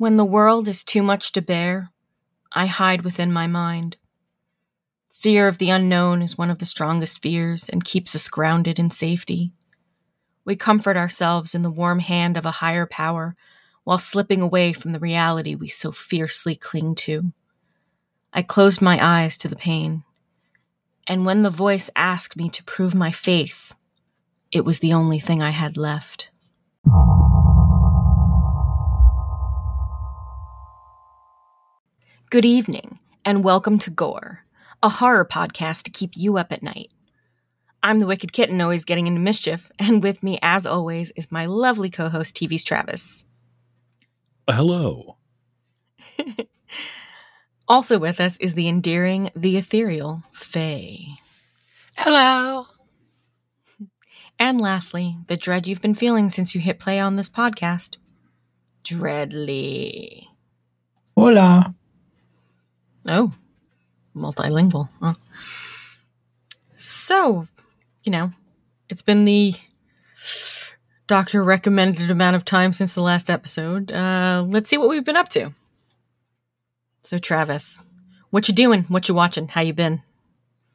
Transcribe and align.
When 0.00 0.16
the 0.16 0.24
world 0.24 0.66
is 0.66 0.82
too 0.82 1.02
much 1.02 1.30
to 1.32 1.42
bear, 1.42 1.90
I 2.52 2.64
hide 2.64 3.02
within 3.02 3.30
my 3.30 3.46
mind. 3.46 3.98
Fear 5.10 5.46
of 5.46 5.58
the 5.58 5.68
unknown 5.68 6.22
is 6.22 6.38
one 6.38 6.48
of 6.48 6.56
the 6.56 6.64
strongest 6.64 7.20
fears 7.20 7.68
and 7.68 7.84
keeps 7.84 8.16
us 8.16 8.26
grounded 8.26 8.78
in 8.78 8.88
safety. 8.88 9.52
We 10.46 10.56
comfort 10.56 10.96
ourselves 10.96 11.54
in 11.54 11.60
the 11.60 11.70
warm 11.70 11.98
hand 11.98 12.38
of 12.38 12.46
a 12.46 12.62
higher 12.62 12.86
power 12.86 13.36
while 13.84 13.98
slipping 13.98 14.40
away 14.40 14.72
from 14.72 14.92
the 14.92 14.98
reality 14.98 15.54
we 15.54 15.68
so 15.68 15.92
fiercely 15.92 16.54
cling 16.54 16.94
to. 16.94 17.34
I 18.32 18.40
closed 18.40 18.80
my 18.80 18.98
eyes 19.04 19.36
to 19.36 19.48
the 19.48 19.54
pain, 19.54 20.04
and 21.06 21.26
when 21.26 21.42
the 21.42 21.50
voice 21.50 21.90
asked 21.94 22.38
me 22.38 22.48
to 22.48 22.64
prove 22.64 22.94
my 22.94 23.10
faith, 23.10 23.74
it 24.50 24.64
was 24.64 24.78
the 24.78 24.94
only 24.94 25.18
thing 25.18 25.42
I 25.42 25.50
had 25.50 25.76
left. 25.76 26.29
Good 32.30 32.44
evening, 32.44 33.00
and 33.24 33.42
welcome 33.42 33.76
to 33.80 33.90
Gore, 33.90 34.44
a 34.84 34.88
horror 34.88 35.24
podcast 35.24 35.82
to 35.82 35.90
keep 35.90 36.12
you 36.14 36.38
up 36.38 36.52
at 36.52 36.62
night. 36.62 36.92
I'm 37.82 37.98
the 37.98 38.06
Wicked 38.06 38.32
Kitten, 38.32 38.60
always 38.60 38.84
getting 38.84 39.08
into 39.08 39.18
mischief, 39.18 39.72
and 39.80 40.00
with 40.00 40.22
me, 40.22 40.38
as 40.40 40.64
always, 40.64 41.10
is 41.16 41.32
my 41.32 41.46
lovely 41.46 41.90
co 41.90 42.08
host, 42.08 42.36
TV's 42.36 42.62
Travis. 42.62 43.24
Uh, 44.46 44.52
hello. 44.52 45.16
also 47.68 47.98
with 47.98 48.20
us 48.20 48.36
is 48.36 48.54
the 48.54 48.68
endearing, 48.68 49.32
the 49.34 49.56
ethereal, 49.56 50.22
Faye. 50.32 51.16
Hello. 51.96 52.66
And 54.38 54.60
lastly, 54.60 55.16
the 55.26 55.36
dread 55.36 55.66
you've 55.66 55.82
been 55.82 55.96
feeling 55.96 56.30
since 56.30 56.54
you 56.54 56.60
hit 56.60 56.78
play 56.78 57.00
on 57.00 57.16
this 57.16 57.28
podcast, 57.28 57.96
Dreadly. 58.84 60.28
Hola. 61.16 61.74
Oh, 63.10 63.32
multilingual. 64.16 64.88
Huh? 65.02 65.14
So, 66.76 67.48
you 68.04 68.12
know, 68.12 68.32
it's 68.88 69.02
been 69.02 69.24
the 69.24 69.54
doctor 71.08 71.42
recommended 71.42 72.08
amount 72.08 72.36
of 72.36 72.44
time 72.44 72.72
since 72.72 72.94
the 72.94 73.02
last 73.02 73.28
episode. 73.28 73.90
Uh, 73.90 74.44
let's 74.46 74.70
see 74.70 74.78
what 74.78 74.88
we've 74.88 75.04
been 75.04 75.16
up 75.16 75.28
to. 75.30 75.52
So, 77.02 77.18
Travis, 77.18 77.80
what 78.30 78.46
you 78.46 78.54
doing? 78.54 78.84
What 78.84 79.08
you 79.08 79.14
watching? 79.14 79.48
How 79.48 79.62
you 79.62 79.72
been? 79.72 80.02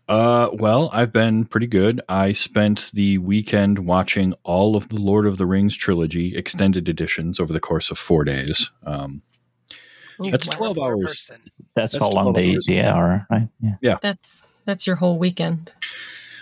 Uh, 0.09 0.49
well, 0.53 0.89
I've 0.91 1.13
been 1.13 1.45
pretty 1.45 1.67
good. 1.67 2.01
I 2.09 2.33
spent 2.33 2.91
the 2.93 3.17
weekend 3.17 3.79
watching 3.79 4.33
all 4.43 4.75
of 4.75 4.89
the 4.89 4.99
Lord 4.99 5.25
of 5.25 5.37
the 5.37 5.45
Rings 5.45 5.75
trilogy 5.75 6.35
extended 6.35 6.89
editions 6.89 7.39
over 7.39 7.53
the 7.53 7.61
course 7.61 7.89
of 7.89 7.97
four 7.97 8.25
days. 8.25 8.71
Um, 8.85 9.21
Ooh, 10.23 10.31
that's 10.31 10.47
wow. 10.49 10.55
twelve 10.57 10.79
hours. 10.79 11.29
That's, 11.75 11.93
That's 11.93 11.97
how 11.97 12.09
long 12.09 12.33
12 12.33 12.35
they 12.35 12.53
hours. 12.55 12.65
they 12.67 12.81
are, 12.83 13.27
right? 13.29 13.49
Yeah. 13.81 13.97
That's 14.01 14.41
that's 14.65 14.87
your 14.87 14.95
whole 14.97 15.17
weekend. 15.17 15.73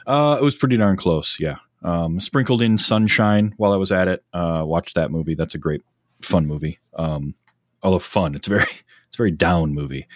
Uh, 0.05 0.37
it 0.39 0.43
was 0.43 0.55
pretty 0.55 0.77
darn 0.77 0.97
close. 0.97 1.39
Yeah. 1.39 1.57
Um, 1.83 2.19
sprinkled 2.19 2.61
in 2.61 2.77
sunshine 2.77 3.53
while 3.57 3.73
I 3.73 3.77
was 3.77 3.91
at 3.91 4.07
it. 4.07 4.23
Uh, 4.33 4.63
watched 4.65 4.95
that 4.95 5.11
movie. 5.11 5.35
That's 5.35 5.55
a 5.55 5.57
great, 5.57 5.81
fun 6.21 6.45
movie. 6.45 6.79
Um, 6.95 7.35
although 7.81 7.99
fun, 7.99 8.35
it's 8.35 8.47
very, 8.47 8.61
it's 9.07 9.15
a 9.15 9.17
very 9.17 9.31
down 9.31 9.73
movie, 9.73 10.07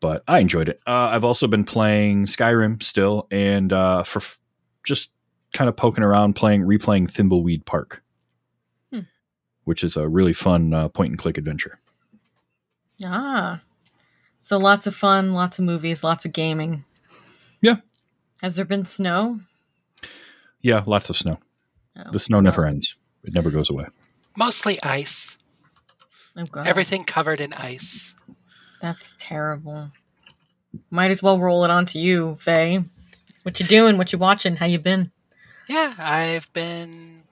but 0.00 0.22
I 0.28 0.40
enjoyed 0.40 0.68
it. 0.68 0.80
Uh, 0.86 1.08
I've 1.12 1.24
also 1.24 1.46
been 1.46 1.64
playing 1.64 2.26
Skyrim 2.26 2.82
still, 2.82 3.26
and 3.30 3.72
uh, 3.72 4.02
for 4.02 4.18
f- 4.18 4.38
just 4.84 5.10
kind 5.54 5.68
of 5.68 5.76
poking 5.76 6.04
around, 6.04 6.34
playing, 6.34 6.62
replaying 6.64 7.10
Thimbleweed 7.10 7.64
Park, 7.64 8.02
Hmm. 8.92 9.00
which 9.64 9.82
is 9.82 9.96
a 9.96 10.06
really 10.08 10.34
fun 10.34 10.74
uh, 10.74 10.88
point 10.88 11.10
and 11.12 11.18
click 11.18 11.38
adventure. 11.38 11.78
Ah, 13.04 13.62
so 14.40 14.56
lots 14.58 14.86
of 14.86 14.94
fun, 14.94 15.32
lots 15.32 15.58
of 15.58 15.64
movies, 15.64 16.02
lots 16.02 16.24
of 16.24 16.32
gaming. 16.32 16.84
Yeah. 17.60 17.76
Has 18.42 18.54
there 18.54 18.64
been 18.64 18.84
snow? 18.84 19.40
Yeah, 20.60 20.82
lots 20.86 21.10
of 21.10 21.16
snow. 21.16 21.38
Oh, 21.96 22.10
The 22.12 22.20
snow 22.20 22.40
never 22.40 22.62
well, 22.62 22.70
ends. 22.70 22.96
It 23.24 23.34
never 23.34 23.50
goes 23.50 23.70
away. 23.70 23.86
Mostly 24.36 24.78
ice. 24.82 25.38
Oh 26.36 26.44
God, 26.50 26.66
Everything 26.66 27.04
covered 27.04 27.40
in 27.40 27.52
ice. 27.52 28.14
That's 28.80 29.12
terrible. 29.18 29.90
Might 30.90 31.10
as 31.10 31.22
well 31.22 31.38
roll 31.38 31.64
it 31.64 31.70
onto 31.70 31.98
you, 31.98 32.36
Faye. 32.36 32.84
What 33.42 33.58
you 33.58 33.66
doing? 33.66 33.98
What 33.98 34.12
you 34.12 34.18
watching? 34.18 34.56
How 34.56 34.66
you 34.66 34.78
been? 34.78 35.10
Yeah, 35.68 35.94
I've 35.98 36.52
been 36.52 37.22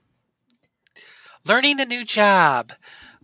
learning 1.47 1.81
a 1.81 1.84
new 1.84 2.05
job. 2.05 2.72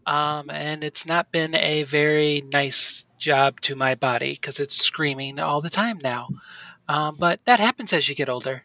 Um, 0.06 0.50
and 0.50 0.82
it's 0.82 1.06
not 1.06 1.30
been 1.30 1.54
a 1.54 1.84
very 1.84 2.42
nice 2.52 3.06
job 3.18 3.60
to 3.62 3.76
my 3.76 3.94
body 3.94 4.32
because 4.32 4.58
it's 4.58 4.76
screaming 4.76 5.38
all 5.38 5.60
the 5.60 5.70
time 5.70 5.98
now. 6.02 6.28
Um, 6.88 7.16
but 7.18 7.44
that 7.44 7.60
happens 7.60 7.92
as 7.92 8.08
you 8.08 8.14
get 8.14 8.28
older. 8.28 8.64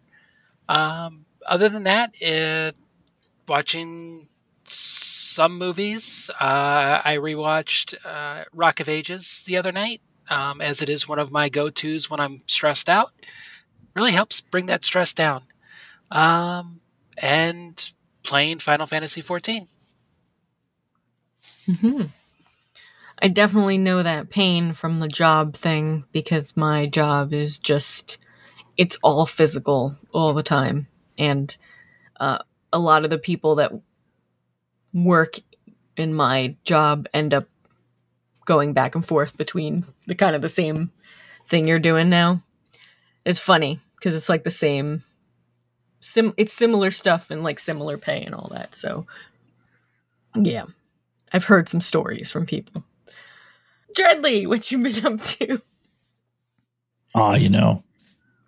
Um, 0.68 1.26
other 1.46 1.70
than 1.70 1.84
that, 1.84 2.16
it, 2.20 2.76
watching 3.48 4.28
some 4.66 5.58
movies. 5.58 6.30
Uh, 6.42 7.02
I 7.06 7.18
rewatched 7.18 7.94
uh, 8.04 8.46
Rock 8.54 8.80
of 8.80 8.90
Ages 8.90 9.44
the 9.46 9.56
other 9.56 9.72
night, 9.72 10.02
um, 10.30 10.62
as 10.62 10.82
it 10.82 10.90
is 10.90 11.08
one 11.08 11.20
of 11.20 11.32
my 11.32 11.48
go 11.48 11.70
tos 11.70 12.10
when 12.10 12.20
I'm 12.20 12.42
stressed 12.48 12.90
out. 12.90 13.12
Really 13.96 14.12
helps 14.12 14.42
bring 14.42 14.66
that 14.66 14.84
stress 14.84 15.14
down. 15.14 15.44
Um, 16.12 16.82
and 17.18 17.92
playing 18.24 18.60
Final 18.60 18.86
Fantasy 18.86 19.22
14. 19.22 19.68
Mm-hmm. 21.68 22.04
I 23.20 23.28
definitely 23.30 23.78
know 23.78 24.04
that 24.04 24.30
pain 24.30 24.74
from 24.74 25.00
the 25.00 25.08
job 25.08 25.56
thing 25.56 26.06
because 26.12 26.56
my 26.56 26.86
job 26.86 27.34
is 27.34 27.58
just, 27.58 28.18
it's 28.78 28.98
all 29.02 29.26
physical 29.26 29.96
all 30.14 30.34
the 30.34 30.44
time. 30.44 30.88
And 31.18 31.56
uh, 32.20 32.40
a 32.72 32.78
lot 32.78 33.04
of 33.04 33.10
the 33.10 33.18
people 33.18 33.56
that 33.56 33.72
work 34.94 35.40
in 35.96 36.14
my 36.14 36.56
job 36.64 37.08
end 37.14 37.34
up 37.34 37.48
going 38.46 38.74
back 38.74 38.94
and 38.94 39.06
forth 39.06 39.36
between 39.36 39.86
the 40.06 40.16
kind 40.16 40.36
of 40.36 40.42
the 40.44 40.48
same 40.48 40.92
thing 41.48 41.68
you're 41.68 41.80
doing 41.80 42.10
now. 42.10 42.44
It's 43.26 43.40
funny 43.40 43.80
because 43.96 44.16
it's 44.16 44.30
like 44.30 44.44
the 44.44 44.52
same, 44.52 45.04
sim- 46.00 46.36
it's 46.38 46.54
similar 46.54 46.92
stuff 46.92 47.32
and 47.32 47.44
like 47.44 47.58
similar 47.58 47.98
pay 47.98 48.22
and 48.22 48.36
all 48.36 48.50
that. 48.54 48.76
So, 48.76 49.08
yeah. 50.36 50.66
I've 51.34 51.46
heard 51.46 51.70
some 51.70 51.82
stories 51.82 52.32
from 52.32 52.46
people. 52.46 52.84
Dreadly, 53.96 54.48
what 54.48 54.72
you 54.72 54.78
been 54.78 55.06
up 55.06 55.22
to? 55.22 55.62
Oh, 57.16 57.34
you 57.34 57.50
know, 57.50 57.84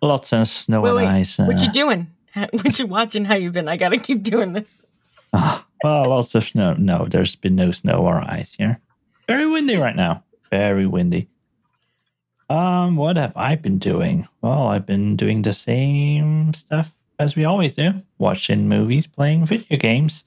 lots 0.02 0.32
of 0.34 0.48
snow 0.48 0.82
Wait, 0.82 0.90
and 0.90 0.98
wait, 0.98 1.08
ice. 1.08 1.38
What 1.40 1.58
uh, 1.58 1.64
you 1.64 1.72
doing? 1.72 2.08
What 2.52 2.78
you 2.78 2.86
watching? 2.86 3.26
How 3.26 3.36
you 3.36 3.52
been? 3.52 3.68
I 3.68 3.76
gotta 3.76 3.98
keep 3.98 4.24
doing 4.24 4.54
this. 4.54 4.86
ah, 5.34 5.66
well, 5.84 6.06
lots 6.06 6.36
of 6.36 6.46
snow. 6.46 6.74
No, 6.74 7.08
there's 7.10 7.36
been 7.36 7.56
no 7.56 7.72
snow 7.72 8.06
or 8.06 8.22
ice 8.22 8.54
here. 8.54 8.80
Very 9.28 9.48
windy 9.48 9.76
right 9.76 9.96
now. 9.96 10.24
Very 10.50 10.86
windy. 10.86 11.28
Um, 12.50 12.96
what 12.96 13.18
have 13.18 13.36
I 13.36 13.56
been 13.56 13.78
doing? 13.78 14.28
Well, 14.42 14.68
I've 14.68 14.86
been 14.86 15.16
doing 15.16 15.42
the 15.42 15.54
same 15.54 16.54
stuff 16.54 16.94
as 17.18 17.36
we 17.36 17.46
always 17.46 17.76
do: 17.76 17.94
watching 18.20 18.70
movies, 18.70 19.08
playing 19.08 19.46
video 19.46 19.78
games, 19.78 20.24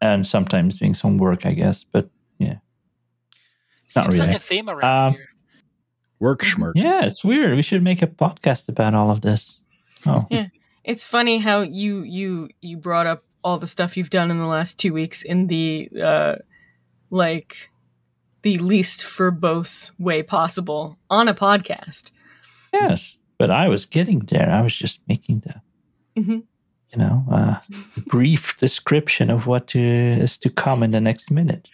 and 0.00 0.26
sometimes 0.26 0.78
doing 0.78 0.94
some 0.94 1.18
work, 1.18 1.46
I 1.46 1.52
guess. 1.52 1.84
But 1.84 2.08
yeah, 2.38 2.56
Not 3.96 4.04
Seems 4.04 4.18
like 4.18 4.26
really. 4.28 4.36
a 4.36 4.40
theme 4.40 4.68
around 4.68 5.06
Um, 5.08 5.12
here. 5.14 5.26
Work 6.20 6.42
schmirk. 6.42 6.72
yeah, 6.74 7.04
it's 7.04 7.24
weird. 7.24 7.56
We 7.56 7.62
should 7.62 7.82
make 7.82 8.02
a 8.02 8.06
podcast 8.06 8.68
about 8.68 8.94
all 8.94 9.10
of 9.10 9.20
this. 9.22 9.58
Oh, 10.06 10.26
Yeah. 10.30 10.46
It's 10.84 11.06
funny 11.06 11.38
how 11.38 11.60
you 11.60 12.02
you 12.02 12.48
you 12.62 12.76
brought 12.78 13.06
up 13.06 13.24
all 13.44 13.58
the 13.58 13.66
stuff 13.66 13.96
you've 13.96 14.10
done 14.10 14.30
in 14.30 14.38
the 14.38 14.46
last 14.46 14.78
two 14.78 14.92
weeks 14.92 15.22
in 15.22 15.46
the 15.46 15.88
uh 16.02 16.36
like 17.10 17.70
the 18.42 18.58
least 18.58 19.00
verbose 19.02 19.92
way 19.98 20.22
possible 20.22 20.98
on 21.10 21.28
a 21.28 21.34
podcast. 21.34 22.10
yes. 22.72 23.16
But 23.38 23.50
I 23.50 23.68
was 23.68 23.86
getting 23.86 24.20
there. 24.20 24.50
I 24.50 24.60
was 24.62 24.74
just 24.76 25.00
making 25.08 25.40
the, 25.40 25.62
Mhm. 26.20 26.42
You 26.92 26.98
know, 26.98 27.24
uh, 27.30 27.56
brief 28.06 28.56
description 28.58 29.30
of 29.30 29.46
what 29.46 29.68
to, 29.68 29.80
is 29.80 30.38
to 30.38 30.50
come 30.50 30.82
in 30.82 30.90
the 30.90 31.00
next 31.00 31.30
minute. 31.30 31.68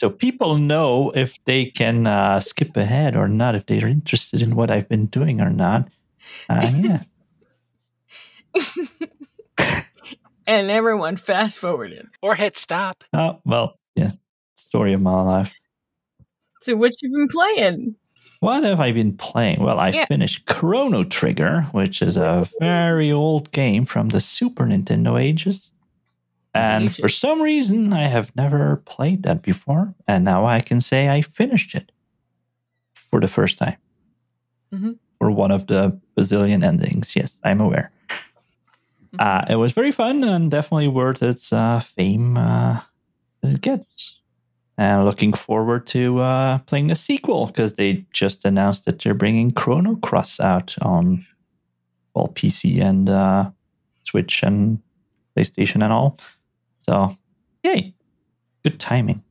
So 0.00 0.10
people 0.10 0.58
know 0.58 1.10
if 1.14 1.42
they 1.44 1.66
can 1.66 2.06
uh, 2.06 2.40
skip 2.40 2.76
ahead 2.76 3.16
or 3.16 3.26
not, 3.26 3.54
if 3.54 3.66
they're 3.66 3.88
interested 3.88 4.42
in 4.42 4.54
what 4.54 4.70
I've 4.70 4.88
been 4.88 5.06
doing 5.06 5.40
or 5.40 5.50
not. 5.50 5.88
Uh, 6.48 6.70
yeah. 6.76 7.02
And 10.48 10.70
everyone 10.70 11.16
fast 11.18 11.58
forwarded. 11.58 12.08
Or 12.22 12.34
hit 12.34 12.56
stop. 12.56 13.04
Oh, 13.12 13.38
well, 13.44 13.78
yeah. 13.94 14.12
Story 14.56 14.94
of 14.94 15.02
my 15.02 15.20
life. 15.20 15.52
So 16.62 16.74
what 16.74 16.94
you 17.02 17.10
been 17.10 17.28
playing? 17.28 17.96
What 18.40 18.62
have 18.62 18.78
I 18.80 18.92
been 18.92 19.16
playing? 19.16 19.62
Well, 19.62 19.80
I 19.80 19.88
Yeah. 19.90 20.04
finished 20.06 20.46
Chrono 20.46 21.02
Trigger, 21.04 21.62
which 21.72 22.00
is 22.02 22.16
a 22.16 22.48
very 22.60 23.10
old 23.10 23.50
game 23.50 23.84
from 23.84 24.10
the 24.10 24.20
Super 24.20 24.64
Nintendo 24.64 25.20
ages. 25.20 25.72
And 26.54 26.94
for 26.94 27.08
some 27.08 27.42
reason, 27.42 27.92
I 27.92 28.06
have 28.08 28.34
never 28.36 28.76
played 28.84 29.22
that 29.24 29.42
before. 29.42 29.94
And 30.06 30.24
now 30.24 30.46
I 30.46 30.60
can 30.60 30.80
say 30.80 31.08
I 31.08 31.20
finished 31.22 31.74
it 31.74 31.92
for 32.94 33.20
the 33.20 33.28
first 33.28 33.58
time. 33.58 33.76
Mhm. 34.72 34.96
For 35.18 35.30
one 35.30 35.50
of 35.50 35.66
the 35.66 35.98
bazillion 36.16 36.64
endings. 36.64 37.14
Yes, 37.16 37.40
I'm 37.44 37.60
aware. 37.60 37.90
Mhm. 39.12 39.18
Uh, 39.20 39.44
it 39.48 39.56
was 39.56 39.72
very 39.72 39.92
fun 39.92 40.22
and 40.24 40.50
definitely 40.50 40.88
worth 40.88 41.22
its 41.22 41.52
uh, 41.52 41.80
fame 41.80 42.36
uh, 42.36 42.80
that 43.42 43.52
it 43.54 43.60
gets. 43.60 44.20
And 44.80 45.04
looking 45.04 45.32
forward 45.32 45.88
to 45.88 46.20
uh, 46.20 46.58
playing 46.58 46.86
the 46.86 46.94
sequel 46.94 47.48
because 47.48 47.74
they 47.74 48.06
just 48.12 48.44
announced 48.44 48.84
that 48.84 49.00
they're 49.00 49.12
bringing 49.12 49.50
Chrono 49.50 49.96
Cross 49.96 50.38
out 50.38 50.76
on 50.82 51.26
well 52.14 52.28
PC 52.28 52.80
and 52.80 53.08
uh, 53.08 53.50
Switch 54.04 54.42
and 54.44 54.78
PlayStation 55.36 55.82
and 55.82 55.92
all. 55.92 56.16
So, 56.82 57.10
yay, 57.64 57.92
good 58.62 58.78
timing. 58.78 59.24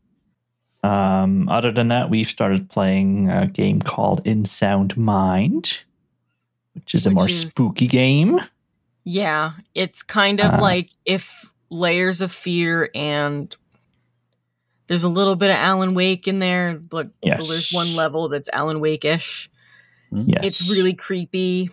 Um, 0.84 1.48
other 1.50 1.72
than 1.72 1.88
that, 1.88 2.10
we've 2.10 2.28
started 2.28 2.70
playing 2.70 3.30
a 3.30 3.48
game 3.48 3.82
called 3.82 4.22
In 4.26 4.44
Sound 4.46 4.96
Mind, 4.98 5.80
which 6.74 6.94
is 6.94 7.06
a 7.06 7.10
Which 7.10 7.16
more 7.16 7.28
is- 7.30 7.50
spooky 7.52 7.88
game. 7.88 8.40
Yeah, 9.06 9.54
it's 9.74 10.04
kind 10.04 10.42
of 10.42 10.56
Uh, 10.56 10.62
like 10.62 10.90
if 11.06 11.50
Layers 11.70 12.22
of 12.22 12.34
Fear 12.34 12.90
and 12.94 13.56
there's 14.88 15.04
a 15.04 15.10
little 15.10 15.36
bit 15.36 15.50
of 15.50 15.56
Alan 15.57 15.94
Wake 15.94 16.28
in 16.28 16.39
there. 16.39 16.80
Like 16.92 17.10
Yes. 17.22 17.39
well, 17.39 17.48
there's 17.48 17.72
one 17.72 17.95
level 17.95 18.30
that's 18.30 18.50
Alan 18.54 18.80
Wake 18.80 19.06
ish. 19.06 19.50
Yes. 20.12 20.39
It's 20.44 20.69
really 20.69 20.94
creepy. 20.94 21.69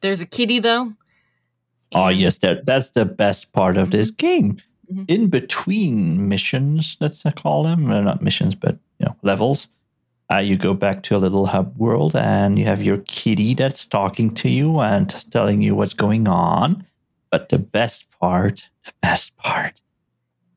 There's 0.00 0.20
a 0.20 0.26
kitty 0.26 0.58
though. 0.60 0.92
Oh 1.94 2.08
yes, 2.08 2.38
that 2.38 2.66
that's 2.66 2.90
the 2.90 3.04
best 3.04 3.52
part 3.52 3.76
of 3.76 3.90
this 3.90 4.10
game. 4.10 4.58
Mhm. 4.92 5.04
In 5.08 5.28
between 5.28 6.28
missions, 6.28 6.96
let's 7.00 7.22
call 7.36 7.64
them, 7.64 7.88
well, 7.88 8.02
not 8.02 8.22
missions, 8.22 8.54
but 8.54 8.78
you 8.98 9.06
know, 9.06 9.16
levels. 9.22 9.68
Uh, 10.32 10.38
you 10.38 10.56
go 10.56 10.74
back 10.74 11.02
to 11.04 11.16
a 11.16 11.18
little 11.18 11.46
hub 11.46 11.76
world, 11.78 12.16
and 12.16 12.58
you 12.58 12.64
have 12.64 12.82
your 12.82 12.98
kitty 13.06 13.54
that's 13.54 13.86
talking 13.86 14.34
to 14.34 14.48
you 14.48 14.80
and 14.80 15.08
telling 15.30 15.62
you 15.62 15.74
what's 15.74 15.94
going 15.94 16.26
on. 16.28 16.84
But 17.30 17.48
the 17.48 17.58
best 17.58 18.10
part, 18.20 18.68
the 18.84 18.92
best 19.02 19.36
part, 19.38 19.80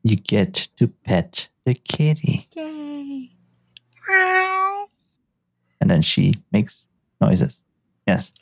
you 0.02 0.16
get 0.16 0.68
to 0.76 0.88
pet 0.88 1.48
the 1.64 1.74
kitty, 1.74 2.48
Yay. 2.56 3.30
and 5.80 5.90
then 5.90 6.02
she 6.02 6.34
makes 6.52 6.84
noises. 7.20 7.62
Yes, 8.06 8.32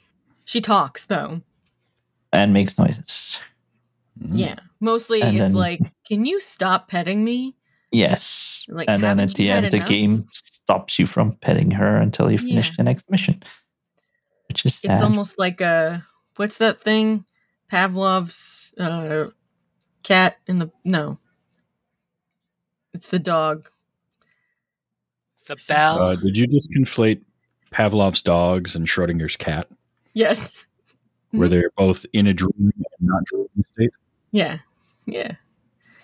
She 0.45 0.61
talks 0.61 1.07
though. 1.07 1.43
and 2.33 2.53
makes 2.53 2.79
noises. 2.79 3.39
Mm. 4.23 4.31
Yeah. 4.39 4.57
Mostly 4.81 5.23
And 5.23 5.37
it's 5.37 5.53
then- 5.53 5.61
like, 5.61 5.81
can 6.07 6.25
you 6.25 6.41
stop 6.41 6.89
petting 6.89 7.25
me? 7.25 7.55
Yes. 7.91 8.65
Like, 8.69 8.89
and 8.89 9.03
then 9.03 9.19
at 9.21 9.35
the 9.35 9.45
you 9.45 9.51
had 9.51 9.65
end, 9.65 9.73
the 9.73 9.79
game 9.81 10.27
stops 10.33 10.99
you 10.99 11.07
from 11.07 11.33
petting 11.37 11.71
her 11.73 11.97
until 11.97 12.31
you 12.31 12.39
finish 12.39 12.69
Yeah. 12.69 12.75
the 12.79 12.83
next 12.85 13.11
mission, 13.11 13.43
which 14.49 14.65
is 14.67 14.75
sad. 14.75 14.93
It's 14.93 15.03
almost 15.03 15.39
like 15.39 15.61
a 15.61 16.05
what's 16.37 16.59
that 16.59 16.81
thing? 16.81 17.25
Pavlov's 17.71 18.75
uh, 18.79 19.27
cat 20.03 20.37
in 20.47 20.59
the 20.59 20.71
no. 20.85 21.19
It's 22.95 23.09
the 23.09 23.19
dog. 23.19 23.69
The 25.47 25.57
bell. 25.69 25.99
Uh, 26.03 26.17
did 26.17 26.37
you 26.37 26.47
just 26.47 26.71
conflate 26.73 27.23
Pavlov's 27.71 28.23
dogs 28.23 28.75
and 28.75 28.87
Schrodinger's 28.87 29.37
cat? 29.37 29.69
Yes. 30.15 30.67
Where 31.31 31.49
Mhm. 31.49 31.51
they're 31.51 31.71
both 31.77 32.05
in 32.13 32.27
a 32.27 32.35
dream 32.35 32.53
and 32.59 32.73
not 33.01 33.25
dreaming 33.25 33.65
state? 33.73 33.91
Yeah. 34.33 34.59
Yeah. 35.07 35.37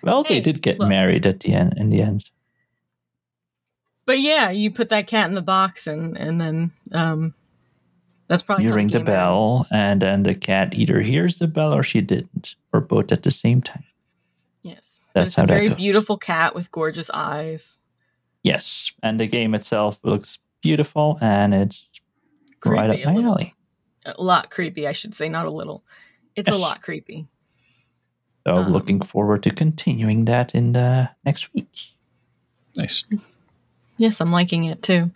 well, 0.03 0.23
they 0.23 0.41
did 0.41 0.61
get 0.63 0.79
look. 0.79 0.89
married 0.89 1.27
at 1.27 1.41
the 1.41 1.53
end. 1.55 1.75
In 1.77 1.89
the 1.91 2.01
end, 2.03 2.31
But 4.07 4.21
yeah, 4.21 4.51
you 4.51 4.71
put 4.71 4.91
that 4.91 5.07
cat 5.07 5.29
in 5.29 5.35
the 5.35 5.41
box 5.43 5.87
and 5.87 6.17
and 6.19 6.39
then 6.41 6.71
um 6.93 7.33
that's 8.27 8.43
probably 8.43 8.65
you 8.67 8.75
ring 8.75 8.89
the 8.89 8.99
game 8.99 9.05
bell, 9.07 9.67
and 9.71 10.01
then 10.03 10.23
the 10.25 10.35
cat 10.35 10.75
either 10.75 11.01
hears 11.01 11.39
the 11.39 11.49
bell 11.49 11.73
or 11.75 11.83
she 11.83 12.01
didn't, 12.03 12.55
or 12.73 12.81
both 12.81 13.13
at 13.13 13.23
the 13.23 13.31
same 13.31 13.61
time. 13.63 13.85
Yes. 14.63 14.94
But 15.15 15.21
That's 15.21 15.29
it's 15.29 15.37
how 15.37 15.45
a 15.45 15.47
very 15.47 15.69
goes. 15.69 15.77
beautiful 15.77 16.19
cat 16.19 16.55
with 16.55 16.71
gorgeous 16.73 17.09
eyes. 17.11 17.79
Yes, 18.43 18.93
and 19.03 19.19
the 19.19 19.27
game 19.27 19.55
itself 19.55 19.99
looks 20.03 20.39
beautiful, 20.61 21.19
and 21.23 21.55
it's 21.55 21.89
right 22.65 22.91
up 22.91 22.97
Creepy 22.97 23.03
a 23.03 23.07
my 23.07 23.15
little. 23.15 23.33
alley. 23.33 23.55
A 24.07 24.21
lot 24.23 24.51
creepy, 24.51 24.87
I 24.87 24.93
should 24.93 25.15
say, 25.15 25.29
not 25.31 25.47
a 25.47 25.51
little. 25.51 25.83
It's 26.37 26.51
a 26.51 26.55
lot 26.57 26.83
creepy. 26.83 27.27
So, 28.47 28.57
Um, 28.57 28.73
looking 28.73 29.01
forward 29.01 29.43
to 29.45 29.51
continuing 29.51 30.27
that 30.27 30.55
in 30.55 30.73
the 30.73 31.09
next 31.25 31.49
week. 31.55 31.93
Nice. 32.77 33.05
Yes, 33.97 34.21
I'm 34.21 34.33
liking 34.33 34.65
it 34.65 34.83
too. 34.83 35.11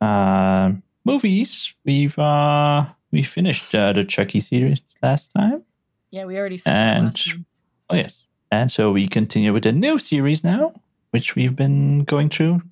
Uh, 0.00 0.72
movies. 1.04 1.72
We've 1.84 2.18
uh, 2.18 2.86
we 3.12 3.22
finished 3.22 3.74
uh, 3.74 3.92
the 3.92 4.04
Chucky 4.04 4.40
series 4.40 4.82
last 5.02 5.32
time. 5.32 5.62
Yeah, 6.10 6.24
we 6.26 6.36
already 6.36 6.58
said 6.58 6.72
that 6.72 6.96
And 6.96 7.04
last 7.06 7.28
time. 7.30 7.46
Oh 7.90 7.94
yes, 7.96 8.23
and 8.62 8.70
so 8.72 8.92
we 8.92 9.08
continue 9.08 9.52
with 9.52 9.66
a 9.66 9.72
new 9.72 9.98
series 9.98 10.44
now, 10.44 10.72
which 11.10 11.34
we've 11.34 11.56
been 11.56 12.04
going 12.04 12.28
through, 12.28 12.62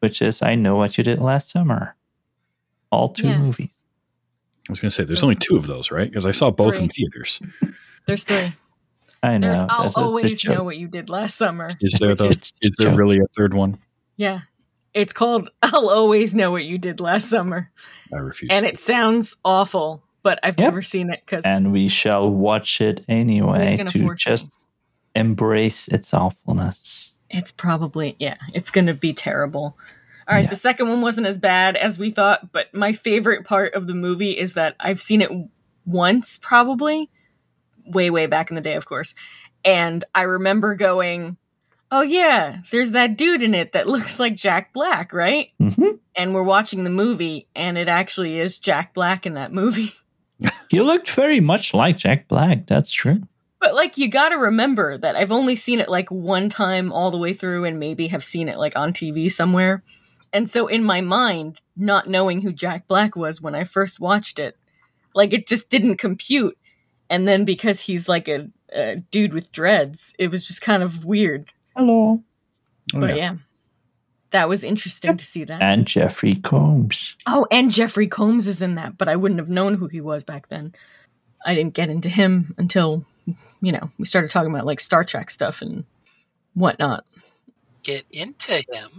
which 0.00 0.22
is 0.22 0.42
I 0.42 0.54
Know 0.54 0.76
What 0.76 0.96
You 0.98 1.04
Did 1.04 1.20
Last 1.20 1.50
Summer. 1.50 1.94
All 2.90 3.08
two 3.08 3.28
Yes. 3.28 3.38
movies. 3.38 3.72
I 4.68 4.72
was 4.72 4.80
going 4.80 4.90
to 4.90 4.94
say, 4.94 5.04
there's 5.04 5.20
So- 5.20 5.26
only 5.26 5.36
two 5.36 5.56
of 5.56 5.66
those, 5.66 5.90
right? 5.90 6.08
Because 6.10 6.26
I 6.26 6.30
saw 6.32 6.50
both 6.50 6.78
in 6.78 6.88
theaters. 6.88 7.40
There's 8.06 8.24
three. 8.24 8.52
I 9.22 9.36
know. 9.38 9.48
There's 9.48 9.60
I'll 9.60 9.82
that's 9.84 9.94
the 9.94 10.00
always 10.00 10.44
know 10.44 10.62
what 10.62 10.76
you 10.76 10.86
did 10.88 11.10
last 11.10 11.36
summer. 11.36 11.68
Is 11.80 11.94
there 12.00 12.14
the, 12.14 12.28
is- 12.28 12.52
is 12.62 12.70
there 12.78 12.90
joke. 12.90 12.98
really 12.98 13.18
a 13.18 13.26
third 13.36 13.52
one? 13.54 13.78
Yeah. 14.16 14.40
It's 14.94 15.12
called 15.12 15.50
I'll 15.62 15.90
always 15.90 16.34
know 16.34 16.50
what 16.50 16.64
you 16.64 16.78
did 16.78 17.00
last 17.00 17.28
summer. 17.28 17.70
I 18.12 18.16
refuse. 18.18 18.50
And 18.52 18.64
it 18.64 18.78
sounds 18.78 19.36
awful, 19.44 20.02
but 20.22 20.38
I've 20.42 20.58
Yep. 20.58 20.66
never 20.66 20.82
seen 20.82 21.10
it 21.12 21.20
because 21.26 21.44
and 21.44 21.72
we 21.72 21.88
shall 21.88 22.30
watch 22.30 22.80
it 22.80 23.04
anyway 23.08 23.76
gonna 23.76 23.90
just 24.16 24.46
me? 24.46 24.50
Embrace 25.18 25.88
its 25.88 26.14
awfulness. 26.14 27.14
it's 27.30 27.52
probably 27.52 28.16
yeah, 28.18 28.36
it's 28.54 28.70
gonna 28.70 28.94
be 28.94 29.12
terrible. 29.12 29.76
All 30.28 30.34
right, 30.34 30.44
Yeah. 30.44 30.50
the 30.50 30.56
second 30.56 30.88
one 30.88 31.00
wasn't 31.00 31.26
as 31.26 31.38
bad 31.38 31.76
as 31.76 31.98
we 31.98 32.10
thought, 32.10 32.52
but 32.52 32.72
my 32.74 32.92
favorite 32.92 33.44
part 33.46 33.74
of 33.74 33.86
the 33.86 33.94
movie 33.94 34.32
is 34.32 34.54
that 34.54 34.76
I've 34.78 35.00
seen 35.00 35.22
it 35.22 35.30
once, 35.86 36.38
probably, 36.42 37.10
way, 37.86 38.10
way 38.10 38.26
back 38.26 38.50
in 38.50 38.54
the 38.56 38.60
day, 38.62 38.74
of 38.74 38.84
course. 38.86 39.14
And 39.64 40.04
I 40.14 40.22
remember 40.22 40.74
going, 40.74 41.36
Oh 41.90 42.02
yeah, 42.02 42.58
there's 42.70 42.90
that 42.90 43.16
dude 43.16 43.42
in 43.42 43.54
it 43.54 43.72
that 43.72 43.88
looks 43.88 44.20
like 44.20 44.36
Jack 44.36 44.74
Black, 44.74 45.12
right? 45.14 45.48
hmm 45.58 45.92
And 46.14 46.34
we're 46.34 46.42
watching 46.42 46.84
the 46.84 46.90
movie, 46.90 47.46
and 47.56 47.78
it 47.78 47.88
actually 47.88 48.38
is 48.38 48.58
Jack 48.58 48.92
Black 48.92 49.24
in 49.26 49.34
that 49.34 49.52
movie. 49.52 49.92
He 50.70 50.80
looked 50.80 51.10
very 51.10 51.40
much 51.40 51.72
like 51.74 51.96
Jack 51.96 52.28
Black. 52.28 52.66
That's 52.66 52.92
true. 52.92 53.22
But 53.60 53.74
like 53.74 53.98
you 53.98 54.08
got 54.08 54.28
to 54.30 54.36
remember 54.36 54.98
that 54.98 55.16
I've 55.16 55.32
only 55.32 55.56
seen 55.56 55.80
it 55.80 55.88
like 55.88 56.10
one 56.10 56.48
time 56.48 56.92
all 56.92 57.10
the 57.10 57.18
way 57.18 57.32
through 57.32 57.64
and 57.64 57.78
maybe 57.78 58.08
have 58.08 58.22
seen 58.24 58.48
it 58.48 58.58
like 58.58 58.76
on 58.76 58.92
TV 58.92 59.30
somewhere. 59.30 59.82
And 60.32 60.48
so 60.48 60.66
in 60.66 60.84
my 60.84 61.00
mind, 61.00 61.60
not 61.76 62.08
knowing 62.08 62.42
who 62.42 62.52
Jack 62.52 62.86
Black 62.86 63.16
was 63.16 63.40
when 63.40 63.54
I 63.54 63.64
first 63.64 63.98
watched 63.98 64.38
it, 64.38 64.56
like 65.14 65.32
it 65.32 65.46
just 65.46 65.70
didn't 65.70 65.96
compute. 65.96 66.56
And 67.10 67.26
then 67.26 67.44
because 67.44 67.80
he's 67.80 68.08
like 68.08 68.28
a, 68.28 68.48
a 68.72 68.96
dude 68.96 69.32
with 69.32 69.50
dreads, 69.52 70.14
it 70.18 70.30
was 70.30 70.46
just 70.46 70.60
kind 70.60 70.82
of 70.82 71.04
weird. 71.04 71.52
Hello. 71.74 72.22
Oh, 72.94 73.00
but 73.00 73.10
yeah. 73.10 73.16
yeah. 73.16 73.34
That 74.30 74.48
was 74.48 74.62
interesting 74.62 75.16
to 75.16 75.24
see 75.24 75.44
that. 75.44 75.62
And 75.62 75.86
Jeffrey 75.86 76.34
Combs. 76.36 77.16
Oh, 77.26 77.46
and 77.50 77.72
Jeffrey 77.72 78.06
Combs 78.06 78.46
is 78.46 78.60
in 78.60 78.74
that, 78.74 78.98
but 78.98 79.08
I 79.08 79.16
wouldn't 79.16 79.40
have 79.40 79.48
known 79.48 79.74
who 79.74 79.86
he 79.86 80.02
was 80.02 80.22
back 80.22 80.48
then. 80.48 80.74
I 81.46 81.54
didn't 81.54 81.72
get 81.72 81.88
into 81.88 82.10
him 82.10 82.54
until, 82.58 83.06
you 83.60 83.72
know, 83.72 83.90
we 83.98 84.04
started 84.04 84.30
talking 84.30 84.50
about 84.52 84.66
like 84.66 84.80
Star 84.80 85.04
Trek 85.04 85.30
stuff 85.30 85.62
and 85.62 85.84
whatnot. 86.54 87.04
Get 87.82 88.04
into 88.10 88.54
him. 88.72 88.90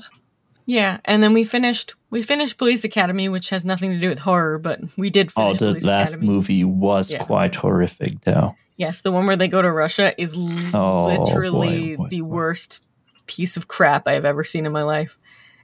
Yeah, 0.66 1.00
and 1.06 1.24
then 1.24 1.34
we 1.34 1.44
finished 1.44 1.96
we 2.12 2.22
finished 2.22 2.58
Police 2.58 2.84
Academy, 2.84 3.28
which 3.30 3.50
has 3.50 3.66
nothing 3.66 3.92
to 3.92 4.00
do 4.00 4.10
with 4.10 4.20
horror, 4.20 4.58
but 4.60 4.80
we 4.98 5.10
did 5.10 5.32
Oh, 5.36 5.46
finish 5.54 5.58
the 5.60 5.66
Police 5.70 5.84
last 5.86 6.10
Academy. 6.14 6.28
movie 6.28 6.64
was 6.64 7.12
Yeah. 7.12 7.24
quite 7.24 7.56
horrific, 7.56 8.22
though. 8.22 8.56
Yes, 8.78 9.02
the 9.02 9.12
one 9.12 9.26
where 9.26 9.36
they 9.36 9.48
go 9.48 9.62
to 9.62 9.72
Russia 9.72 10.14
is 10.22 10.34
Oh, 10.74 11.06
literally 11.08 11.96
boy, 11.98 12.04
boy, 12.04 12.10
the 12.10 12.22
boy. 12.22 12.28
worst 12.28 12.86
piece 13.26 13.58
of 13.58 13.68
crap 13.68 14.08
I've 14.08 14.26
ever 14.26 14.44
seen 14.44 14.66
in 14.66 14.72
my 14.72 14.84
life. 14.84 15.18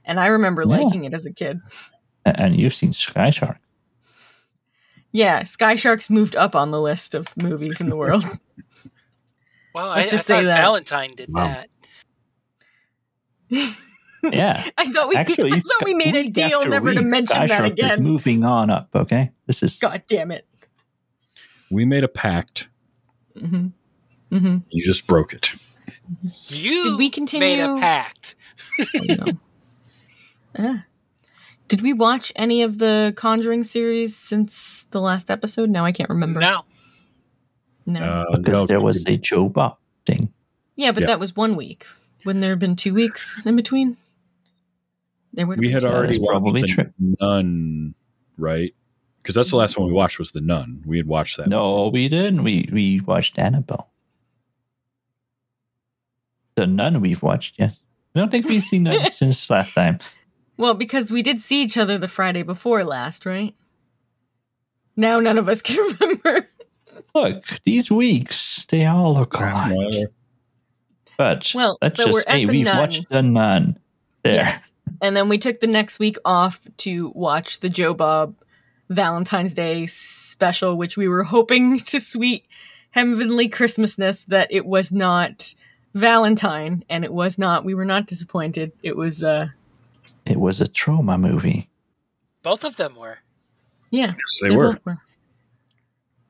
And 0.04 0.20
I 0.20 0.26
remember 0.26 0.62
Yeah. 0.62 0.76
liking 0.78 1.04
it 1.04 1.14
as 1.14 1.24
a 1.26 1.32
kid. 1.32 1.60
And 2.24 2.58
you've 2.58 2.74
seen 2.74 2.92
Sky 2.92 3.30
Shark. 3.30 3.58
Yeah, 5.12 5.44
Sky 5.44 5.76
Sharks 5.76 6.10
moved 6.10 6.36
up 6.36 6.54
on 6.54 6.70
the 6.72 6.80
list 6.80 7.14
of 7.14 7.34
movies 7.36 7.80
in 7.80 7.88
the 7.88 7.96
world. 7.96 8.24
Well, 9.76 9.90
I, 9.90 9.96
Let's 9.96 10.08
I 10.08 10.10
just 10.12 10.26
say 10.26 10.36
thought 10.36 10.44
that. 10.46 10.56
Valentine 10.56 11.10
did 11.14 11.30
Wow. 11.32 11.62
that. 13.50 13.76
Yeah. 14.22 14.68
I 14.76 14.90
thought 14.90 15.08
we 15.08 15.14
Actually, 15.14 15.52
I 15.54 15.58
thought 15.60 15.84
we 15.84 15.92
made 15.94 16.16
a 16.16 16.28
deal 16.30 16.58
after 16.58 16.70
never 16.70 16.92
to 16.94 17.02
mention 17.02 17.26
Sky 17.28 17.46
that 17.46 17.56
Shark 17.58 17.72
is 17.74 17.78
again. 17.92 18.02
moving 18.02 18.42
on 18.44 18.70
up, 18.70 18.88
okay? 18.94 19.30
This 19.46 19.62
is 19.62 19.78
God 19.78 20.02
damn 20.08 20.32
it. 20.32 20.46
We 21.70 21.84
made 21.84 22.02
a 22.02 22.08
pact. 22.08 22.66
hmm 23.38 23.66
hmm 24.32 24.56
You 24.70 24.84
just 24.84 25.06
broke 25.06 25.32
it. 25.34 25.50
You 26.48 26.82
Did 26.84 26.92
we 26.92 26.96
made 26.98 27.08
a 27.08 27.10
continue- 27.12 27.80
pact. 27.80 28.34
Oh, 28.80 29.00
no. 29.06 29.32
Ah. 30.58 30.84
Did 31.68 31.82
we 31.82 31.92
watch 31.92 32.32
any 32.34 32.62
of 32.62 32.78
the 32.78 33.12
Conjuring 33.16 33.62
series 33.64 34.16
since 34.16 34.84
the 34.90 35.00
last 35.00 35.30
episode? 35.30 35.68
No, 35.70 35.84
I 35.84 35.92
can't 35.92 36.08
remember. 36.10 36.40
No. 36.40 36.64
No. 37.86 38.00
Uh, 38.00 38.36
because 38.36 38.60
no, 38.60 38.66
there 38.66 38.80
was 38.80 39.04
a 39.06 39.16
Joe 39.16 39.48
Bob 39.48 39.78
thing. 40.04 40.32
yeah, 40.74 40.92
but 40.92 41.02
yeah. 41.02 41.06
that 41.06 41.20
was 41.20 41.36
one 41.36 41.56
week. 41.56 41.86
Wouldn't 42.24 42.42
there 42.42 42.50
have 42.50 42.58
been 42.58 42.76
two 42.76 42.92
weeks 42.92 43.40
in 43.44 43.54
between? 43.54 43.96
There 45.32 45.46
would 45.46 45.54
have 45.54 45.60
we 45.60 45.68
been 45.68 45.74
had 45.74 45.82
two. 45.82 45.88
already 45.88 46.14
is 46.14 46.20
watched 46.20 46.30
probably 46.30 46.62
the 46.62 46.68
true. 46.68 46.92
Nun, 47.20 47.94
right? 48.36 48.74
Because 49.22 49.34
that's 49.34 49.50
the 49.50 49.56
last 49.56 49.78
one 49.78 49.86
we 49.86 49.92
watched 49.92 50.18
was 50.18 50.32
the 50.32 50.40
Nun. 50.40 50.82
We 50.86 50.96
had 50.96 51.06
watched 51.06 51.36
that. 51.36 51.48
No, 51.48 51.88
we 51.88 52.08
didn't. 52.08 52.42
We 52.42 52.68
we 52.72 53.00
watched 53.00 53.38
Annabelle. 53.38 53.90
The 56.56 56.66
nun 56.66 57.02
we've 57.02 57.22
watched, 57.22 57.56
yes. 57.58 57.78
I 58.14 58.18
don't 58.18 58.30
think 58.30 58.48
we've 58.48 58.62
seen 58.62 58.84
that 58.84 59.12
since 59.12 59.48
last 59.50 59.74
time. 59.74 59.98
Well, 60.56 60.72
because 60.72 61.12
we 61.12 61.22
did 61.22 61.40
see 61.40 61.62
each 61.62 61.76
other 61.76 61.98
the 61.98 62.08
Friday 62.08 62.42
before 62.42 62.82
last, 62.82 63.26
right? 63.26 63.54
Now 64.96 65.20
none 65.20 65.36
of 65.36 65.50
us 65.50 65.60
can 65.60 65.94
remember. 66.00 66.48
Look, 67.16 67.44
these 67.64 67.90
weeks, 67.90 68.66
they 68.66 68.84
all 68.84 69.14
look 69.14 69.34
alike. 69.34 69.74
Well, 69.74 70.06
But 71.16 71.50
Well, 71.54 71.78
let's 71.80 71.96
so 71.96 72.04
just 72.04 72.12
we're 72.14 72.20
at 72.20 72.26
say 72.26 72.44
the 72.44 72.52
we've 72.52 72.64
Nun. 72.66 72.76
watched 72.76 73.08
the 73.08 73.22
nun. 73.22 73.78
There. 74.22 74.34
Yes. 74.34 74.72
And 75.00 75.16
then 75.16 75.28
we 75.30 75.38
took 75.38 75.60
the 75.60 75.66
next 75.66 75.98
week 75.98 76.16
off 76.26 76.60
to 76.78 77.10
watch 77.14 77.60
the 77.60 77.70
Joe 77.70 77.94
Bob 77.94 78.34
Valentine's 78.90 79.54
Day 79.54 79.86
special, 79.86 80.76
which 80.76 80.98
we 80.98 81.08
were 81.08 81.22
hoping 81.24 81.78
to 81.86 82.00
sweet 82.00 82.44
heavenly 82.90 83.48
Christmasness 83.48 84.26
that 84.26 84.48
it 84.50 84.66
was 84.66 84.92
not 84.92 85.54
Valentine, 85.94 86.84
and 86.90 87.02
it 87.02 87.12
was 87.14 87.38
not. 87.38 87.64
We 87.64 87.72
were 87.72 87.86
not 87.86 88.06
disappointed. 88.06 88.72
It 88.82 88.94
was, 88.94 89.24
uh, 89.24 89.48
It 90.26 90.38
was 90.38 90.60
a 90.60 90.68
trauma 90.68 91.16
movie. 91.16 91.70
Both 92.42 92.62
of 92.64 92.76
them 92.76 92.94
were. 92.96 93.20
yeah, 93.90 94.08
yes, 94.18 94.40
they, 94.42 94.54
were. 94.54 94.72
both 94.74 94.84
were. 94.84 94.98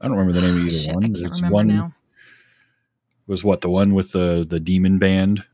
I 0.01 0.09
don't 0.09 0.17
remember 0.17 0.39
the 0.41 0.47
name 0.47 0.57
of 0.59 0.63
either 0.67 0.79
Shit, 0.79 0.95
one. 0.95 1.05
I 1.05 1.07
can't 1.09 1.19
It's 1.19 1.37
remember 1.41 1.55
one 1.55 1.67
now. 1.69 1.93
was 3.27 3.43
what 3.45 3.61
the 3.61 3.71
one 3.71 3.95
with 3.95 4.13
the 4.13 4.47
the 4.49 4.61
demon 4.61 4.99
band. 4.99 5.45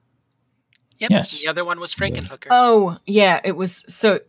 Yep. 0.99 1.11
Yes. 1.11 1.41
The 1.41 1.49
other 1.49 1.65
one 1.65 1.81
was 1.81 1.93
Frankenhooker. 1.95 2.47
Oh, 2.51 2.97
yeah, 3.07 3.41
it 3.45 3.57
was 3.57 3.85
so. 3.89 4.21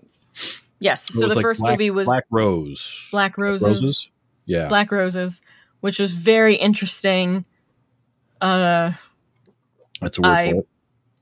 Yes, 0.80 1.10
It 1.10 1.14
so 1.14 1.28
the 1.30 1.36
like 1.36 1.42
first 1.44 1.60
Black- 1.62 1.74
movie 1.74 1.92
was 1.92 2.08
Black 2.08 2.26
Rose. 2.32 3.08
Black 3.12 3.38
Roses. 3.38 4.10
Yeah. 4.46 4.68
Black 4.68 4.92
Roses, 4.92 5.42
which 5.82 6.00
was 6.00 6.14
very 6.14 6.56
interesting. 6.56 7.46
Uh, 8.42 8.92
That's 10.02 10.18
a 10.18 10.22
word 10.22 10.28
I- 10.30 10.52
for 10.52 10.58
it. 10.60 10.68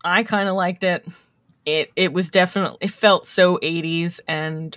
I 0.04 0.24
kind 0.24 0.50
of 0.50 0.56
liked 0.56 0.84
it. 0.84 1.06
It 1.66 1.92
it 1.96 2.12
was 2.12 2.30
definitely 2.30 2.80
it 2.82 2.90
felt 2.90 3.28
so 3.28 3.58
80s 3.58 4.20
and 4.28 4.76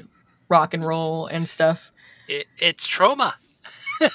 rock 0.50 0.75
and 0.75 0.85
roll 0.85 1.26
and 1.28 1.49
stuff. 1.49 1.90
It, 2.28 2.47
it's 2.59 2.87
trauma. 2.87 3.37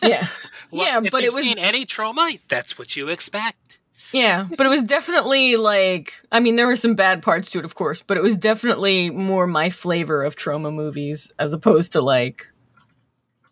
Yeah. 0.03 0.27
Well, 0.71 0.85
Yeah, 0.85 1.09
but 1.09 1.23
it 1.23 1.33
was- 1.33 1.41
seen 1.41 1.57
any 1.57 1.83
trauma, 1.85 2.29
that's 2.47 2.77
what 2.77 2.95
you 2.95 3.07
expect. 3.07 3.79
yeah, 4.11 4.47
but 4.55 4.67
it 4.67 4.69
was 4.69 4.83
definitely 4.83 5.55
like 5.55 6.13
I 6.31 6.39
mean 6.39 6.57
there 6.57 6.67
were 6.67 6.75
some 6.75 6.93
bad 6.93 7.23
parts 7.23 7.49
to 7.51 7.59
it 7.59 7.65
of 7.65 7.73
course, 7.73 8.03
but 8.03 8.17
it 8.17 8.21
was 8.23 8.37
definitely 8.37 9.09
more 9.09 9.47
my 9.47 9.71
flavor 9.71 10.23
of 10.23 10.35
trauma 10.35 10.71
movies 10.71 11.31
as 11.39 11.53
opposed 11.53 11.93
to 11.93 12.01
like 12.01 12.51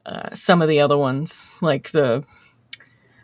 uh, 0.05 0.29
some 0.33 0.61
of 0.61 0.69
the 0.69 0.79
other 0.79 0.95
ones 0.97 1.53
like 1.61 1.89
the 1.91 2.23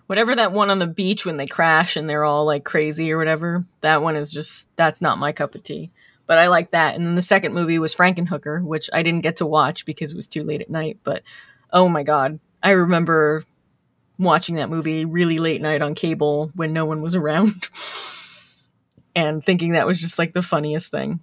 whatever 0.07 0.35
that 0.35 0.51
one 0.51 0.69
on 0.69 0.79
the 0.79 0.87
beach 0.87 1.25
when 1.25 1.37
they 1.37 1.47
crash 1.47 1.95
and 1.95 2.09
they're 2.09 2.23
all 2.25 2.45
like 2.45 2.63
crazy 2.63 3.11
or 3.11 3.17
whatever. 3.17 3.65
That 3.81 4.01
one 4.01 4.15
is 4.15 4.31
just 4.33 4.75
that's 4.75 5.01
not 5.01 5.19
my 5.19 5.31
cup 5.31 5.53
of 5.55 5.63
tea. 5.63 5.91
But 6.25 6.39
I 6.39 6.47
like 6.47 6.71
that. 6.71 6.95
And 6.95 7.05
then 7.05 7.15
the 7.15 7.21
second 7.21 7.53
movie 7.53 7.77
was 7.79 7.93
Frankenhooker, 7.93 8.63
which 8.63 8.89
I 8.93 9.03
didn't 9.03 9.21
get 9.23 9.37
to 9.37 9.45
watch 9.45 9.85
because 9.85 10.11
it 10.13 10.15
was 10.15 10.27
too 10.27 10.41
late 10.43 10.61
at 10.61 10.69
night. 10.69 10.97
But 11.03 11.21
oh 11.71 11.87
my 11.89 12.01
god, 12.03 12.39
I 12.63 12.71
remember 12.71 13.43
watching 14.17 14.55
that 14.55 14.69
movie 14.69 15.05
really 15.05 15.37
late 15.39 15.61
night 15.61 15.81
on 15.81 15.93
cable 15.95 16.49
when 16.55 16.71
no 16.73 16.85
one 16.85 17.01
was 17.01 17.13
around, 17.15 17.67
and 19.15 19.43
thinking 19.45 19.73
that 19.73 19.85
was 19.85 19.99
just 19.99 20.17
like 20.17 20.33
the 20.33 20.41
funniest 20.41 20.91
thing. 20.91 21.19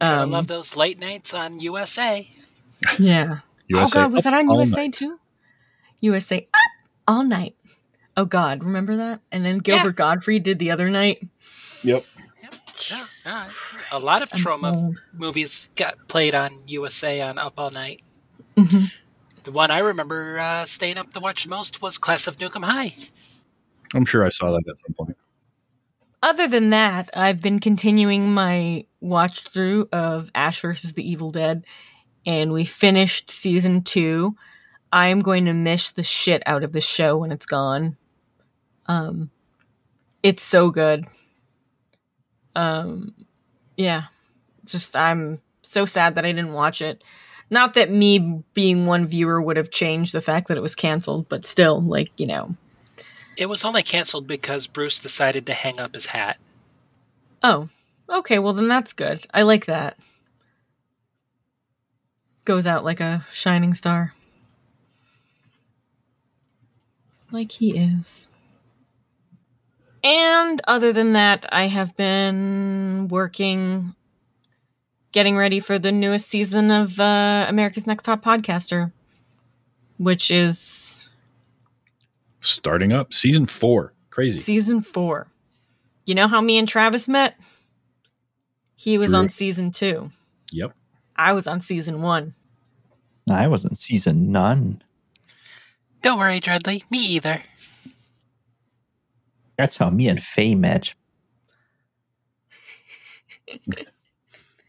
I 0.00 0.14
Um, 0.16 0.30
love 0.30 0.46
those 0.46 0.76
late 0.76 0.98
nights 0.98 1.32
on 1.32 1.60
USA. 1.60 2.28
yeah. 2.98 3.38
oh 3.72 3.88
god, 3.88 4.12
was 4.12 4.24
that 4.24 4.34
on 4.34 4.50
USA 4.50 4.82
night. 4.84 4.92
too? 4.92 5.18
USA 6.00 6.46
up 6.52 6.60
all 7.08 7.24
night. 7.24 7.54
Oh 8.16 8.24
god, 8.26 8.62
remember 8.64 8.96
that? 8.96 9.20
And 9.32 9.44
then 9.44 9.58
Gilbert 9.58 9.96
Gottfried 9.96 10.42
did 10.42 10.58
the 10.58 10.70
other 10.70 10.90
night. 10.90 11.26
Yep. 11.82 12.04
Yep. 12.42 12.54
Jesus 12.74 13.22
Yeah, 13.26 13.48
a 13.92 13.98
lot 13.98 14.22
of 14.22 14.28
I'm 14.32 14.38
trauma 14.40 14.74
old. 14.76 15.02
movies 15.14 15.68
got 15.76 16.08
played 16.08 16.34
on 16.34 16.62
USA 16.66 17.20
on 17.22 17.38
Up 17.38 17.54
All 17.58 17.70
Night. 17.70 18.02
Mhm. 18.56 18.92
The 19.46 19.52
one 19.52 19.70
I 19.70 19.78
remember 19.78 20.40
uh, 20.40 20.64
staying 20.64 20.98
up 20.98 21.12
to 21.12 21.20
watch 21.20 21.46
most 21.46 21.80
was 21.80 21.98
Class 21.98 22.26
of 22.26 22.36
Nuke 22.36 22.56
'Em 22.56 22.64
High. 22.64 22.96
I'm 23.94 24.04
sure 24.04 24.26
I 24.26 24.30
saw 24.30 24.50
that 24.50 24.68
at 24.68 24.76
some 24.76 24.92
point. 24.92 25.16
Other 26.20 26.48
than 26.48 26.70
that, 26.70 27.10
I've 27.14 27.40
been 27.40 27.60
continuing 27.60 28.34
my 28.34 28.86
watch 29.00 29.42
through 29.42 29.88
of 29.92 30.32
Ash 30.34 30.60
versus 30.60 30.94
the 30.94 31.08
Evil 31.08 31.30
Dead, 31.30 31.64
and 32.26 32.50
we 32.52 32.64
finished 32.64 33.30
season 33.30 33.82
two. 33.82 34.34
I 34.92 35.06
am 35.06 35.20
going 35.20 35.44
to 35.44 35.52
miss 35.52 35.92
the 35.92 36.02
shit 36.02 36.42
out 36.44 36.64
of 36.64 36.72
this 36.72 36.84
show 36.84 37.18
when 37.18 37.30
it's 37.30 37.46
gone. 37.46 37.96
Um, 38.86 39.30
it's 40.24 40.42
so 40.42 40.70
good. 40.70 41.06
Um, 42.56 43.14
yeah, 43.76 44.06
just 44.64 44.96
I'm 44.96 45.40
so 45.62 45.86
sad 45.86 46.16
that 46.16 46.24
I 46.24 46.32
didn't 46.32 46.52
watch 46.52 46.82
it. 46.82 47.04
Not 47.48 47.74
that 47.74 47.90
me 47.90 48.42
being 48.54 48.86
one 48.86 49.06
viewer 49.06 49.40
would 49.40 49.56
have 49.56 49.70
changed 49.70 50.12
the 50.12 50.20
fact 50.20 50.48
that 50.48 50.56
it 50.56 50.62
was 50.62 50.74
canceled, 50.74 51.28
but 51.28 51.44
still, 51.44 51.80
like 51.80 52.10
you 52.18 52.26
know, 52.26 52.56
It 53.36 53.48
was 53.48 53.64
only 53.64 53.82
canceled 53.82 54.26
because 54.26 54.66
Bruce 54.66 54.98
decided 54.98 55.46
to 55.46 55.54
hang 55.54 55.80
up 55.80 55.94
his 55.94 56.06
hat. 56.06 56.38
Oh, 57.42 57.68
okay. 58.08 58.38
Well, 58.38 58.52
then 58.52 58.68
that's 58.68 58.92
good. 58.92 59.26
I 59.32 59.42
like 59.42 59.66
that. 59.66 59.96
Goes 62.44 62.66
out 62.66 62.84
like 62.84 63.00
a 63.00 63.26
shining 63.32 63.74
star. 63.74 64.14
Like 67.32 67.50
he 67.52 67.76
is. 67.76 68.28
And 70.04 70.60
other 70.68 70.92
than 70.92 71.14
that, 71.14 71.46
I 71.50 71.66
have 71.66 71.96
been 71.96 73.08
working, 73.10 73.95
getting 75.16 75.34
ready 75.34 75.60
for 75.60 75.78
the 75.78 75.90
newest 75.90 76.28
season 76.28 76.70
of 76.70 77.00
uh, 77.00 77.46
America's 77.48 77.86
Next 77.86 78.02
Top 78.02 78.22
Podcaster, 78.22 78.92
which 79.96 80.30
is 80.30 81.08
Starting 82.40 82.92
up 82.92 83.14
season 83.14 83.46
four. 83.46 83.94
Crazy. 84.10 84.38
season 84.38 84.82
four. 84.82 85.26
You 86.04 86.14
know 86.14 86.28
how 86.28 86.42
me 86.42 86.58
and 86.58 86.68
Travis 86.68 87.08
met? 87.08 87.40
He 88.74 88.98
was 88.98 89.12
Through- 89.12 89.20
on 89.20 89.28
season 89.30 89.70
two. 89.70 90.10
Yep. 90.52 90.74
I 91.16 91.32
was 91.32 91.46
on 91.46 91.62
season 91.62 92.02
one. 92.02 92.34
I 93.26 93.46
wasn't 93.48 93.78
season 93.78 94.30
none. 94.30 94.82
Don't 96.02 96.18
worry, 96.18 96.40
Dreadly. 96.40 96.82
Me 96.90 96.98
either. 96.98 97.42
That's 99.56 99.78
how 99.78 99.88
me 99.88 100.08
and 100.08 100.22
Faye 100.22 100.54
met. 100.54 100.92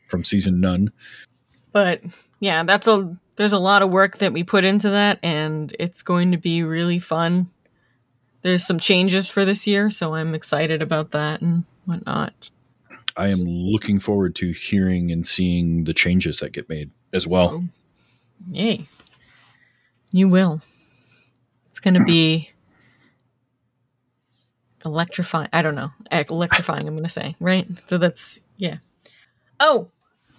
From 0.07 0.23
season 0.23 0.59
none. 0.59 0.91
But 1.71 2.01
yeah, 2.39 2.63
that's 2.63 2.87
a 2.87 3.15
there's 3.35 3.53
a 3.53 3.59
lot 3.59 3.81
of 3.81 3.89
work 3.89 4.17
that 4.17 4.33
we 4.33 4.43
put 4.43 4.63
into 4.63 4.89
that 4.89 5.19
and 5.21 5.75
it's 5.79 6.01
going 6.01 6.31
to 6.31 6.37
be 6.37 6.63
really 6.63 6.99
fun. 6.99 7.51
There's 8.41 8.65
some 8.65 8.79
changes 8.79 9.29
for 9.29 9.45
this 9.45 9.67
year, 9.67 9.89
so 9.89 10.15
I'm 10.15 10.33
excited 10.33 10.81
about 10.81 11.11
that 11.11 11.41
and 11.41 11.65
whatnot. 11.85 12.49
I 13.15 13.29
am 13.29 13.39
looking 13.39 13.99
forward 13.99 14.35
to 14.35 14.51
hearing 14.51 15.11
and 15.11 15.25
seeing 15.25 15.83
the 15.83 15.93
changes 15.93 16.39
that 16.39 16.51
get 16.51 16.69
made 16.69 16.91
as 17.13 17.27
well. 17.27 17.49
Oh, 17.53 17.63
yay. 18.51 18.85
You 20.11 20.29
will. 20.29 20.61
It's 21.69 21.79
gonna 21.79 22.03
be 22.03 22.51
electrifying. 24.85 25.49
I 25.51 25.61
don't 25.61 25.75
know. 25.75 25.89
Electrifying, 26.11 26.87
I'm 26.87 26.95
gonna 26.95 27.09
say, 27.09 27.35
right? 27.39 27.67
So 27.87 27.97
that's 27.97 28.39
yeah. 28.57 28.77
Oh, 29.59 29.89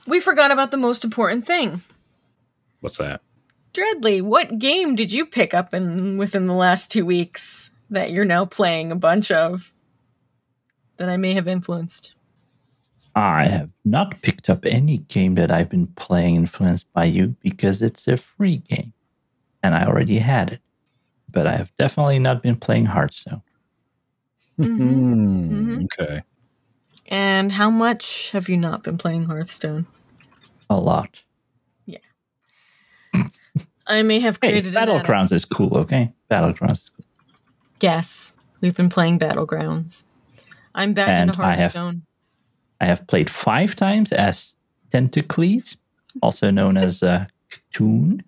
we 0.09 0.21
forgot 0.21 0.51
about 0.51 0.71
the 0.71 0.77
most 0.77 1.05
important 1.05 1.47
thing. 1.47 1.83
What's 2.81 2.99
that? 2.99 3.21
Dreadly, 3.75 4.23
what 4.23 4.59
game 4.59 4.97
did 4.97 5.13
you 5.13 5.27
pick 5.27 5.53
up 5.55 5.75
in 5.75 6.17
within 6.17 6.47
the 6.47 6.55
last 6.55 6.91
two 6.91 7.05
weeks 7.05 7.71
that 7.91 8.11
you're 8.11 8.25
now 8.25 8.45
playing 8.45 8.91
a 8.91 8.97
bunch 8.97 9.31
of 9.31 9.73
that 10.97 11.09
I 11.09 11.17
may 11.17 11.35
have 11.35 11.47
influenced? 11.47 12.15
I 13.15 13.47
have 13.47 13.71
not 13.85 14.23
picked 14.23 14.49
up 14.49 14.65
any 14.65 14.99
game 14.99 15.35
that 15.35 15.51
I've 15.51 15.69
been 15.69 15.89
playing 15.89 16.37
influenced 16.37 16.91
by 16.93 17.05
you 17.05 17.35
because 17.43 17.83
it's 17.83 18.07
a 18.09 18.17
free 18.17 18.59
game 18.59 18.93
and 19.63 19.75
I 19.75 19.87
already 19.87 20.19
had 20.19 20.53
it. 20.53 20.61
But 21.31 21.47
I 21.47 21.57
have 21.57 21.75
definitely 21.77 22.19
not 22.21 22.43
been 22.43 22.57
playing 22.57 22.87
Hearthstone. 22.87 23.43
Mhm. 24.59 24.77
Hmm, 24.79 25.53
Mhm. 25.53 25.85
Okay. 25.85 26.23
And 27.09 27.53
how 27.53 27.71
much 27.71 28.31
have 28.31 28.49
you 28.49 28.57
not 28.57 28.83
been 28.83 28.99
playing 28.99 29.25
Hearthstone? 29.27 29.87
A 30.71 30.77
lot. 30.79 31.23
Yeah. 31.87 31.99
I 33.87 34.03
may 34.03 34.21
have 34.21 34.41
created 34.41 34.67
an 34.67 34.77
ad- 34.77 34.89
Battlegrounds 34.89 35.33
is 35.33 35.45
cool, 35.45 35.77
okay? 35.79 36.13
Battlegrounds 36.31 36.73
is 36.85 36.91
cool. 36.91 37.05
Yes, 37.81 38.35
we've 38.61 38.77
been 38.77 38.89
playing 38.91 39.19
Battlegrounds. 39.19 40.05
I'm 40.75 40.93
back 40.93 41.09
And 41.09 41.31
into 41.31 41.43
I 41.43 41.53
have- 41.53 41.73
Hearthstone. 41.75 42.03
I 42.81 42.87
have 42.87 43.07
played 43.09 43.29
five 43.31 43.75
times 43.75 44.13
as 44.13 44.55
Tentacles, 44.91 45.77
also 46.23 46.51
known 46.51 46.77
as 46.77 47.03
uh, 47.03 47.27
Cthulhu, 47.51 48.21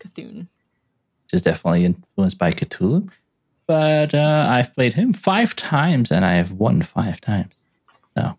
Cthulhu. 0.00 0.36
which 0.38 1.32
is 1.32 1.42
definitely 1.42 1.86
influenced 1.86 2.38
by 2.38 2.52
Cthulhu. 2.52 3.10
But 3.66 4.14
uh, 4.14 4.46
I've 4.48 4.72
played 4.74 4.92
him 4.92 5.12
five 5.12 5.56
times 5.56 6.10
and 6.12 6.24
I 6.24 6.34
have 6.34 6.52
won 6.52 6.82
five 6.82 7.20
times. 7.20 7.52
Wow, 8.16 8.36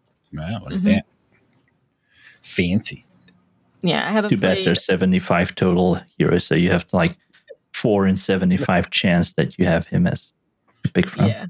look 0.64 0.72
at 0.74 0.80
Mhm. 0.80 0.84
that. 0.84 1.06
Fancy. 2.42 3.06
Yeah, 3.82 4.08
I 4.08 4.12
haven't 4.12 4.30
Too 4.30 4.38
bad 4.38 4.64
there's 4.64 4.86
75 4.86 5.56
total 5.56 6.00
heroes, 6.18 6.46
so 6.46 6.56
you 6.56 6.70
have 6.72 6.86
to 6.88 6.96
like 6.96 7.18
four 7.74 8.06
in 8.06 8.16
75 8.16 8.90
chance 8.92 9.34
that 9.34 9.58
you 9.58 9.66
have 9.66 9.88
him 9.88 10.06
as 10.06 10.34
to 10.84 10.92
pick 10.92 11.08
from. 11.08 11.28
Yeah. 11.28 11.46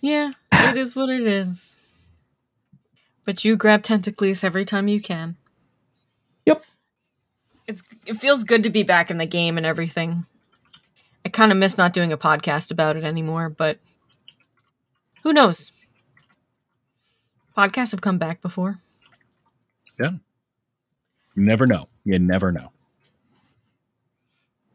Yeah, 0.00 0.32
it 0.52 0.76
is 0.76 0.94
what 0.94 1.08
it 1.08 1.26
is. 1.26 1.74
But 3.24 3.44
you 3.44 3.56
grab 3.56 3.82
Tentacles 3.82 4.44
every 4.44 4.64
time 4.64 4.88
you 4.88 5.00
can. 5.00 5.36
Yep. 6.46 6.64
It's 7.66 7.82
it 8.06 8.14
feels 8.14 8.44
good 8.44 8.62
to 8.62 8.70
be 8.70 8.82
back 8.82 9.10
in 9.10 9.18
the 9.18 9.26
game 9.26 9.56
and 9.56 9.66
everything. 9.66 10.24
I 11.24 11.30
kind 11.30 11.50
of 11.50 11.58
miss 11.58 11.76
not 11.76 11.92
doing 11.92 12.12
a 12.12 12.18
podcast 12.18 12.70
about 12.70 12.96
it 12.96 13.04
anymore, 13.04 13.48
but 13.48 13.78
who 15.22 15.32
knows? 15.32 15.72
Podcasts 17.56 17.90
have 17.90 18.00
come 18.00 18.18
back 18.18 18.40
before. 18.40 18.78
You 21.38 21.44
never 21.44 21.68
know. 21.68 21.86
You 22.02 22.18
never 22.18 22.50
know. 22.50 22.72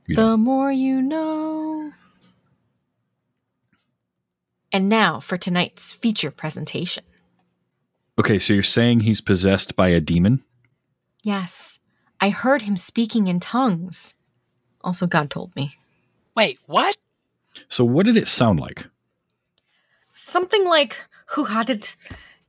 You 0.08 0.16
The 0.16 0.38
more 0.38 0.72
you 0.72 1.02
know. 1.02 1.92
And 4.72 4.88
now 4.88 5.20
for 5.20 5.36
tonight's 5.38 5.92
feature 5.92 6.32
presentation. 6.32 7.04
Okay, 8.18 8.40
so 8.40 8.54
you're 8.54 8.64
saying 8.64 9.02
he's 9.02 9.20
possessed 9.20 9.76
by 9.76 9.90
a 9.90 10.00
demon? 10.00 10.42
Yes, 11.22 11.80
I 12.22 12.30
heard 12.30 12.62
him 12.62 12.78
speaking 12.78 13.28
in 13.28 13.42
tongues. 13.42 14.14
Also, 14.86 15.06
God 15.06 15.30
told 15.30 15.54
me. 15.58 15.76
Wait, 16.34 16.60
what? 16.66 16.96
So 17.68 17.84
what 17.84 18.06
did 18.06 18.16
it 18.16 18.26
sound 18.26 18.62
like? 18.62 18.86
Something 20.14 20.64
like, 20.64 20.96
who 21.32 21.44
had 21.44 21.70
it? 21.70 21.98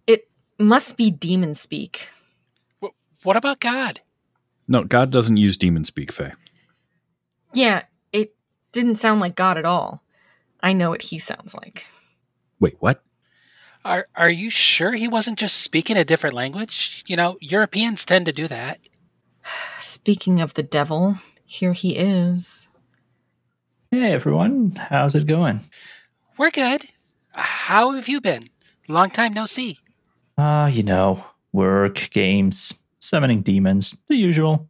It 0.06 0.28
must 0.56 0.96
be 0.96 1.10
demon 1.10 1.54
speak. 1.54 2.08
Wh- 3.24 3.26
What 3.26 3.36
about 3.36 3.60
God? 3.60 4.00
No, 4.68 4.84
God 4.84 5.10
doesn't 5.10 5.36
use 5.36 5.56
demon 5.56 5.84
speak, 5.84 6.12
Faye. 6.12 6.32
Yeah, 7.52 7.82
it 8.12 8.34
didn't 8.72 8.96
sound 8.96 9.20
like 9.20 9.34
God 9.34 9.58
at 9.58 9.64
all. 9.64 10.02
I 10.60 10.72
know 10.72 10.90
what 10.90 11.02
he 11.02 11.18
sounds 11.18 11.54
like. 11.54 11.84
Wait, 12.60 12.76
what? 12.80 13.02
Are 13.84 14.06
are 14.16 14.30
you 14.30 14.48
sure 14.48 14.92
he 14.92 15.08
wasn't 15.08 15.38
just 15.38 15.58
speaking 15.58 15.96
a 15.98 16.04
different 16.04 16.34
language? 16.34 17.04
You 17.06 17.16
know, 17.16 17.36
Europeans 17.40 18.04
tend 18.06 18.24
to 18.26 18.32
do 18.32 18.48
that. 18.48 18.80
Speaking 19.80 20.40
of 20.40 20.54
the 20.54 20.62
devil, 20.62 21.16
here 21.44 21.74
he 21.74 21.96
is. 21.96 22.68
Hey 23.90 24.12
everyone, 24.12 24.70
how's 24.72 25.14
it 25.14 25.26
going? 25.26 25.60
We're 26.38 26.50
good. 26.50 26.84
How 27.32 27.92
have 27.92 28.08
you 28.08 28.20
been? 28.20 28.48
Long 28.88 29.10
time 29.10 29.34
no 29.34 29.44
see. 29.46 29.78
Ah, 30.38 30.66
you 30.66 30.82
know, 30.82 31.24
work, 31.52 32.08
games, 32.10 32.72
summoning 33.04 33.42
demons, 33.42 33.96
the 34.08 34.16
usual. 34.16 34.68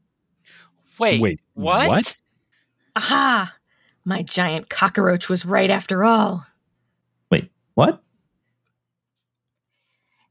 Wait, 0.98 1.20
Wait, 1.20 1.40
what? 1.54 1.88
what? 1.88 2.16
Aha! 2.96 3.54
My 4.04 4.22
giant 4.22 4.68
cockroach 4.68 5.28
was 5.28 5.44
right 5.44 5.70
after 5.70 6.04
all. 6.04 6.46
Wait, 7.30 7.50
what? 7.74 8.02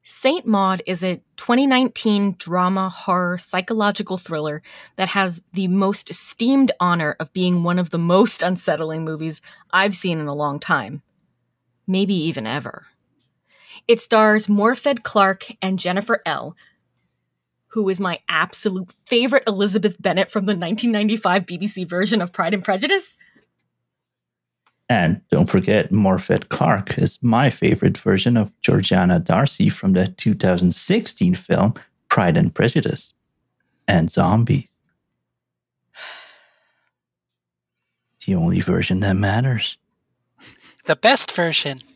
Saint 0.04 0.46
Maud 0.46 0.82
is 0.86 1.04
a 1.04 1.22
2019 1.38 2.36
drama 2.38 2.90
horror 2.90 3.38
psychological 3.38 4.18
thriller 4.18 4.62
that 4.98 5.10
has 5.10 5.42
the 5.54 5.68
most 5.68 6.10
esteemed 6.10 6.72
honor 6.80 7.16
of 7.20 7.34
being 7.34 7.64
one 7.64 7.80
of 7.80 7.90
the 7.90 7.98
most 7.98 8.44
unsettling 8.44 9.04
movies 9.04 9.42
I've 9.72 9.96
seen 9.96 10.20
in 10.20 10.28
a 10.28 10.34
long 10.34 10.60
time. 10.60 11.02
Maybe 11.88 12.16
even 12.16 12.46
ever. 12.46 12.88
It 13.88 14.00
stars 14.00 14.48
Morfydd 14.48 15.04
Clark 15.04 15.46
and 15.62 15.80
Jennifer 15.80 16.22
Ehle, 16.26 16.54
who 17.74 17.90
is 17.90 18.00
my 18.00 18.20
absolute 18.30 18.92
favorite 19.08 19.42
Elizabeth 19.48 20.00
Bennet 20.00 20.30
from 20.30 20.46
the 20.46 20.52
1995 20.52 21.48
BBC 21.48 21.90
version 21.90 22.22
of 22.22 22.32
Pride 22.32 22.54
and 22.54 22.64
Prejudice. 22.64 23.18
And 24.90 25.22
don't 25.32 25.50
forget, 25.50 25.92
Morfydd 25.92 26.50
Clark 26.50 27.00
is 27.00 27.18
my 27.24 27.50
favorite 27.50 27.98
version 27.98 28.38
of 28.38 28.54
Georgiana 28.62 29.20
Darcy 29.20 29.70
from 29.70 29.94
the 29.94 30.08
2016 30.08 31.34
film 31.34 31.74
Pride 32.10 32.38
and 32.38 32.54
Prejudice 32.54 33.14
and 33.88 34.12
Zombies. 34.12 34.70
The 38.26 38.36
only 38.36 38.62
version 38.62 39.02
that 39.02 39.16
matters. 39.16 39.78
The 40.86 40.96
best 40.96 41.32
version. 41.32 41.80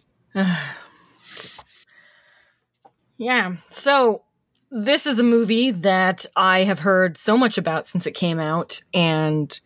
Yeah. 3.20 3.56
So 3.72 4.22
this 4.70 5.06
is 5.08 5.20
a 5.20 5.24
movie 5.24 5.72
that 5.72 6.26
I 6.36 6.64
have 6.64 6.80
heard 6.80 7.18
so 7.18 7.38
much 7.38 7.58
about 7.58 7.86
since 7.86 8.06
it 8.06 8.14
came 8.14 8.40
out 8.40 8.82
and 8.94 9.60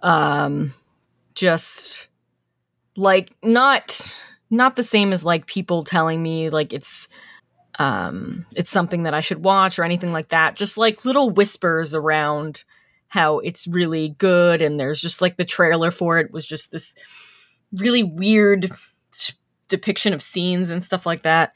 um 0.00 0.74
just 1.34 2.08
like 2.96 3.32
not 3.42 4.24
not 4.50 4.76
the 4.76 4.82
same 4.82 5.12
as 5.12 5.24
like 5.24 5.46
people 5.46 5.84
telling 5.84 6.22
me 6.22 6.50
like 6.50 6.72
it's 6.72 7.08
um 7.78 8.46
it's 8.56 8.70
something 8.70 9.04
that 9.04 9.14
I 9.14 9.20
should 9.20 9.44
watch 9.44 9.78
or 9.78 9.84
anything 9.84 10.12
like 10.12 10.28
that. 10.30 10.56
Just 10.56 10.76
like 10.76 11.04
little 11.04 11.30
whispers 11.30 11.94
around 11.94 12.64
how 13.08 13.38
it's 13.40 13.66
really 13.66 14.10
good 14.18 14.62
and 14.62 14.80
there's 14.80 15.00
just 15.00 15.20
like 15.20 15.36
the 15.36 15.44
trailer 15.44 15.90
for 15.90 16.18
it 16.18 16.32
was 16.32 16.46
just 16.46 16.72
this 16.72 16.94
really 17.72 18.02
weird 18.02 18.70
depiction 19.68 20.12
of 20.12 20.22
scenes 20.22 20.70
and 20.70 20.82
stuff 20.82 21.06
like 21.06 21.22
that. 21.22 21.54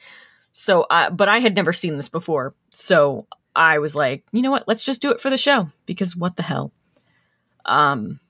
So, 0.58 0.86
uh, 0.88 1.10
but 1.10 1.28
I 1.28 1.40
had 1.40 1.54
never 1.54 1.74
seen 1.74 1.98
this 1.98 2.08
before. 2.08 2.54
So 2.70 3.26
I 3.54 3.78
was 3.78 3.94
like, 3.94 4.24
you 4.32 4.40
know 4.40 4.50
what? 4.50 4.66
Let's 4.66 4.84
just 4.84 5.02
do 5.02 5.10
it 5.10 5.20
for 5.20 5.28
the 5.28 5.36
show 5.36 5.68
because 5.84 6.16
what 6.16 6.36
the 6.36 6.42
hell? 6.42 6.72
Um, 7.66 8.20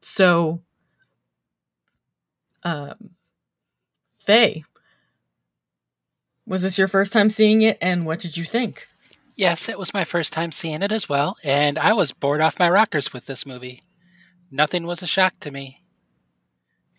so, 0.00 0.62
um, 2.62 3.10
Faye, 4.20 4.64
was 6.46 6.62
this 6.62 6.78
your 6.78 6.88
first 6.88 7.12
time 7.12 7.28
seeing 7.28 7.60
it 7.60 7.76
and 7.82 8.06
what 8.06 8.20
did 8.20 8.38
you 8.38 8.46
think? 8.46 8.86
Yes, 9.36 9.68
it 9.68 9.78
was 9.78 9.92
my 9.92 10.04
first 10.04 10.32
time 10.32 10.52
seeing 10.52 10.80
it 10.80 10.92
as 10.92 11.10
well, 11.10 11.36
and 11.44 11.78
I 11.78 11.92
was 11.92 12.12
bored 12.12 12.40
off 12.40 12.58
my 12.58 12.70
rockers 12.70 13.12
with 13.12 13.26
this 13.26 13.44
movie. 13.44 13.82
Nothing 14.50 14.86
was 14.86 15.02
a 15.02 15.06
shock 15.06 15.34
to 15.40 15.50
me. 15.50 15.79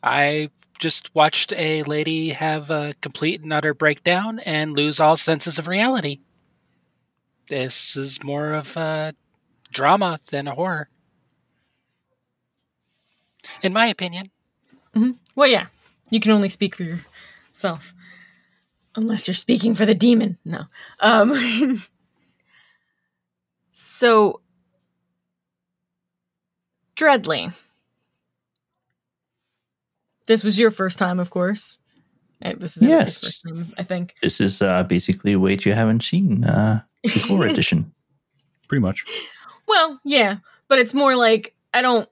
I 0.04 0.50
just 0.80 1.14
watched 1.14 1.54
a 1.54 1.84
lady 1.84 2.30
have 2.30 2.72
a 2.72 2.94
complete 3.02 3.42
and 3.42 3.54
utter 3.54 3.74
breakdown 3.74 4.40
and 4.40 4.74
lose 4.74 5.00
all 5.00 5.16
senses 5.16 5.60
of 5.60 5.68
reality. 5.68 6.20
This 7.48 7.96
is 7.96 8.24
more 8.24 8.54
of 8.54 8.76
a 8.78 9.14
drama 9.72 10.20
than 10.32 10.48
a 10.48 10.56
horror. 10.56 10.90
In 13.62 13.74
my 13.74 13.88
opinion. 13.88 14.26
Well, 15.36 15.48
yeah, 15.48 15.68
you 16.10 16.20
can 16.20 16.32
only 16.32 16.50
speak 16.50 16.76
for 16.76 16.84
yourself. 16.84 17.94
Unless 18.96 19.28
you're 19.28 19.36
speaking 19.36 19.76
for 19.76 19.86
the 19.86 19.96
demon. 19.96 20.38
No. 20.44 20.64
Um, 21.00 21.82
so, 23.72 24.42
Dreadly. 26.96 27.54
This 30.28 30.44
was 30.44 30.60
your 30.60 30.72
first 30.72 30.98
time, 31.00 31.20
of 31.20 31.30
course. 31.30 31.80
Uh, 32.44 32.54
This 32.58 32.78
is 32.78 32.84
everybody's 32.84 33.16
Yes. 33.16 33.18
first 33.24 33.42
time, 33.48 33.74
I 33.78 33.84
think. 33.84 34.16
This 34.22 34.40
is 34.42 34.62
uh, 34.62 34.84
basically 34.84 35.34
a 35.34 35.40
Wait 35.40 35.66
You 35.66 35.74
Haven't 35.74 36.02
Seen, 36.04 36.44
uh, 36.44 36.82
the 37.04 37.26
Gore 37.28 37.46
edition. 37.52 37.94
Pretty 38.68 38.82
much. 38.82 39.06
Well, 39.68 40.00
yeah, 40.04 40.38
but 40.68 40.80
it's 40.80 40.94
more 40.94 41.16
like 41.16 41.54
I 41.74 41.82
don't 41.82 42.08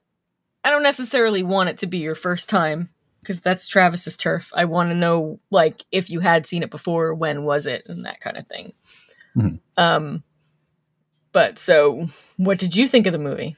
I 0.64 0.70
don't 0.72 0.84
necessarily 0.84 1.42
want 1.44 1.70
it 1.70 1.78
to 1.80 1.88
be 1.88 2.00
your 2.00 2.16
first 2.16 2.50
time 2.50 2.90
because 3.22 3.40
that's 3.40 3.68
Travis's 3.68 4.18
turf. 4.18 4.52
I 4.54 4.66
want 4.66 4.90
to 4.90 4.96
know 4.96 5.40
like 5.52 5.86
if 5.92 6.10
you 6.10 6.20
had 6.20 6.46
seen 6.48 6.64
it 6.64 6.70
before, 6.72 7.14
when 7.14 7.44
was 7.44 7.66
it, 7.66 7.84
and 7.88 8.06
that 8.06 8.20
kind 8.20 8.38
of 8.38 8.48
thing. 8.48 8.74
Mhm. 9.38 9.60
Um, 9.78 10.24
but 11.32 11.58
so 11.58 12.08
what 12.38 12.60
did 12.60 12.76
you 12.76 12.88
think 12.88 13.08
of 13.08 13.14
the 13.14 13.20
movie? 13.20 13.56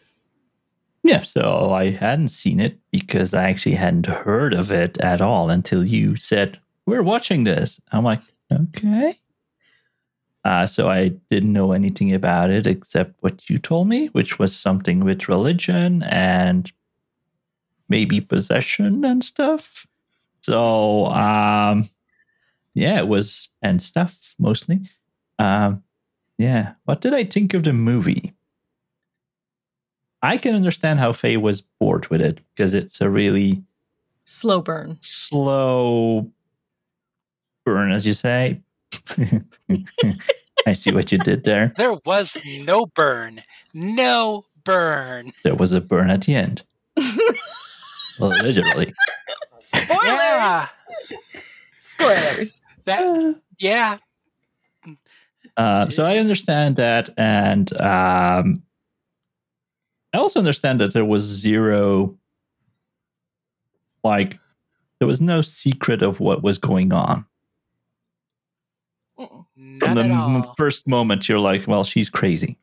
Yeah, 1.04 1.22
so 1.24 1.72
I 1.72 1.92
hadn't 1.92 2.28
seen 2.30 2.60
it 2.60 2.78
because 2.92 3.34
I 3.34 3.50
actually 3.50 3.76
hadn't 3.76 4.06
heard 4.06 4.54
of 4.54 4.72
it 4.72 5.00
at 5.00 5.20
all 5.22 5.50
until 5.50 5.86
you 5.86 6.16
said, 6.16 6.60
We're 6.86 7.04
watching 7.04 7.44
this. 7.44 7.82
I'm 7.92 8.04
like, 8.04 8.22
Okay. 8.52 9.16
Uh, 10.44 10.66
so 10.66 10.90
I 10.90 11.10
didn't 11.30 11.54
know 11.54 11.72
anything 11.72 12.14
about 12.14 12.50
it 12.50 12.66
except 12.66 13.16
what 13.22 13.50
you 13.50 13.58
told 13.60 13.88
me, 13.88 14.08
which 14.08 14.40
was 14.40 14.56
something 14.56 15.02
with 15.02 15.30
religion 15.30 16.02
and 16.04 16.72
maybe 17.90 18.22
possession 18.22 19.06
and 19.06 19.24
stuff. 19.24 19.86
So, 20.42 21.06
um, 21.08 21.90
yeah, 22.74 23.00
it 23.00 23.08
was, 23.08 23.50
and 23.62 23.82
stuff 23.82 24.36
mostly. 24.40 24.82
Um, 25.40 25.84
yeah. 26.38 26.74
What 26.86 27.02
did 27.02 27.14
I 27.14 27.24
think 27.24 27.54
of 27.54 27.64
the 27.64 27.74
movie? 27.74 28.34
I 30.24 30.38
can 30.38 30.56
understand 30.56 31.00
how 31.00 31.12
Faye 31.14 31.38
was 31.38 31.62
bored 31.80 32.08
with 32.10 32.22
it 32.22 32.42
because 32.56 32.74
it's 32.74 33.02
a 33.02 33.10
really 33.10 33.64
Slow 34.26 34.62
burn. 34.62 34.98
slow 35.02 36.30
burn, 37.66 37.92
as 37.92 38.06
you 38.06 38.14
say. 38.14 38.62
I 40.68 40.74
see 40.74 40.92
what 40.92 41.12
you 41.12 41.18
did 41.18 41.44
there. 41.44 41.74
There 41.78 41.98
was 42.06 42.38
no 42.66 42.86
burn. 42.86 43.42
No 43.74 44.46
burn. 44.64 45.32
There 45.44 45.56
was 45.56 45.74
a 45.74 45.82
burn 45.82 46.10
at 46.10 46.22
the 46.22 46.36
end. 46.36 46.64
Well, 48.20 48.30
literally. 48.44 48.94
Spoilers. 49.60 50.04
Yeah. 50.06 50.68
Spoilers. 51.80 52.62
That 52.86 53.42
yeah. 53.58 53.98
Uh, 55.58 55.90
so 55.90 56.06
I 56.06 56.18
understand 56.18 56.76
that, 56.76 57.10
and 57.18 57.72
um, 57.82 58.62
I 60.14 60.18
also 60.18 60.40
understand 60.40 60.80
that 60.82 60.94
there 60.94 61.06
was 61.06 61.24
zero, 61.24 62.18
like, 64.04 64.38
there 65.00 65.08
was 65.08 65.22
no 65.22 65.42
secret 65.42 66.02
of 66.02 66.20
what 66.20 66.44
was 66.44 66.58
going 66.58 66.92
on. 66.94 67.26
Mm. 69.20 69.46
From 69.80 69.94
Not 69.96 69.96
the 69.96 70.02
at 70.02 70.12
all. 70.48 70.54
first 70.58 70.88
moment, 70.88 71.28
you're 71.30 71.40
like, 71.40 71.68
well, 71.68 71.84
she's 71.84 72.10
crazy. 72.10 72.58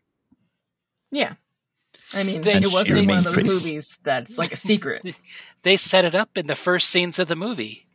Yeah. 1.10 1.34
I 2.14 2.22
mean, 2.22 2.40
Then 2.42 2.62
it 2.62 2.72
wasn't 2.72 3.06
one 3.06 3.18
of 3.18 3.24
those 3.24 3.34
crazy. 3.34 3.70
movies 3.70 3.98
that's 4.02 4.38
like 4.38 4.52
a 4.52 4.56
secret. 4.56 5.04
They 5.62 5.76
set 5.76 6.04
it 6.04 6.14
up 6.14 6.38
in 6.38 6.46
the 6.46 6.54
first 6.54 6.88
scenes 6.88 7.18
of 7.18 7.26
the 7.28 7.34
movie. 7.36 7.86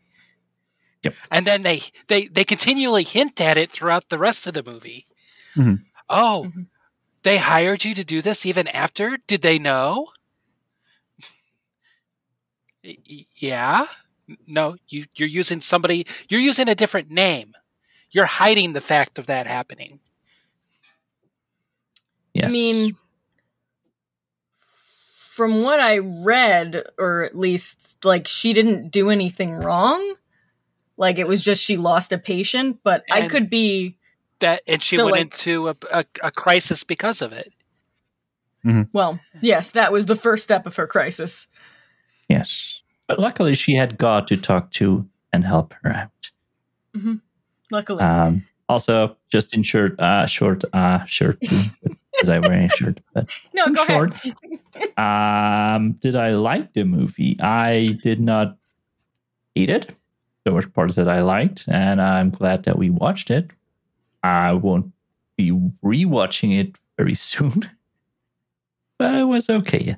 Yep. 1.03 1.15
And 1.31 1.47
then 1.47 1.63
they 1.63 1.81
they 2.07 2.27
they 2.27 2.43
continually 2.43 3.03
hint 3.03 3.39
at 3.39 3.55
it 3.57 3.71
throughout 3.71 4.09
the 4.09 4.17
rest 4.17 4.47
of 4.47 4.53
the 4.53 4.63
movie. 4.63 5.07
Mhm. 5.55 5.83
Oh, 6.09 6.47
Mhm. 6.53 6.67
They 7.23 7.37
hired 7.37 7.83
you 7.85 7.95
to 7.95 8.03
do 8.03 8.21
this 8.21 8.45
even 8.45 8.67
after? 8.69 9.17
Did 9.27 9.41
they 9.41 9.59
know? 9.59 10.09
Y- 12.83 12.97
y- 13.09 13.25
yeah. 13.35 13.87
No, 14.47 14.75
you 14.87 15.05
you're 15.15 15.27
using 15.29 15.61
somebody. 15.61 16.05
You're 16.29 16.39
using 16.41 16.69
a 16.69 16.75
different 16.75 17.09
name. 17.09 17.53
You're 18.11 18.25
hiding 18.25 18.73
the 18.73 18.81
fact 18.81 19.19
of 19.19 19.25
that 19.27 19.47
happening. 19.47 19.99
Yes. 22.33 22.45
I 22.45 22.51
mean, 22.51 22.95
from 25.29 25.61
what 25.61 25.79
I 25.79 25.97
read, 25.97 26.83
or 26.97 27.23
at 27.23 27.37
least 27.37 27.97
like 28.03 28.27
she 28.27 28.53
didn't 28.53 28.89
do 28.89 29.09
anything 29.09 29.53
wrong. 29.53 30.15
Like 30.97 31.17
it 31.17 31.27
was 31.27 31.43
just 31.43 31.63
she 31.63 31.77
lost 31.77 32.11
a 32.11 32.17
patient, 32.17 32.79
but 32.83 33.03
I 33.09 33.23
could 33.23 33.49
be 33.49 33.97
That 34.43 34.61
and 34.67 34.81
she 34.83 34.97
So, 34.97 35.05
went 35.05 35.13
like- 35.13 35.21
into 35.21 35.69
a, 35.69 35.75
a 35.91 36.05
a 36.21 36.31
crisis 36.31 36.83
because 36.83 37.21
of 37.21 37.31
it. 37.31 37.53
well, 38.91 39.19
yes, 39.41 39.71
that 39.71 39.91
was 39.91 40.05
the 40.05 40.15
first 40.15 40.43
step 40.43 40.65
of 40.65 40.75
her 40.75 40.85
crisis. 40.87 41.47
yes. 42.29 42.81
But 43.07 43.19
luckily, 43.19 43.53
she 43.55 43.73
had 43.75 43.97
God 43.97 44.27
to 44.29 44.37
talk 44.37 44.71
to 44.79 45.07
and 45.33 45.45
help 45.45 45.73
her 45.83 45.91
out. 45.93 46.31
Luckily. 47.71 48.01
Um, 48.03 48.45
also, 48.69 49.17
just 49.29 49.53
in 49.53 49.63
short, 49.63 49.99
uh, 49.99 50.25
short, 50.25 50.63
uh, 50.73 51.03
shirt, 51.05 51.39
because 51.41 52.29
I 52.29 52.39
wear 52.39 52.65
a 52.65 52.69
shirt. 52.69 53.01
But 53.13 53.29
no, 53.53 53.65
in 53.65 53.73
go 53.73 53.83
short, 53.85 54.13
ahead. 54.75 54.97
um, 55.75 55.93
did 55.93 56.15
I 56.15 56.31
like 56.31 56.73
the 56.73 56.83
movie? 56.85 57.37
I 57.41 57.97
did 58.01 58.19
not 58.21 58.57
hate 59.55 59.69
it. 59.69 59.91
There 60.45 60.53
were 60.53 60.61
parts 60.67 60.95
that 60.95 61.09
I 61.09 61.19
liked, 61.21 61.65
and 61.67 62.01
I'm 62.01 62.29
glad 62.29 62.63
that 62.63 62.77
we 62.77 62.89
watched 62.89 63.29
it. 63.31 63.51
I 64.23 64.53
won't 64.53 64.91
be 65.35 65.51
rewatching 65.83 66.57
it 66.57 66.75
very 66.97 67.13
soon, 67.13 67.69
but 68.97 69.15
it 69.15 69.23
was 69.25 69.49
okay. 69.49 69.97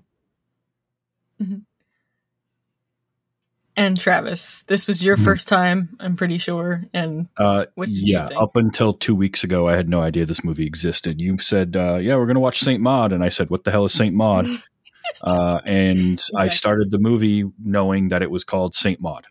And 3.77 3.99
Travis, 3.99 4.61
this 4.67 4.87
was 4.87 5.03
your 5.03 5.17
Mhm. 5.17 5.23
first 5.25 5.49
time, 5.49 5.97
I'm 5.99 6.15
pretty 6.15 6.37
sure. 6.37 6.85
And 6.93 7.27
Uh, 7.35 7.65
What 7.75 7.89
did 7.89 7.97
you 7.97 8.15
yeah, 8.17 8.29
think? 8.29 8.41
up 8.41 8.55
until 8.55 8.93
two 8.93 9.13
weeks 9.13 9.43
ago, 9.43 9.67
I 9.67 9.75
had 9.75 9.89
no 9.89 9.99
idea 9.99 10.25
this 10.25 10.45
movie 10.45 10.65
existed. 10.65 11.19
You 11.19 11.37
said, 11.39 11.75
uh, 11.75 11.97
"Yeah, 11.97 12.15
we're 12.15 12.25
going 12.25 12.35
to 12.35 12.39
watch 12.41 12.59
Saint 12.59 12.81
Maud," 12.81 13.11
and 13.11 13.21
I 13.21 13.27
said, 13.27 13.49
"What 13.49 13.65
the 13.65 13.71
hell 13.71 13.83
is 13.83 13.91
Saint 13.91 14.15
Maud?" 14.15 14.45
uh, 15.21 15.59
and 15.65 16.23
I 16.37 16.47
started 16.47 16.89
the 16.91 16.99
movie 16.99 17.43
knowing 17.61 18.07
that 18.09 18.21
it 18.21 18.31
was 18.31 18.45
called 18.45 18.75
Saint 18.75 19.01
Maud, 19.01 19.25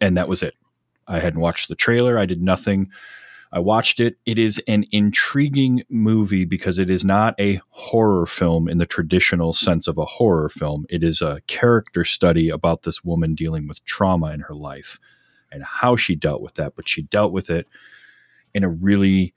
and 0.00 0.16
that 0.16 0.28
was 0.28 0.44
it. 0.44 0.54
I 1.08 1.18
hadn't 1.18 1.40
watched 1.40 1.66
the 1.68 1.74
trailer. 1.74 2.16
I 2.18 2.26
did 2.26 2.40
nothing. 2.40 2.92
I 3.50 3.60
watched 3.60 3.98
it. 3.98 4.18
It 4.26 4.38
is 4.38 4.62
an 4.68 4.84
intriguing 4.92 5.82
movie 5.88 6.44
because 6.44 6.78
it 6.78 6.90
is 6.90 7.04
not 7.04 7.34
a 7.40 7.60
horror 7.70 8.26
film 8.26 8.68
in 8.68 8.78
the 8.78 8.86
traditional 8.86 9.52
sense 9.52 9.86
of 9.86 9.96
a 9.96 10.04
horror 10.04 10.48
film. 10.48 10.84
It 10.90 11.02
is 11.02 11.22
a 11.22 11.40
character 11.46 12.04
study 12.04 12.50
about 12.50 12.82
this 12.82 13.02
woman 13.02 13.34
dealing 13.34 13.66
with 13.66 13.84
trauma 13.84 14.32
in 14.32 14.40
her 14.40 14.54
life 14.54 14.98
and 15.50 15.64
how 15.64 15.96
she 15.96 16.14
dealt 16.14 16.42
with 16.42 16.54
that. 16.54 16.76
But 16.76 16.88
she 16.88 17.02
dealt 17.02 17.32
with 17.32 17.48
it 17.48 17.66
in 18.54 18.64
a 18.64 18.68
really 18.68 19.34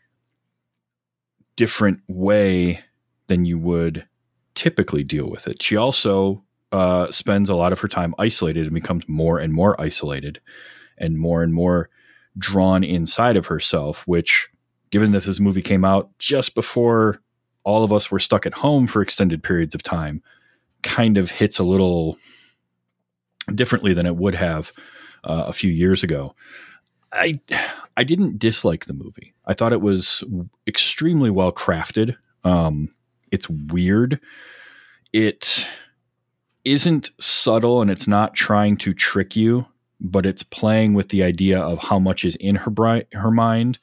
different 1.56 2.02
way 2.08 2.82
than 3.28 3.45
you 3.45 3.58
would 3.58 4.06
typically 4.56 5.04
deal 5.04 5.30
with 5.30 5.47
it. 5.47 5.62
She 5.63 5.78
also 5.78 6.43
uh, 6.71 7.12
spends 7.12 7.50
a 7.50 7.56
lot 7.56 7.71
of 7.71 7.80
her 7.80 7.88
time 7.88 8.13
isolated 8.19 8.65
and 8.65 8.74
becomes 8.74 9.08
more 9.08 9.39
and 9.39 9.54
more 9.54 9.80
isolated 9.80 10.41
and 10.97 11.17
more 11.17 11.43
and 11.43 11.54
more 11.54 11.89
drawn 12.38 12.84
inside 12.84 13.38
of 13.38 13.48
herself, 13.48 14.08
which, 14.08 14.50
given 14.89 15.12
that 15.12 15.24
this 15.24 15.39
movie 15.39 15.62
came 15.62 15.86
out 15.86 16.10
just 16.17 16.56
before 16.56 17.22
all 17.63 17.84
of 17.84 17.94
us 17.94 18.10
were 18.10 18.20
stuck 18.20 18.46
at 18.46 18.54
home 18.54 18.88
for 18.88 19.02
extended 19.02 19.44
periods 19.44 19.76
of 19.76 19.84
time, 19.84 20.22
kind 20.84 21.17
of 21.17 21.32
hits 21.32 21.60
a 21.60 21.63
little 21.63 22.17
differently 23.54 23.94
than 23.94 24.06
it 24.06 24.15
would 24.15 24.36
have 24.36 24.72
uh, 25.24 25.46
a 25.48 25.54
few 25.54 25.72
years 25.72 26.04
ago. 26.04 26.36
I 27.13 27.34
I 27.98 28.04
didn't 28.04 28.39
dislike 28.39 28.86
the 28.86 28.94
movie. 28.94 29.34
I 29.46 29.54
thought 29.54 29.74
it 29.74 29.82
was 29.82 30.24
extremely 30.65 31.30
well 31.30 31.52
crafted. 31.52 32.15
Um, 32.44 32.94
it's 33.32 33.50
weird. 33.50 34.20
It 35.13 35.67
isn't 36.63 37.12
subtle 37.20 37.82
and 37.82 37.91
it's 37.91 38.08
not 38.08 38.34
trying 38.34 38.78
to 38.78 38.94
trick 38.94 39.36
you, 39.36 39.65
but 40.02 40.26
it's 40.26 40.44
playing 40.44 40.94
with 40.96 41.10
the 41.10 41.22
idea 41.24 41.60
of 41.60 41.78
how 41.80 42.00
much 42.00 42.26
is 42.26 42.36
in 42.38 42.56
her 42.56 42.72
bri- 42.72 43.06
her 43.14 43.32
mind 43.32 43.78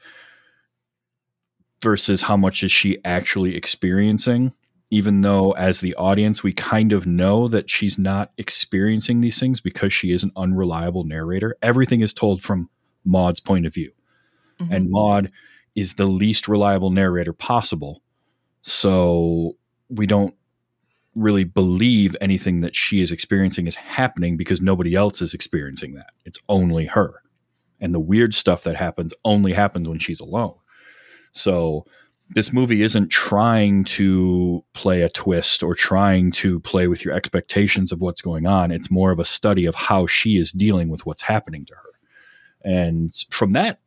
versus 1.83 2.23
how 2.23 2.37
much 2.37 2.63
is 2.63 2.73
she 2.73 2.99
actually 3.05 3.55
experiencing. 3.57 4.53
Even 4.91 5.21
though, 5.21 5.53
as 5.53 5.81
the 5.81 5.95
audience, 5.97 6.43
we 6.43 6.53
kind 6.53 6.93
of 6.93 7.07
know 7.07 7.47
that 7.47 7.69
she's 7.71 7.99
not 7.99 8.33
experiencing 8.39 9.21
these 9.21 9.39
things 9.39 9.61
because 9.61 9.93
she 9.93 10.13
is 10.13 10.23
an 10.23 10.33
unreliable 10.35 11.05
narrator. 11.05 11.57
Everything 11.63 12.01
is 12.01 12.13
told 12.15 12.43
from 12.43 12.71
Maud's 13.05 13.41
point 13.41 13.67
of 13.67 13.75
view 13.75 13.93
Mhm. 14.61 14.69
and 14.71 14.91
Maud 14.91 15.31
is 15.77 15.95
the 15.95 16.07
least 16.07 16.49
reliable 16.49 16.91
narrator 16.91 17.33
possible. 17.33 18.03
So 18.63 19.57
we 19.89 20.07
don't 20.07 20.35
really 21.19 21.45
believe 21.45 22.17
anything 22.21 22.61
that 22.61 22.77
she 22.77 23.01
is 23.01 23.11
experiencing 23.11 23.67
is 23.67 23.75
happening 23.75 24.37
because 24.37 24.61
nobody 24.61 24.95
else 24.95 25.21
is 25.21 25.35
experiencing 25.35 25.95
that. 25.95 26.11
It's 26.25 26.39
only 26.49 26.87
her. 26.87 27.23
And 27.81 27.95
the 27.95 28.01
weird 28.01 28.35
stuff 28.35 28.63
that 28.65 28.77
happens 28.77 29.13
only 29.25 29.53
happens 29.53 29.89
when 29.89 29.99
she's 29.99 30.21
alone. 30.21 30.55
So 31.33 31.85
this 32.31 32.53
movie 32.53 32.83
isn't 32.83 33.09
trying 33.09 33.85
to 33.85 34.65
play 34.75 35.03
a 35.03 35.09
twist 35.09 35.63
or 35.63 35.75
trying 35.75 36.31
to 36.33 36.61
play 36.61 36.87
with 36.89 37.05
your 37.05 37.15
expectations 37.15 37.91
of 37.91 38.01
what's 38.01 38.21
going 38.21 38.47
on. 38.47 38.71
It's 38.71 38.91
more 38.91 39.11
of 39.11 39.19
a 39.19 39.25
study 39.25 39.65
of 39.65 39.75
how 39.75 40.07
she 40.07 40.37
is 40.37 40.53
dealing 40.53 40.89
with 40.89 41.07
what's 41.07 41.23
happening 41.23 41.65
to 41.67 41.75
her. 41.75 41.91
And 42.65 43.15
from 43.31 43.53
that 43.53 43.81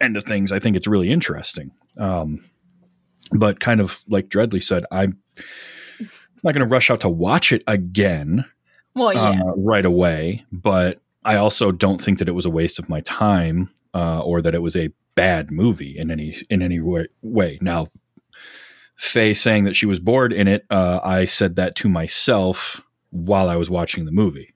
end 0.00 0.16
of 0.16 0.24
things, 0.24 0.52
I 0.52 0.58
think 0.58 0.76
it's 0.76 0.86
really 0.86 1.10
interesting. 1.10 1.72
Um, 1.98 2.44
but 3.32 3.60
kind 3.60 3.80
of 3.80 4.00
like 4.08 4.28
Dreadly 4.28 4.62
said, 4.62 4.84
I'm 4.90 5.18
not 6.42 6.54
going 6.54 6.66
to 6.66 6.72
rush 6.72 6.90
out 6.90 7.00
to 7.02 7.08
watch 7.08 7.52
it 7.52 7.62
again 7.66 8.44
well, 8.94 9.12
yeah. 9.12 9.40
uh, 9.42 9.52
right 9.56 9.84
away. 9.84 10.44
But 10.52 11.00
I 11.24 11.36
also 11.36 11.72
don't 11.72 12.00
think 12.02 12.18
that 12.18 12.28
it 12.28 12.32
was 12.32 12.46
a 12.46 12.50
waste 12.50 12.78
of 12.78 12.88
my 12.88 13.00
time 13.00 13.70
uh, 13.94 14.20
or 14.20 14.42
that 14.42 14.54
it 14.54 14.62
was 14.62 14.76
a 14.76 14.90
bad 15.14 15.50
movie 15.50 15.96
in 15.98 16.10
any 16.10 16.36
in 16.50 16.62
any 16.62 16.80
way. 16.80 17.06
way. 17.22 17.58
Now, 17.60 17.88
Faye 18.96 19.34
saying 19.34 19.64
that 19.64 19.76
she 19.76 19.86
was 19.86 19.98
bored 19.98 20.32
in 20.32 20.48
it, 20.48 20.64
uh, 20.70 21.00
I 21.02 21.24
said 21.24 21.56
that 21.56 21.74
to 21.76 21.88
myself 21.88 22.82
while 23.10 23.48
I 23.48 23.56
was 23.56 23.68
watching 23.70 24.04
the 24.04 24.12
movie. 24.12 24.54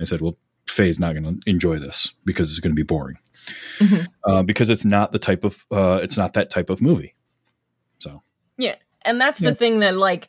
I 0.00 0.04
said, 0.04 0.20
"Well, 0.20 0.36
Faye's 0.68 1.00
not 1.00 1.14
going 1.14 1.40
to 1.40 1.50
enjoy 1.50 1.78
this 1.78 2.12
because 2.24 2.50
it's 2.50 2.60
going 2.60 2.72
to 2.72 2.76
be 2.76 2.82
boring, 2.84 3.18
Mhm. 3.78 4.06
uh, 4.24 4.42
because 4.42 4.68
it's 4.70 4.84
not 4.84 5.12
the 5.12 5.18
type 5.18 5.44
of 5.44 5.66
uh, 5.72 5.98
it's 6.02 6.16
not 6.16 6.34
that 6.34 6.50
type 6.50 6.70
of 6.70 6.80
movie." 6.80 7.14
So 7.98 8.22
yeah, 8.58 8.76
and 9.02 9.20
that's 9.20 9.40
Yeah. 9.40 9.50
the 9.50 9.56
thing 9.56 9.80
that 9.80 9.96
like 9.96 10.28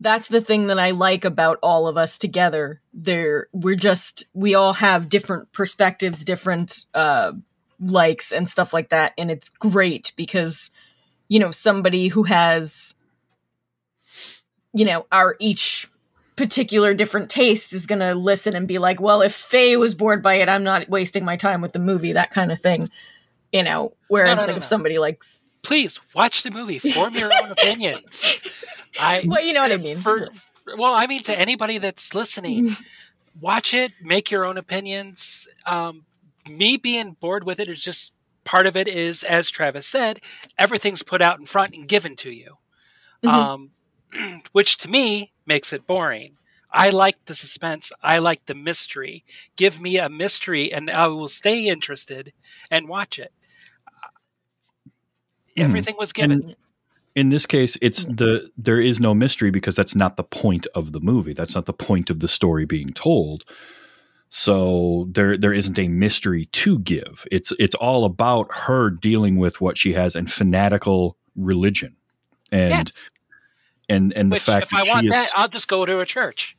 that's 0.00 0.28
the 0.28 0.40
thing 0.40 0.68
that 0.68 0.78
I 0.78 0.92
like 0.92 1.24
about 1.24 1.58
all 1.62 1.88
of 1.88 1.98
us 1.98 2.18
together. 2.18 2.80
There 2.92 3.48
we're 3.52 3.76
just 3.76 4.24
we 4.34 4.54
all 4.54 4.74
have 4.74 5.08
different 5.08 5.52
perspectives, 5.52 6.24
different 6.24 6.84
uh 6.94 7.32
likes 7.80 8.32
and 8.32 8.48
stuff 8.48 8.72
like 8.72 8.88
that 8.88 9.12
and 9.16 9.30
it's 9.30 9.50
great 9.50 10.10
because 10.16 10.72
you 11.28 11.38
know 11.38 11.52
somebody 11.52 12.08
who 12.08 12.24
has 12.24 12.92
you 14.72 14.84
know 14.84 15.06
our 15.12 15.36
each 15.38 15.88
particular 16.38 16.94
different 16.94 17.28
taste 17.28 17.72
is 17.72 17.84
going 17.84 17.98
to 17.98 18.14
listen 18.14 18.54
and 18.54 18.68
be 18.68 18.78
like, 18.78 19.00
"Well, 19.00 19.20
if 19.20 19.34
Faye 19.34 19.76
was 19.76 19.94
bored 19.94 20.22
by 20.22 20.36
it, 20.36 20.48
I'm 20.48 20.62
not 20.62 20.88
wasting 20.88 21.24
my 21.24 21.36
time 21.36 21.60
with 21.60 21.72
the 21.72 21.80
movie." 21.80 22.12
That 22.12 22.30
kind 22.30 22.50
of 22.50 22.60
thing. 22.60 22.90
You 23.52 23.64
know, 23.64 23.92
whereas 24.06 24.36
no, 24.36 24.42
like 24.42 24.50
no, 24.50 24.56
if 24.56 24.64
somebody 24.64 24.98
likes 24.98 25.46
Please 25.68 26.00
watch 26.14 26.42
the 26.44 26.50
movie. 26.50 26.78
Form 26.78 27.14
your 27.14 27.30
own 27.42 27.50
opinions. 27.52 28.24
I 28.98 29.22
well, 29.26 29.44
you 29.44 29.52
know 29.52 29.60
what 29.60 29.70
I 29.70 29.76
mean. 29.76 29.98
For, 29.98 30.28
well, 30.78 30.94
I 30.94 31.06
mean 31.06 31.22
to 31.24 31.38
anybody 31.38 31.76
that's 31.76 32.14
listening, 32.14 32.74
watch 33.38 33.74
it, 33.74 33.92
make 34.02 34.30
your 34.30 34.46
own 34.46 34.56
opinions. 34.56 35.46
Um, 35.66 36.06
me 36.48 36.78
being 36.78 37.18
bored 37.20 37.44
with 37.44 37.60
it 37.60 37.68
is 37.68 37.82
just 37.82 38.14
part 38.44 38.66
of 38.66 38.78
it. 38.78 38.88
Is 38.88 39.22
as 39.22 39.50
Travis 39.50 39.86
said, 39.86 40.20
everything's 40.58 41.02
put 41.02 41.20
out 41.20 41.38
in 41.38 41.44
front 41.44 41.74
and 41.74 41.86
given 41.86 42.16
to 42.16 42.30
you, 42.30 42.48
Mhm. 43.22 43.28
um, 43.28 43.70
which 44.52 44.78
to 44.78 44.88
me 44.88 45.32
makes 45.44 45.74
it 45.74 45.86
boring. 45.86 46.38
I 46.72 46.88
like 46.88 47.22
the 47.26 47.34
suspense. 47.34 47.92
I 48.02 48.16
like 48.16 48.46
the 48.46 48.54
mystery. 48.54 49.22
Give 49.56 49.82
me 49.82 49.98
a 49.98 50.08
mystery, 50.08 50.72
and 50.72 50.90
I 50.90 51.08
will 51.08 51.28
stay 51.28 51.66
interested 51.68 52.32
and 52.70 52.88
watch 52.88 53.18
it. 53.18 53.32
Hmm. 55.58 55.64
Everything 55.64 55.96
was 55.98 56.12
given. 56.12 56.32
And 56.42 56.56
in 57.14 57.28
this 57.30 57.46
case, 57.46 57.76
it's 57.82 58.04
the 58.04 58.50
there 58.56 58.80
is 58.80 59.00
no 59.00 59.14
mystery 59.14 59.50
because 59.50 59.74
that's 59.76 59.94
not 59.94 60.16
the 60.16 60.24
point 60.24 60.66
of 60.74 60.92
the 60.92 61.00
movie. 61.00 61.32
That's 61.32 61.54
not 61.54 61.66
the 61.66 61.72
point 61.72 62.10
of 62.10 62.20
the 62.20 62.28
story 62.28 62.64
being 62.64 62.92
told. 62.92 63.44
So 64.28 65.06
there 65.10 65.36
there 65.38 65.52
isn't 65.54 65.78
a 65.78 65.88
mystery 65.88 66.44
to 66.46 66.78
give. 66.80 67.26
It's 67.32 67.52
it's 67.58 67.74
all 67.76 68.04
about 68.04 68.48
her 68.52 68.90
dealing 68.90 69.36
with 69.36 69.60
what 69.60 69.78
she 69.78 69.94
has 69.94 70.14
and 70.14 70.30
fanatical 70.30 71.16
religion. 71.34 71.96
And 72.52 72.70
Yes. 72.88 73.10
and 73.88 74.12
and 74.12 74.30
the 74.30 74.38
fact 74.38 74.66
if 74.70 74.74
I 74.74 74.84
want 74.84 75.06
is- 75.06 75.12
that, 75.12 75.30
I'll 75.34 75.48
just 75.48 75.68
go 75.68 75.86
to 75.86 76.00
a 76.00 76.06
church. 76.06 76.56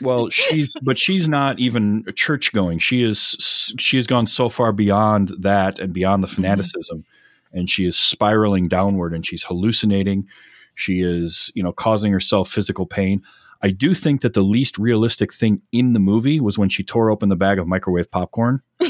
well 0.00 0.30
she's 0.40 0.74
but 0.82 0.98
she's 0.98 1.28
not 1.28 1.58
even 1.58 2.04
church 2.16 2.52
going 2.52 2.78
she 2.78 3.02
is 3.02 3.74
she 3.78 3.96
has 3.98 4.06
gone 4.06 4.26
so 4.26 4.48
far 4.48 4.72
beyond 4.72 5.32
that 5.40 5.78
and 5.78 5.92
beyond 5.92 6.22
the 6.24 6.28
fanaticism 6.28 7.04
and 7.52 7.68
she 7.68 7.84
is 7.84 7.98
spiraling 7.98 8.68
downward 8.68 9.12
and 9.12 9.24
she's 9.24 9.44
hallucinating. 9.44 10.26
She 10.74 11.00
is 11.00 11.50
you 11.54 11.62
know 11.62 11.72
causing 11.72 12.12
herself 12.12 12.48
physical 12.48 12.86
pain. 12.86 13.22
I 13.62 13.70
do 13.70 13.94
think 13.94 14.22
that 14.22 14.34
the 14.34 14.42
least 14.42 14.76
realistic 14.76 15.32
thing 15.32 15.62
in 15.70 15.92
the 15.92 16.00
movie 16.00 16.40
was 16.40 16.58
when 16.58 16.68
she 16.68 16.82
tore 16.82 17.10
open 17.10 17.28
the 17.28 17.36
bag 17.36 17.58
of 17.58 17.66
microwave 17.66 18.10
popcorn. 18.10 18.62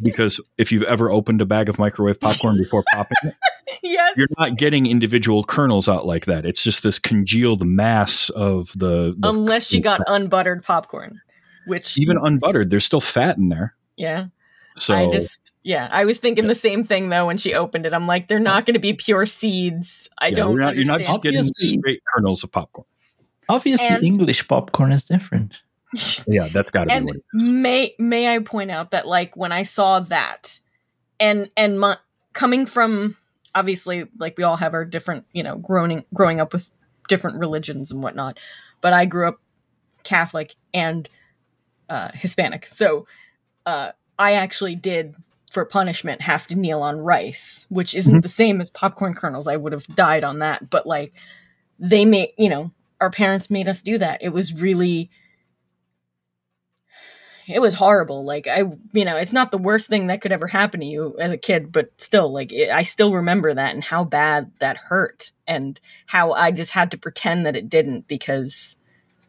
Because 0.00 0.40
if 0.56 0.70
you've 0.70 0.84
ever 0.84 1.10
opened 1.10 1.40
a 1.40 1.44
bag 1.44 1.68
of 1.68 1.78
microwave 1.78 2.20
popcorn 2.20 2.56
before 2.56 2.84
popping 2.92 3.16
it 3.24 3.34
yes. 3.82 4.16
you're 4.16 4.28
not 4.38 4.56
getting 4.56 4.86
individual 4.86 5.42
kernels 5.44 5.88
out 5.88 6.06
like 6.06 6.26
that. 6.26 6.44
It's 6.44 6.62
just 6.62 6.82
this 6.82 6.98
congealed 6.98 7.66
mass 7.66 8.30
of 8.30 8.72
the, 8.76 9.14
the 9.18 9.28
Unless 9.28 9.68
she 9.68 9.80
got 9.80 10.00
unbuttered 10.06 10.62
popcorn, 10.62 11.20
which 11.66 11.98
even 11.98 12.16
unbuttered, 12.16 12.70
there's 12.70 12.84
still 12.84 13.00
fat 13.00 13.38
in 13.38 13.48
there. 13.48 13.74
yeah, 13.96 14.26
So 14.78 14.94
I 14.94 15.10
just 15.10 15.54
yeah, 15.62 15.88
I 15.90 16.04
was 16.04 16.18
thinking 16.18 16.46
the 16.46 16.54
same 16.54 16.84
thing 16.84 17.08
though 17.08 17.26
when 17.26 17.36
she 17.36 17.54
opened 17.54 17.86
it. 17.86 17.92
I'm 17.92 18.06
like, 18.06 18.28
they're 18.28 18.38
not 18.38 18.64
going 18.64 18.74
to 18.74 18.80
be 18.80 18.92
pure 18.94 19.26
seeds. 19.26 20.08
I 20.18 20.28
yeah, 20.28 20.36
don't. 20.36 20.52
you're 20.52 20.60
not, 20.60 20.76
you're 20.76 20.84
not 20.84 21.02
just 21.02 21.22
getting 21.22 21.44
straight 21.44 22.02
kernels 22.06 22.42
of 22.44 22.52
popcorn. 22.52 22.86
Obviously, 23.48 23.88
And- 23.88 24.04
English 24.04 24.46
popcorn 24.48 24.92
is 24.92 25.04
different. 25.04 25.60
Yeah, 26.26 26.48
that's 26.48 26.70
got 26.70 26.80
to 26.80 26.86
be 26.88 26.92
and 26.92 27.06
what 27.06 27.16
may 27.32 27.94
may 27.98 28.34
I 28.34 28.40
point 28.40 28.70
out 28.70 28.90
that 28.90 29.06
like 29.06 29.38
when 29.38 29.52
I 29.52 29.62
saw 29.62 30.00
that, 30.00 30.60
and 31.18 31.50
and 31.56 31.80
my, 31.80 31.96
coming 32.34 32.66
from 32.66 33.16
obviously 33.54 34.04
like 34.18 34.36
we 34.36 34.44
all 34.44 34.58
have 34.58 34.74
our 34.74 34.84
different 34.84 35.24
you 35.32 35.42
know 35.42 35.56
growing 35.56 36.04
growing 36.12 36.40
up 36.40 36.52
with 36.52 36.70
different 37.08 37.38
religions 37.38 37.90
and 37.90 38.02
whatnot, 38.02 38.38
but 38.82 38.92
I 38.92 39.06
grew 39.06 39.28
up 39.28 39.40
Catholic 40.04 40.56
and 40.74 41.08
uh, 41.88 42.10
Hispanic, 42.12 42.66
so 42.66 43.06
uh, 43.64 43.92
I 44.18 44.32
actually 44.32 44.74
did 44.74 45.16
for 45.50 45.64
punishment 45.64 46.20
have 46.22 46.46
to 46.48 46.56
kneel 46.56 46.82
on 46.82 46.98
rice, 46.98 47.66
which 47.70 47.94
isn't 47.94 48.12
Mm-hmm. 48.12 48.18
Mhm. 48.18 48.22
the 48.22 48.28
same 48.28 48.60
as 48.60 48.70
popcorn 48.70 49.14
kernels. 49.14 49.46
I 49.48 49.56
would 49.56 49.72
have 49.72 49.86
died 49.88 50.24
on 50.24 50.40
that, 50.40 50.68
but 50.70 50.86
like 50.86 51.12
they 51.78 52.04
made 52.04 52.30
you 52.38 52.48
know 52.48 52.70
our 53.00 53.10
parents 53.10 53.50
made 53.50 53.68
us 53.68 53.82
do 53.82 53.98
that. 53.98 54.22
It 54.22 54.30
was 54.30 54.52
really 54.52 55.10
it 57.46 57.60
was 57.60 57.74
horrible. 57.74 58.24
Like 58.24 58.46
I, 58.46 58.58
you 58.92 59.04
know, 59.04 59.16
it's 59.16 59.32
not 59.32 59.50
the 59.50 59.58
worst 59.58 59.88
thing 59.88 60.08
that 60.08 60.20
could 60.20 60.32
ever 60.32 60.46
happen 60.46 60.80
to 60.80 60.86
you 60.86 61.16
as 61.18 61.32
a 61.32 61.38
kid, 61.38 61.72
but 61.72 61.90
still, 61.98 62.30
like 62.32 62.52
it, 62.52 62.70
I 62.70 62.82
still 62.82 63.12
remember 63.14 63.54
that 63.54 63.74
and 63.74 63.82
how 63.82 64.04
bad 64.04 64.50
that 64.58 64.76
hurt, 64.76 65.32
and 65.46 65.80
how 66.06 66.32
I 66.32 66.50
just 66.50 66.72
had 66.72 66.90
to 66.90 66.98
pretend 66.98 67.46
that 67.46 67.56
it 67.56 67.70
didn't 67.70 68.06
because, 68.06 68.76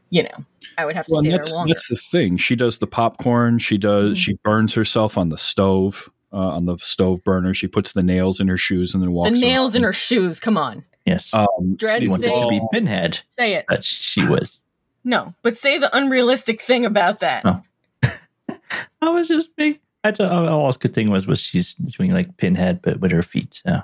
you 0.09 0.23
know, 0.23 0.45
I 0.77 0.85
would 0.85 0.95
have 0.95 1.05
to 1.07 1.11
Well, 1.11 1.21
stay 1.21 1.29
and 1.31 1.39
there 1.39 1.45
that's, 1.45 1.55
longer. 1.55 1.73
that's 1.73 1.87
the 1.89 1.95
thing. 1.95 2.37
She 2.37 2.55
does 2.55 2.77
the 2.77 2.87
popcorn. 2.87 3.59
She 3.59 3.77
does. 3.77 4.17
Mhm. 4.17 4.21
She 4.21 4.33
burns 4.43 4.73
herself 4.73 5.17
on 5.17 5.29
the 5.29 5.37
stove, 5.37 6.09
uh, 6.31 6.37
on 6.37 6.65
the 6.65 6.77
stove 6.79 7.23
burner. 7.23 7.53
She 7.53 7.67
puts 7.67 7.91
the 7.93 8.03
nails 8.03 8.39
in 8.39 8.47
her 8.47 8.57
shoes 8.57 8.93
and 8.93 9.03
then 9.03 9.11
walks. 9.11 9.31
The 9.31 9.39
nails 9.45 9.75
in 9.75 9.83
her 9.83 9.93
shoes. 9.93 10.39
Come 10.39 10.57
on, 10.57 10.83
Yes. 11.05 11.33
Um, 11.33 11.75
Dread 11.75 12.01
she 12.01 12.07
wanted 12.07 12.25
say- 12.25 12.41
to 12.41 12.47
be 12.49 12.61
Pinhead, 12.71 13.19
say 13.37 13.53
it. 13.55 13.65
but 13.67 13.83
she 13.83 14.25
was. 14.25 14.61
No, 15.03 15.33
but 15.41 15.57
say 15.57 15.77
the 15.77 15.95
unrealistic 15.95 16.61
thing 16.61 16.85
about 16.85 17.19
that. 17.21 17.43
Oh. 17.45 17.61
I 19.01 19.09
was 19.09 19.27
just 19.27 19.55
being. 19.55 19.79
I 20.03 20.11
thought 20.11 20.31
all 20.31 20.63
I 20.63 20.67
was 20.67 20.77
good 20.77 20.93
thing 20.93 21.09
was 21.09 21.25
was 21.27 21.41
she's 21.41 21.73
doing 21.73 22.11
like 22.13 22.37
Pinhead, 22.37 22.81
but 22.81 22.99
with 22.99 23.11
her 23.11 23.21
feet. 23.23 23.61
So. 23.65 23.81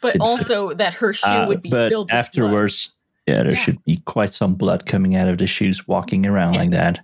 But 0.00 0.14
It's- 0.14 0.20
also 0.28 0.74
that 0.74 0.92
her 0.94 1.12
shoe 1.12 1.26
Uh, 1.28 1.46
would 1.48 1.60
be 1.60 1.70
but 1.70 1.88
filled 1.90 2.06
with 2.06 2.10
blood. 2.12 2.18
afterwards, 2.18 2.90
yeah, 3.28 3.42
there 3.42 3.52
Yeah. 3.52 3.54
should 3.58 3.84
be 3.84 3.96
quite 4.06 4.32
some 4.32 4.54
blood 4.54 4.86
coming 4.86 5.14
out 5.16 5.28
of 5.28 5.38
the 5.38 5.46
shoes 5.46 5.86
walking 5.86 6.26
around 6.26 6.54
Yeah. 6.54 6.60
like 6.60 6.70
that. 6.70 7.00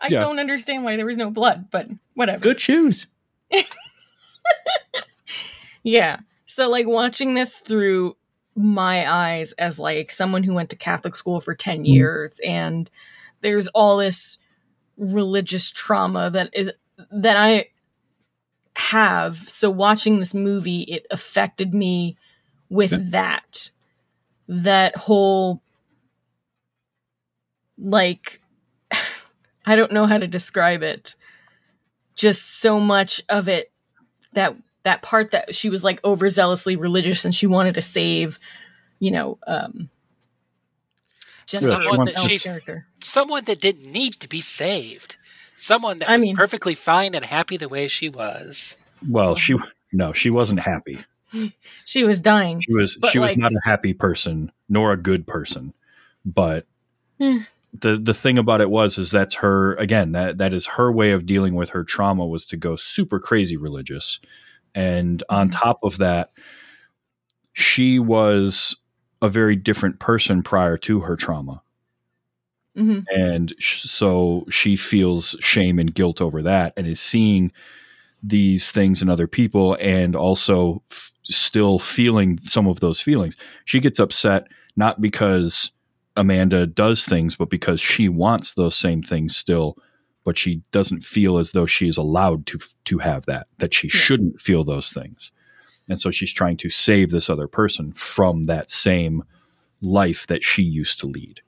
I 0.00 0.08
Yeah. 0.08 0.18
don't 0.20 0.38
understand 0.38 0.84
why 0.84 0.96
there 0.96 1.06
was 1.06 1.16
no 1.16 1.30
blood, 1.30 1.70
but 1.70 1.88
whatever. 2.14 2.40
Good 2.40 2.60
shoes. 2.60 3.06
Yeah. 5.82 6.20
So 6.46 6.68
like 6.70 6.86
watching 6.86 7.34
this 7.34 7.58
through 7.58 8.16
my 8.56 9.10
eyes 9.12 9.52
as 9.52 9.78
like 9.78 10.10
someone 10.10 10.42
who 10.42 10.54
went 10.54 10.70
to 10.70 10.76
Catholic 10.76 11.14
school 11.14 11.40
for 11.42 11.54
10 11.54 11.80
Mm. 11.84 11.86
years 11.88 12.40
and 12.46 12.90
there's 13.42 13.68
all 13.68 13.98
this 13.98 14.38
religious 14.96 15.70
trauma 15.70 16.30
that 16.30 16.48
is 16.54 16.72
that 17.10 17.36
I 17.36 17.66
have. 18.76 19.36
So 19.48 19.68
watching 19.70 20.20
this 20.20 20.32
movie 20.32 20.82
it 20.82 21.06
affected 21.10 21.74
me 21.74 22.16
with 22.70 22.92
Yeah. 22.92 22.98
that 23.10 23.70
that 24.48 24.96
whole 24.96 25.62
like 27.78 28.40
I 29.66 29.76
don't 29.76 29.92
know 29.92 30.06
how 30.06 30.18
to 30.18 30.26
describe 30.26 30.82
it. 30.82 31.14
Just 32.16 32.60
so 32.60 32.78
much 32.78 33.22
of 33.28 33.48
it 33.48 33.72
that 34.34 34.54
that 34.84 35.02
part 35.02 35.30
that 35.32 35.54
she 35.54 35.68
was 35.70 35.82
like 35.82 36.00
overzealously 36.02 36.78
religious 36.78 37.24
and 37.24 37.34
she 37.34 37.46
wanted 37.46 37.74
to 37.74 37.82
save, 37.82 38.38
you 39.00 39.10
know, 39.10 39.38
um 39.46 39.88
Jennifer 41.46 41.82
Someone 41.82 42.06
she 42.06 42.12
that 42.12 42.30
she- 42.30 42.38
character. 42.38 42.86
Someone 43.00 43.44
that 43.44 43.60
didn't 43.60 43.90
need 43.90 44.14
to 44.14 44.28
be 44.28 44.40
saved. 44.40 45.16
Someone 45.56 45.98
that 45.98 46.08
I 46.08 46.16
was 46.16 46.22
mean- 46.24 46.36
perfectly 46.36 46.74
fine 46.74 47.14
and 47.14 47.24
happy 47.24 47.56
the 47.56 47.68
way 47.68 47.88
she 47.88 48.08
was. 48.08 48.76
well, 49.08 49.34
she 49.36 49.56
no, 49.92 50.12
she 50.12 50.30
wasn't 50.30 50.60
happy. 50.60 50.98
She 51.84 52.04
was 52.04 52.20
dying. 52.20 52.60
She 52.60 52.72
was 52.72 52.98
But, 53.00 53.12
she 53.12 53.18
was 53.18 53.36
not 53.36 53.52
a 53.52 53.60
happy 53.64 53.92
person 53.94 54.50
nor 54.68 54.92
a 54.92 54.96
good 54.96 55.26
person. 55.26 55.74
But 56.24 56.66
Hmm. 57.20 57.38
the 57.80 57.98
the 57.98 58.14
thing 58.14 58.38
about 58.38 58.60
it 58.60 58.70
was 58.70 58.98
is 58.98 59.10
that's 59.10 59.34
her 59.36 59.74
again 59.74 60.12
that 60.12 60.38
that 60.38 60.54
is 60.54 60.66
her 60.66 60.92
way 60.92 61.10
of 61.12 61.26
dealing 61.26 61.54
with 61.54 61.70
her 61.70 61.84
trauma 61.84 62.26
was 62.26 62.44
to 62.46 62.56
go 62.56 62.76
super 62.76 63.18
crazy 63.20 63.56
religious. 63.56 64.20
And 64.74 65.22
on 65.28 65.48
Mm-hmm. 65.48 65.58
top 65.58 65.78
of 65.82 65.98
that, 65.98 66.32
she 67.52 67.98
was 67.98 68.76
a 69.22 69.28
very 69.28 69.56
different 69.56 69.98
person 70.00 70.42
prior 70.42 70.76
to 70.78 71.00
her 71.00 71.16
trauma. 71.16 71.62
hmm 72.76 73.06
and 73.14 73.52
sh- 73.58 73.82
so 73.82 74.44
she 74.50 74.76
feels 74.76 75.36
shame 75.40 75.78
and 75.78 75.94
guilt 75.94 76.20
over 76.20 76.42
that 76.42 76.72
and 76.76 76.86
is 76.86 77.00
seeing 77.00 77.52
these 78.22 78.70
things 78.70 79.02
in 79.02 79.10
other 79.10 79.26
people 79.28 79.76
and 79.80 80.16
also 80.16 80.82
f- 80.90 81.12
still 81.24 81.78
feeling 81.78 82.38
some 82.42 82.66
of 82.66 82.80
those 82.80 83.00
feelings 83.00 83.36
she 83.64 83.80
gets 83.80 83.98
upset 83.98 84.46
not 84.76 85.00
because 85.00 85.70
Amanda 86.16 86.66
does 86.66 87.04
things, 87.06 87.34
but 87.34 87.50
because 87.50 87.80
she 87.80 88.08
wants 88.08 88.54
those 88.54 88.76
same 88.76 89.02
things 89.02 89.36
still, 89.36 89.76
but 90.24 90.38
she 90.38 90.62
doesn't 90.70 91.02
feel 91.02 91.38
as 91.38 91.52
though 91.52 91.66
she 91.66 91.88
is 91.88 91.96
allowed 91.96 92.46
to 92.46 92.58
to 92.84 92.98
have 92.98 93.26
that, 93.26 93.46
that 93.58 93.74
she 93.74 93.88
Yeah. 93.88 94.00
shouldn't 94.00 94.38
feel 94.40 94.62
those 94.64 94.90
things. 94.92 95.32
And 95.88 96.00
so 96.00 96.10
she's 96.10 96.32
trying 96.32 96.56
to 96.58 96.70
save 96.70 97.10
this 97.10 97.28
other 97.28 97.48
person 97.48 97.92
from 97.92 98.44
that 98.44 98.70
same 98.70 99.22
life 99.82 100.26
that 100.28 100.42
she 100.44 100.62
used 100.62 100.98
to 101.00 101.06
lead. 101.06 101.40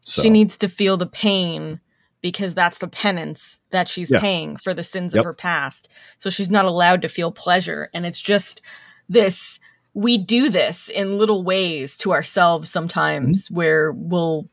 So 0.00 0.22
She 0.22 0.30
needs 0.30 0.56
to 0.58 0.68
feel 0.68 0.96
the 0.96 1.06
pain 1.06 1.80
because 2.22 2.54
that's 2.54 2.78
the 2.78 2.88
penance 2.88 3.60
that 3.70 3.88
she's 3.88 4.10
Yeah. 4.10 4.20
paying 4.20 4.56
for 4.56 4.74
the 4.74 4.82
sins 4.82 5.14
Yep. 5.14 5.20
of 5.20 5.24
her 5.24 5.34
past. 5.34 5.88
So 6.18 6.28
she's 6.28 6.50
not 6.50 6.64
allowed 6.64 7.02
to 7.02 7.08
feel 7.08 7.30
pleasure. 7.30 7.88
And 7.94 8.04
it's 8.04 8.20
just 8.20 8.62
this 9.08 9.60
we 9.94 10.18
do 10.18 10.50
this 10.50 10.90
in 10.90 11.16
little 11.18 11.42
ways 11.42 11.96
to 11.98 12.12
ourselves 12.12 12.70
sometimes 12.70 13.46
Mm-hmm. 13.46 13.56
where 13.56 13.92
we'll 13.92 14.48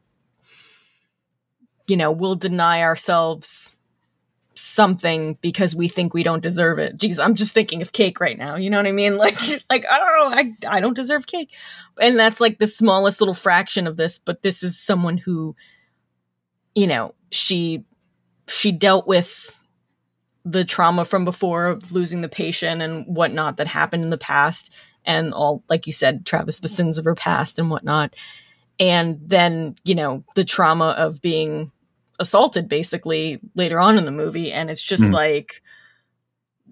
you 1.87 1.97
know, 1.97 2.11
we'll 2.11 2.35
deny 2.35 2.81
ourselves 2.81 3.75
something 4.55 5.37
because 5.41 5.75
we 5.75 5.87
think 5.87 6.13
we 6.13 6.23
don't 6.23 6.43
deserve 6.43 6.79
it. 6.79 6.95
Geez, 6.95 7.19
I'm 7.19 7.35
just 7.35 7.53
thinking 7.53 7.81
of 7.81 7.91
cake 7.91 8.19
right 8.21 8.37
now. 8.37 8.55
You 8.55 8.69
know 8.69 8.77
what 8.77 8.85
I 8.87 8.91
mean? 8.91 9.17
Like 9.23 9.37
like 9.69 9.85
I 9.89 9.97
don't 9.97 10.31
know, 10.31 10.37
I 10.69 10.77
I 10.77 10.79
don't 10.79 10.95
deserve 10.95 11.27
cake. 11.27 11.51
And 11.99 12.17
that's 12.17 12.39
like 12.39 12.59
the 12.59 12.67
smallest 12.67 13.19
little 13.19 13.33
fraction 13.33 13.85
of 13.85 13.97
this, 13.97 14.17
but 14.17 14.41
this 14.43 14.63
is 14.63 14.79
someone 14.79 15.17
who 15.17 15.55
you 16.75 16.87
know, 16.87 17.13
she 17.31 17.83
she 18.47 18.71
dealt 18.71 19.07
with 19.07 19.62
the 20.45 20.65
trauma 20.65 21.05
from 21.05 21.25
before 21.25 21.67
of 21.67 21.91
losing 21.91 22.21
the 22.21 22.29
patient 22.29 22.81
and 22.81 23.05
whatnot 23.05 23.57
that 23.57 23.67
happened 23.67 24.03
in 24.03 24.09
the 24.09 24.17
past 24.17 24.71
and 25.05 25.33
all 25.33 25.63
like 25.69 25.87
you 25.87 25.93
said, 25.93 26.25
Travis, 26.25 26.59
the 26.59 26.69
sins 26.69 26.97
of 26.97 27.05
her 27.05 27.15
past 27.15 27.59
and 27.59 27.69
whatnot. 27.69 28.15
And 28.79 29.19
then, 29.25 29.75
you 29.83 29.95
know, 29.95 30.23
the 30.35 30.43
trauma 30.45 30.89
of 30.97 31.21
being 31.21 31.71
assaulted 32.19 32.67
basically 32.69 33.39
later 33.55 33.79
on 33.79 33.97
in 33.97 34.05
the 34.05 34.11
movie. 34.11 34.51
And 34.51 34.69
it's 34.69 34.81
just 34.81 35.03
Mhm. 35.03 35.13
like 35.13 35.61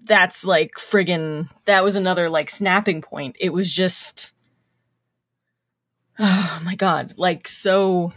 that's 0.04 0.44
like 0.44 0.72
friggin' 0.76 1.48
that 1.66 1.84
was 1.84 1.96
another 1.96 2.28
like 2.30 2.50
snapping 2.50 3.02
point. 3.02 3.36
It 3.38 3.52
was 3.52 3.70
just 3.72 4.32
oh 6.18 6.60
my 6.64 6.74
god, 6.74 7.14
like 7.16 7.48
so 7.48 8.12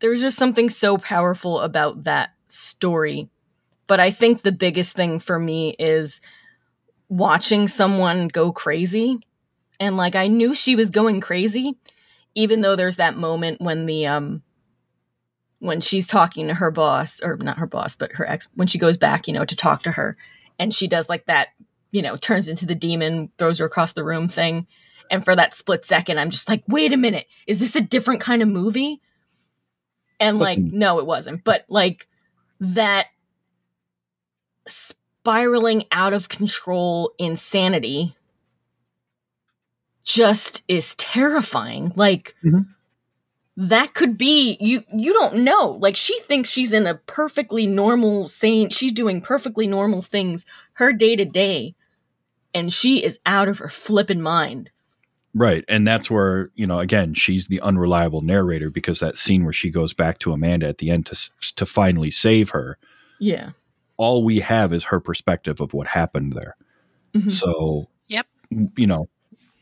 there 0.00 0.10
was 0.10 0.20
just 0.20 0.38
something 0.38 0.68
so 0.70 0.98
powerful 0.98 1.60
about 1.60 2.04
that 2.04 2.30
story. 2.46 3.28
But 3.92 4.00
I 4.00 4.10
think 4.10 4.40
the 4.40 4.52
biggest 4.52 4.96
thing 4.96 5.18
for 5.18 5.38
me 5.38 5.76
is 5.78 6.22
watching 7.10 7.68
someone 7.68 8.28
go 8.28 8.50
crazy. 8.50 9.18
And 9.78 9.98
like 9.98 10.16
I 10.16 10.28
knew 10.28 10.54
she 10.54 10.76
was 10.76 10.88
going 10.88 11.20
crazy, 11.20 11.76
even 12.34 12.62
though 12.62 12.74
there's 12.74 12.96
that 12.96 13.18
moment 13.18 13.60
when 13.60 13.84
the 13.84 14.06
um 14.06 14.42
when 15.58 15.82
she's 15.82 16.06
talking 16.06 16.48
to 16.48 16.54
her 16.54 16.70
boss, 16.70 17.20
or 17.22 17.36
not 17.36 17.58
her 17.58 17.66
boss, 17.66 17.94
but 17.94 18.12
her 18.12 18.26
ex 18.26 18.48
when 18.54 18.66
she 18.66 18.78
goes 18.78 18.96
back, 18.96 19.28
you 19.28 19.34
know, 19.34 19.44
to 19.44 19.54
talk 19.54 19.82
to 19.82 19.92
her, 19.92 20.16
and 20.58 20.74
she 20.74 20.88
does 20.88 21.10
like 21.10 21.26
that, 21.26 21.48
you 21.90 22.00
know, 22.00 22.16
turns 22.16 22.48
into 22.48 22.64
the 22.64 22.74
demon, 22.74 23.30
throws 23.36 23.58
her 23.58 23.66
across 23.66 23.92
the 23.92 24.04
room 24.04 24.26
thing. 24.26 24.66
And 25.10 25.22
for 25.22 25.36
that 25.36 25.54
split 25.54 25.84
second, 25.84 26.18
I'm 26.18 26.30
just 26.30 26.48
like, 26.48 26.64
wait 26.66 26.94
a 26.94 26.96
minute, 26.96 27.26
is 27.46 27.58
this 27.58 27.76
a 27.76 27.82
different 27.82 28.22
kind 28.22 28.40
of 28.40 28.48
movie? 28.48 29.02
And 30.18 30.38
like, 30.38 30.60
no, 30.60 30.98
it 30.98 31.04
wasn't. 31.04 31.44
But 31.44 31.66
like 31.68 32.08
that 32.60 33.08
spiraling 34.66 35.84
out 35.92 36.12
of 36.12 36.28
control 36.28 37.12
insanity 37.18 38.14
just 40.04 40.62
is 40.68 40.94
terrifying. 40.96 41.92
Like 41.94 42.34
Mhm. 42.44 42.66
that 43.56 43.94
could 43.94 44.18
be 44.18 44.56
you 44.60 44.82
you 44.92 45.12
don't 45.12 45.38
know. 45.44 45.78
Like 45.80 45.96
she 45.96 46.18
thinks 46.20 46.48
she's 46.50 46.72
in 46.72 46.86
a 46.86 46.94
perfectly 46.94 47.66
normal 47.66 48.26
sane 48.26 48.70
she's 48.70 48.92
doing 48.92 49.20
perfectly 49.20 49.66
normal 49.66 50.02
things 50.02 50.44
her 50.74 50.92
day 50.92 51.14
to 51.16 51.24
day 51.24 51.74
and 52.54 52.72
she 52.72 53.02
is 53.02 53.18
out 53.24 53.48
of 53.48 53.58
her 53.58 53.68
flippin' 53.68 54.20
mind. 54.22 54.70
Right. 55.34 55.64
And 55.66 55.86
that's 55.86 56.10
where, 56.10 56.50
you 56.54 56.66
know, 56.66 56.78
again, 56.78 57.14
she's 57.14 57.46
the 57.46 57.60
unreliable 57.62 58.20
narrator 58.20 58.68
because 58.68 59.00
that 59.00 59.16
scene 59.16 59.44
where 59.44 59.52
she 59.54 59.70
goes 59.70 59.94
back 59.94 60.18
to 60.18 60.32
Amanda 60.34 60.68
at 60.68 60.76
the 60.76 60.90
end 60.90 61.06
to, 61.06 61.52
to 61.56 61.64
finally 61.64 62.10
save 62.10 62.50
her, 62.50 62.76
Yeah. 63.18 63.50
All 64.02 64.24
we 64.24 64.40
have 64.40 64.72
is 64.72 64.84
her 64.84 64.98
perspective 65.00 65.60
of 65.60 65.72
what 65.72 65.86
happened 65.86 66.32
there. 66.32 66.56
Mhm. 67.14 67.30
So, 67.30 67.88
Yep. 68.08 68.26
you 68.76 68.86
know, 68.86 69.06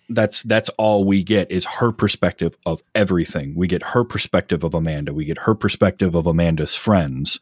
that's 0.09 0.43
that's 0.43 0.71
all 0.71 1.05
we 1.05 1.23
get 1.23 1.51
is 1.53 1.65
her 1.67 1.93
perspective 1.93 2.57
of 2.65 2.83
everything. 2.95 3.55
We 3.55 3.69
get 3.69 3.83
her 3.95 4.03
perspective 4.03 4.65
of 4.65 4.75
Amanda. 4.75 5.13
We 5.13 5.25
get 5.25 5.39
her 5.39 5.55
perspective 5.55 6.15
of 6.15 6.27
Amanda's 6.27 6.75
friends 6.75 7.39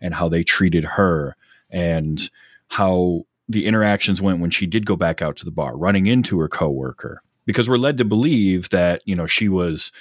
and 0.00 0.14
how 0.14 0.28
they 0.28 0.44
treated 0.44 0.84
her 0.84 1.36
and 1.68 2.30
how 2.68 3.26
the 3.48 3.66
interactions 3.66 4.22
went 4.22 4.40
when 4.40 4.50
she 4.50 4.66
did 4.66 4.86
go 4.86 4.96
back 4.96 5.20
out 5.20 5.36
to 5.36 5.44
the 5.44 5.50
bar, 5.50 5.76
running 5.76 6.06
into 6.06 6.38
her 6.38 6.48
coworker. 6.48 7.22
Because 7.44 7.68
we're 7.68 7.76
led 7.78 7.98
to 7.98 8.04
believe 8.04 8.70
that, 8.70 9.02
you 9.04 9.14
know, 9.14 9.26
she 9.26 9.48
was 9.48 9.92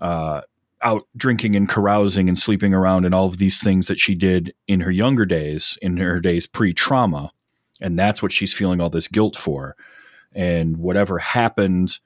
uh, 0.00 0.42
out 0.82 1.06
drinking 1.16 1.56
and 1.56 1.68
carousing 1.68 2.28
and 2.28 2.38
sleeping 2.38 2.74
around 2.74 3.04
and 3.04 3.14
all 3.14 3.26
of 3.26 3.38
these 3.38 3.62
things 3.62 3.86
that 3.86 4.00
she 4.00 4.14
did 4.14 4.54
in 4.66 4.80
her 4.80 4.90
younger 4.90 5.24
days, 5.24 5.78
in 5.82 5.96
her 5.98 6.20
days 6.20 6.46
pre 6.46 6.72
trauma. 6.72 7.32
And 7.80 7.98
that's 7.98 8.22
what 8.22 8.32
she's 8.32 8.54
feeling 8.54 8.80
all 8.80 8.90
this 8.90 9.08
guilt 9.08 9.36
for. 9.36 9.76
And 10.34 10.76
whatever 10.76 11.18
happened 11.18 11.98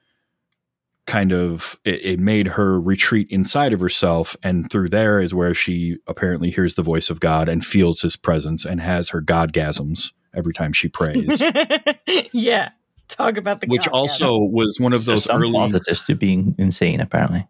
kind 1.05 1.31
of 1.31 1.79
it, 1.85 2.03
it 2.03 2.19
made 2.19 2.47
her 2.47 2.81
retreat 2.81 3.27
inside 3.29 3.71
of 3.71 3.79
herself 3.79 4.35
and 4.43 4.69
through 4.69 4.89
there 4.89 5.21
is 5.21 5.33
where 5.33 5.53
she 5.53 5.95
apparently 6.05 6.51
hears 6.51 6.73
the 6.73 6.83
voice 6.83 7.09
of 7.09 7.21
god 7.21 7.47
and 7.47 7.65
feels 7.65 8.01
his 8.01 8.17
presence 8.17 8.65
and 8.65 8.81
has 8.81 9.07
her 9.07 9.21
godgasms 9.21 10.11
every 10.35 10.51
time 10.51 10.73
she 10.73 10.89
prays 10.89 11.41
yeah. 12.33 12.71
Talk 13.07 13.37
about 13.37 13.61
the 13.61 13.67
which 13.67 13.85
God 13.85 13.93
also 13.93 14.37
was 14.37 14.79
one 14.79 14.93
of 14.93 15.05
There's 15.05 15.23
those 15.23 15.23
some 15.25 15.41
early 15.41 15.53
positives 15.53 16.03
to 16.03 16.15
being 16.15 16.55
insane, 16.57 16.99
apparently. 16.99 17.47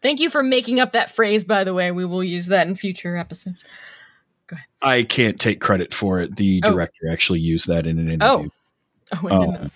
Thank 0.00 0.20
you 0.20 0.30
for 0.30 0.42
making 0.42 0.78
up 0.80 0.92
that 0.92 1.10
phrase, 1.10 1.44
by 1.44 1.64
the 1.64 1.74
way. 1.74 1.90
We 1.90 2.04
will 2.04 2.22
use 2.24 2.46
that 2.46 2.66
in 2.68 2.74
future 2.76 3.16
episodes. 3.16 3.64
Go 4.46 4.54
ahead. 4.54 4.66
i 4.80 5.02
can't 5.02 5.38
take 5.38 5.60
credit 5.60 5.92
for 5.92 6.20
it 6.20 6.36
the 6.36 6.62
Oh. 6.64 6.70
director 6.72 7.08
actually 7.12 7.40
used 7.40 7.66
that 7.68 7.86
in 7.86 7.98
an 7.98 8.08
interview 8.10 8.48
Oh. 9.12 9.18
Oh, 9.22 9.26
I 9.28 9.38
didn't 9.40 9.56
Um, 9.56 9.62
know. 9.64 9.70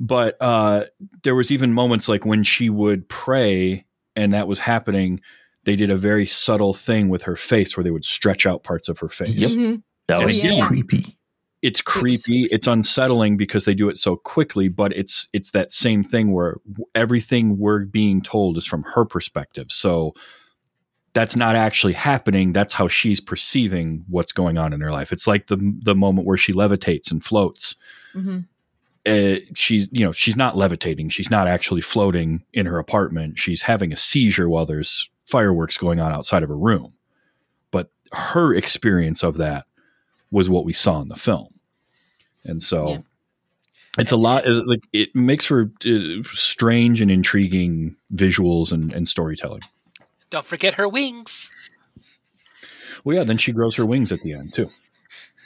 but 0.00 0.36
uh, 0.40 0.84
there 1.22 1.34
was 1.36 1.52
even 1.52 1.72
moments 1.72 2.08
like 2.08 2.24
when 2.26 2.42
she 2.42 2.70
would 2.70 3.08
pray 3.08 3.84
and 4.16 4.32
that 4.32 4.48
was 4.48 4.58
happening 4.58 5.20
they 5.64 5.76
did 5.76 5.90
a 5.90 5.96
very 5.96 6.26
subtle 6.26 6.74
thing 6.74 7.08
with 7.08 7.22
her 7.22 7.36
face 7.36 7.76
where 7.76 7.84
they 7.84 7.92
would 7.92 8.04
stretch 8.04 8.46
out 8.46 8.64
parts 8.64 8.88
of 8.88 8.98
her 8.98 9.08
face 9.08 9.30
Yep. 9.36 9.50
Mhm. 9.52 9.82
That 10.08 10.16
And 10.16 10.26
was 10.26 10.38
again- 10.40 10.60
creepy. 10.62 11.16
It's 11.62 11.80
creepy 11.80 12.48
it's 12.50 12.66
unsettling 12.66 13.36
because 13.36 13.64
they 13.64 13.74
do 13.74 13.88
it 13.88 13.96
so 13.96 14.16
quickly 14.16 14.68
but 14.68 14.92
it's 14.96 15.28
it's 15.32 15.52
that 15.52 15.70
same 15.70 16.02
thing 16.02 16.32
where 16.32 16.56
everything 16.94 17.56
we're 17.56 17.84
being 17.84 18.20
told 18.20 18.58
is 18.58 18.66
from 18.66 18.82
her 18.82 19.04
perspective. 19.04 19.66
So 19.70 20.12
that's 21.14 21.36
not 21.36 21.54
actually 21.54 21.92
happening 21.92 22.52
that's 22.52 22.74
how 22.74 22.88
she's 22.88 23.20
perceiving 23.20 24.04
what's 24.08 24.32
going 24.32 24.58
on 24.58 24.72
in 24.72 24.80
her 24.80 24.90
life. 24.90 25.12
It's 25.12 25.26
like 25.26 25.46
the 25.46 25.56
the 25.82 25.94
moment 25.94 26.26
where 26.26 26.36
she 26.36 26.52
levitates 26.52 27.10
and 27.10 27.22
floats. 27.22 27.76
Mhm. 28.14 28.46
uh, 29.06 29.40
she's 29.54 29.88
you 29.92 30.04
know 30.04 30.12
she's 30.12 30.36
not 30.36 30.56
levitating 30.56 31.08
she's 31.08 31.30
not 31.30 31.48
actually 31.48 31.80
floating 31.80 32.44
in 32.52 32.66
her 32.66 32.78
apartment 32.78 33.36
she's 33.38 33.62
having 33.62 33.92
a 33.92 33.96
seizure 33.96 34.48
while 34.48 34.64
there's 34.66 35.10
fireworks 35.26 35.76
going 35.78 35.98
on 36.00 36.12
outside 36.12 36.42
of 36.42 36.48
her 36.48 36.58
room. 36.58 36.92
But 37.70 37.90
her 38.12 38.54
experience 38.54 39.22
of 39.22 39.36
that 39.38 39.66
was 40.32 40.48
what 40.48 40.64
we 40.64 40.72
saw 40.72 41.00
in 41.00 41.08
the 41.08 41.14
film 41.16 41.48
and 42.44 42.60
so 42.60 42.88
Yeah. 42.88 42.98
it's 43.98 44.10
a 44.12 44.16
lot 44.16 44.44
like 44.46 44.82
it 44.92 45.14
makes 45.14 45.44
for 45.44 45.70
uh, 45.86 46.22
strange 46.32 47.00
and 47.00 47.10
intriguing 47.10 47.94
visuals 48.12 48.72
and, 48.72 48.92
and 48.92 49.06
storytelling 49.06 49.62
Don't 50.30 50.44
forget 50.44 50.74
her 50.74 50.88
wings. 50.88 51.50
well 53.04 53.16
yeah 53.18 53.22
then 53.24 53.36
she 53.38 53.52
grows 53.52 53.76
her 53.76 53.86
wings 53.86 54.10
at 54.10 54.20
the 54.22 54.32
end 54.32 54.52
too 54.54 54.68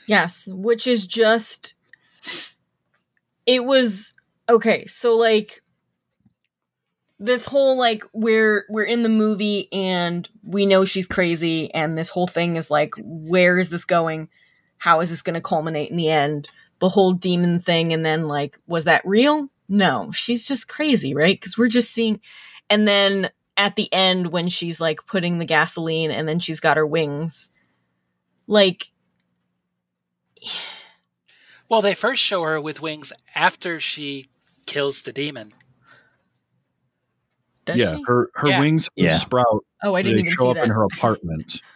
Yes, 0.09 0.49
which 0.53 0.87
is 0.87 1.05
just 1.05 1.75
it 3.45 3.65
was 3.65 4.15
okay, 4.49 4.87
so 4.87 5.17
like 5.17 5.61
this 7.19 7.47
whole 7.47 7.77
like 7.77 8.05
we're 8.13 8.67
we're 8.69 8.85
in 8.85 9.03
the 9.03 9.09
movie 9.09 9.69
and 9.73 10.29
we 10.45 10.65
know 10.65 10.85
she's 10.85 11.07
crazy 11.07 11.73
and 11.75 11.99
this 11.99 12.11
whole 12.11 12.29
thing 12.29 12.55
is 12.55 12.71
like 12.71 12.93
where 12.99 13.59
is 13.59 13.71
this 13.71 13.85
going? 13.85 14.29
How 14.79 15.01
is 15.01 15.11
this 15.11 15.23
going 15.23 15.35
to 15.35 15.41
culminate 15.41 15.91
in 15.91 15.97
the 15.97 16.11
end? 16.11 16.49
The 16.79 16.89
whole 16.89 17.13
demon 17.13 17.59
thing 17.59 17.93
and 17.93 18.05
then 18.05 18.29
like 18.29 18.59
was 18.67 18.85
that 18.85 19.03
real? 19.05 19.49
No, 19.69 20.11
she's 20.13 20.47
just 20.47 20.69
crazy, 20.69 21.15
right? 21.15 21.41
Cuz 21.41 21.57
we're 21.57 21.69
just 21.69 21.93
seeing 21.93 22.21
and 22.69 22.87
then 22.87 23.31
at 23.57 23.77
the 23.77 23.93
end 23.93 24.29
when 24.33 24.49
she's 24.49 24.81
like 24.81 25.07
putting 25.07 25.39
the 25.39 25.45
gasoline 25.47 26.11
and 26.11 26.29
then 26.29 26.39
she's 26.39 26.61
got 26.61 26.77
her 26.77 26.87
wings 26.87 27.53
like 28.47 28.91
Well, 31.69 31.83
they 31.83 31.95
first 31.95 32.23
show 32.23 32.43
her 32.45 32.61
with 32.61 32.81
wings 32.81 33.13
after 33.35 33.81
she 33.81 34.29
kills 34.67 35.03
the 35.03 35.13
demon. 35.13 35.53
Does 37.65 37.79
yeah, 37.79 37.97
she? 37.97 38.05
her 38.07 38.31
her 38.35 38.49
Yeah. 38.49 38.61
wings 38.61 38.89
Yeah. 38.95 39.17
sprout. 39.17 39.65
Oh, 39.83 39.95
I 39.97 40.03
didn't 40.03 40.17
they 40.17 40.21
even 40.21 40.33
show 40.33 40.45
see 40.45 40.51
up 40.51 40.57
that. 40.57 40.65
in 40.65 40.71
her 40.71 40.85
apartment, 40.85 41.61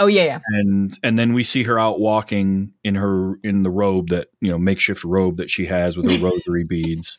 Oh 0.00 0.06
yeah, 0.06 0.24
yeah. 0.24 0.38
and 0.48 0.96
and 1.02 1.18
then 1.18 1.32
we 1.34 1.42
see 1.44 1.62
her 1.64 1.78
out 1.78 1.98
walking 2.00 2.72
in 2.84 2.94
her 2.94 3.34
in 3.42 3.62
the 3.64 3.70
robe 3.70 4.10
that 4.10 4.28
you 4.40 4.50
know 4.50 4.58
makeshift 4.58 5.02
robe 5.04 5.38
that 5.38 5.50
she 5.50 5.66
has 5.66 5.96
with 5.96 6.10
her 6.10 6.18
rosary 6.24 6.64
beads 6.64 7.18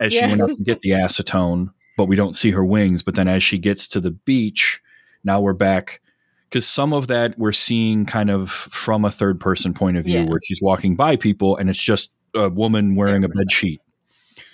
as 0.00 0.12
Yeah. 0.14 0.22
she 0.26 0.30
went 0.30 0.40
out 0.50 0.56
to 0.56 0.62
get 0.64 0.80
the 0.80 0.90
acetone. 0.90 1.68
But 1.96 2.06
we 2.06 2.16
don't 2.16 2.34
see 2.34 2.50
her 2.52 2.64
wings. 2.64 3.02
But 3.02 3.14
then 3.14 3.28
as 3.28 3.42
she 3.42 3.58
gets 3.58 3.86
to 3.88 4.00
the 4.00 4.10
beach, 4.12 4.80
now 5.22 5.40
we're 5.40 5.52
back 5.52 6.00
because 6.48 6.66
some 6.66 6.92
of 6.94 7.08
that 7.08 7.38
we're 7.38 7.52
seeing 7.52 8.06
kind 8.06 8.30
of 8.30 8.50
from 8.50 9.04
a 9.04 9.10
third 9.10 9.38
person 9.38 9.72
point 9.74 9.96
of 9.98 10.04
view 10.04 10.20
Yeah. 10.20 10.24
where 10.24 10.38
she's 10.44 10.60
walking 10.62 10.96
by 10.96 11.16
people 11.16 11.56
and 11.56 11.68
it's 11.70 11.80
just 11.82 12.10
a 12.34 12.48
woman 12.48 12.96
wearing 12.96 13.22
a 13.22 13.28
bed 13.28 13.52
sheet 13.52 13.80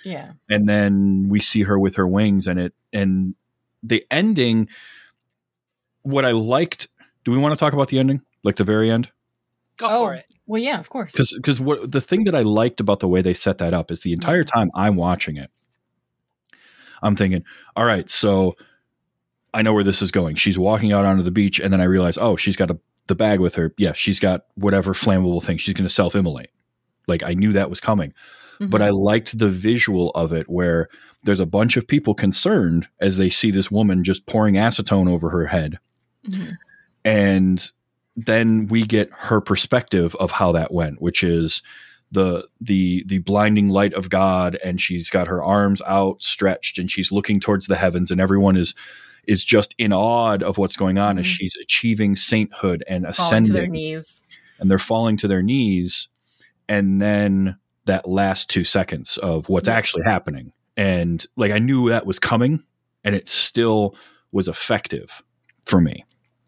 Yeah. 0.03 0.33
and 0.49 0.67
then 0.67 1.27
we 1.29 1.39
see 1.41 1.63
her 1.63 1.79
with 1.79 1.95
her 1.95 2.07
wings 2.07 2.45
and 2.47 2.59
it 2.59 2.73
and 2.93 3.33
the 3.81 4.03
ending 4.11 4.67
what 6.03 6.25
i 6.25 6.31
liked 6.31 6.87
do 7.27 7.31
we 7.33 7.37
want 7.37 7.53
to 7.53 7.59
talk 7.59 7.73
about 7.73 7.89
the 7.89 7.99
ending 7.99 8.21
like 8.45 8.55
the 8.55 8.63
very 8.63 8.89
end 8.89 9.11
Go 9.77 9.87
Oh. 9.89 10.05
for 10.05 10.13
it. 10.13 10.25
Well, 10.45 10.61
yeah, 10.61 10.79
of 10.79 10.89
course. 10.89 11.11
because 11.11 11.33
because 11.35 11.59
what 11.59 11.91
the 11.91 11.99
thing 11.99 12.23
that 12.23 12.33
i 12.33 12.41
liked 12.41 12.79
about 12.79 13.01
the 13.01 13.07
way 13.09 13.21
they 13.21 13.33
set 13.33 13.57
that 13.57 13.73
up 13.73 13.91
is 13.91 13.99
the 14.01 14.13
entire 14.13 14.43
time 14.43 14.71
i'm 14.75 14.95
watching 14.95 15.35
it 15.35 15.51
i'm 17.03 17.15
thinking 17.17 17.43
all 17.75 17.83
right 17.85 18.09
so 18.09 18.55
i 19.53 19.61
know 19.61 19.73
where 19.73 19.83
this 19.83 20.01
is 20.01 20.09
going 20.11 20.35
she's 20.35 20.57
walking 20.57 20.93
out 20.93 21.03
onto 21.05 21.21
the 21.23 21.31
beach 21.31 21.59
and 21.59 21.71
then 21.73 21.81
i 21.81 21.83
realize 21.83 22.17
oh 22.17 22.35
she's 22.37 22.55
got 22.55 22.71
a, 22.71 22.79
the 23.07 23.15
bag 23.15 23.39
with 23.41 23.55
her 23.55 23.73
yeah 23.77 23.91
she's 23.93 24.19
got 24.19 24.45
whatever 24.55 24.93
flammable 24.93 25.43
thing 25.43 25.57
she's 25.57 25.73
going 25.73 25.87
to 25.87 25.93
self-immolate 25.93 26.49
like 27.07 27.23
i 27.23 27.33
knew 27.33 27.51
that 27.53 27.69
was 27.69 27.79
coming 27.81 28.13
but 28.59 28.81
I 28.81 28.89
liked 28.89 29.37
the 29.37 29.49
visual 29.49 30.09
of 30.15 30.33
it 30.33 30.49
where 30.49 30.87
there's 31.21 31.39
a 31.39 31.45
bunch 31.45 31.77
of 31.77 31.87
people 31.87 32.15
concerned 32.15 32.87
as 32.99 33.17
they 33.17 33.29
see 33.29 33.51
this 33.51 33.69
woman 33.69 34.03
just 34.03 34.25
pouring 34.25 34.55
acetone 34.55 35.07
over 35.07 35.29
her 35.29 35.45
head. 35.45 35.77
Mhm. 36.27 36.57
And 37.07 37.71
then 38.17 38.67
we 38.67 38.83
get 38.83 39.09
her 39.13 39.39
perspective 39.39 40.15
of 40.15 40.31
how 40.31 40.51
that 40.53 40.73
went, 40.73 41.01
which 41.01 41.23
is 41.23 41.61
the 42.11 42.47
the 42.61 43.03
the 43.07 43.19
blinding 43.19 43.69
light 43.69 43.93
of 43.93 44.09
God 44.09 44.57
and 44.63 44.79
she's 44.79 45.09
got 45.09 45.27
her 45.27 45.43
arms 45.43 45.81
outstretched 45.83 46.79
and 46.79 46.89
she's 46.89 47.11
looking 47.11 47.39
towards 47.39 47.67
the 47.67 47.75
heavens 47.75 48.11
and 48.11 48.21
everyone 48.21 48.55
is 48.55 48.73
is 49.27 49.43
just 49.43 49.75
in 49.77 49.91
awe 49.91 50.35
of 50.35 50.57
what's 50.57 50.77
going 50.77 50.97
on 50.97 51.17
as 51.19 51.25
Mhm. 51.25 51.29
she's 51.29 51.55
achieving 51.61 52.15
sainthood 52.15 52.81
and 52.87 53.03
falling 53.03 53.09
ascending 53.09 53.53
to 53.53 53.59
their 53.59 53.67
knees. 53.67 54.21
and 54.59 54.71
they're 54.71 54.79
falling 54.79 55.17
to 55.17 55.27
their 55.27 55.43
knees 55.43 56.07
and 56.69 57.01
then 57.01 57.57
that 57.85 58.07
last 58.07 58.49
two 58.49 58.63
seconds 58.63 59.17
of 59.17 59.49
what's 59.49 59.67
actually 59.67 60.03
happening 60.05 60.53
and 60.77 61.25
like 61.35 61.51
i 61.51 61.59
knew 61.59 61.89
that 61.89 62.05
was 62.05 62.19
coming 62.19 62.63
and 63.03 63.15
it 63.15 63.27
still 63.27 63.95
was 64.31 64.47
effective 64.47 65.21
for 65.65 65.81
me 65.81 66.05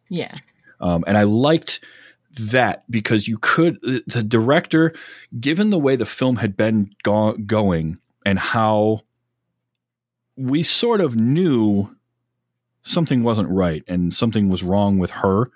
Yeah. 0.10 0.36
um, 0.80 1.04
and 1.08 1.18
i 1.18 1.24
liked 1.24 1.80
that 2.40 2.84
because 2.90 3.28
you 3.28 3.38
could 3.40 3.82
the- 3.82 4.24
director 4.24 4.94
given 5.40 5.70
the 5.72 5.80
way 5.80 5.96
the 5.96 6.06
film 6.06 6.38
had 6.38 6.56
been 6.56 6.92
go- 7.04 7.34
going 7.38 7.98
and 8.26 8.38
how 8.40 9.02
we 10.38 10.64
sort 10.64 11.02
of 11.02 11.16
knew 11.16 11.96
something 12.82 13.24
wasn't 13.24 13.50
right 13.50 13.84
and 13.88 14.14
something 14.14 14.50
was 14.50 14.64
wrong 14.64 15.00
with 15.00 15.10
her 15.12 15.50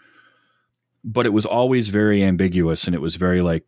but 1.03 1.25
it 1.25 1.33
was 1.33 1.45
always 1.45 1.89
very 1.89 2.23
ambiguous 2.23 2.85
and 2.85 2.95
it 2.95 3.01
was 3.01 3.15
very 3.15 3.41
like 3.41 3.65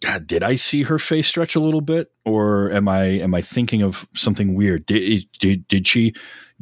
God, 0.00 0.26
did 0.26 0.42
I 0.42 0.54
see 0.54 0.82
her 0.84 0.98
face 0.98 1.26
stretch 1.28 1.54
a 1.54 1.60
little 1.60 1.82
bit, 1.82 2.10
or 2.24 2.72
am 2.72 2.88
I 2.88 3.02
am 3.04 3.34
I 3.34 3.42
thinking 3.42 3.82
of 3.82 4.08
something 4.14 4.54
weird? 4.54 4.86
Did 4.86 5.26
did 5.38 5.68
did 5.68 5.86
she 5.86 6.14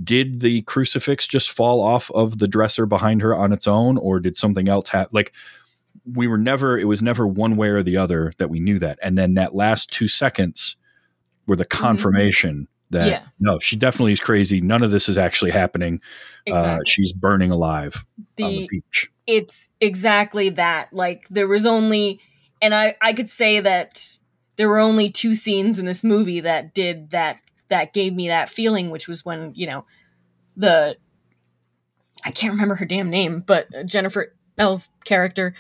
did 0.03 0.41
the 0.41 0.63
crucifix 0.63 1.27
just 1.27 1.51
fall 1.51 1.81
off 1.83 2.11
of 2.13 2.39
the 2.39 2.49
dresser 2.49 2.87
behind 2.87 3.21
her 3.23 3.35
on 3.35 3.53
its 3.53 3.67
own, 3.67 3.99
or 3.99 4.21
did 4.21 4.37
something 4.37 4.69
else 4.69 4.89
happen? 4.89 5.11
Like 5.13 5.33
we 6.15 6.27
were 6.27 6.39
never 6.39 6.79
it 6.79 6.85
was 6.85 7.03
never 7.03 7.27
one 7.27 7.57
way 7.57 7.69
or 7.69 7.83
the 7.83 7.97
other 7.97 8.33
that 8.39 8.49
we 8.49 8.61
knew 8.61 8.79
that, 8.79 8.99
and 9.03 9.19
then 9.19 9.35
that 9.35 9.55
last 9.55 9.91
two 9.93 10.09
seconds 10.09 10.77
were 11.47 11.57
the 11.57 11.65
confirmation 11.65 12.69
that 12.91 13.07
Yeah. 13.09 13.23
no, 13.41 13.59
she 13.59 13.77
definitely 13.77 14.13
is 14.13 14.21
crazy. 14.21 14.61
None 14.61 14.83
of 14.83 14.91
this 14.91 15.09
is 15.09 15.19
actually 15.19 15.51
happening. 15.51 16.01
Uh, 16.51 16.79
she's 16.87 17.13
burning 17.13 17.51
alive 17.51 17.97
on 17.97 18.27
the 18.37 18.45
the 18.61 18.69
beach. 18.69 19.11
it's 19.27 19.69
exactly 19.81 20.49
that. 20.51 20.93
Like 20.93 21.29
there 21.29 21.49
was 21.49 21.67
only 21.67 22.21
and 22.63 22.75
I 22.75 22.97
I 23.03 23.13
could 23.13 23.29
say 23.29 23.61
that 23.61 24.19
there 24.57 24.69
were 24.69 24.79
only 24.79 25.11
two 25.11 25.35
scenes 25.35 25.79
in 25.79 25.85
this 25.85 26.03
movie 26.03 26.41
that 26.41 26.75
did 26.75 27.11
that 27.11 27.41
that 27.69 27.93
gave 27.93 28.15
me 28.15 28.29
that 28.29 28.49
feeling 28.49 28.91
which 28.91 29.09
was 29.09 29.25
when, 29.25 29.53
you 29.55 29.67
know, 29.67 29.85
the 30.57 30.97
I 32.25 32.31
can't 32.31 32.53
remember 32.53 32.75
her 32.75 32.85
damn 32.85 33.11
name, 33.11 33.41
but 33.47 33.69
Jennifer 33.87 34.35
Ehle's 34.59 34.91
character 35.05 35.55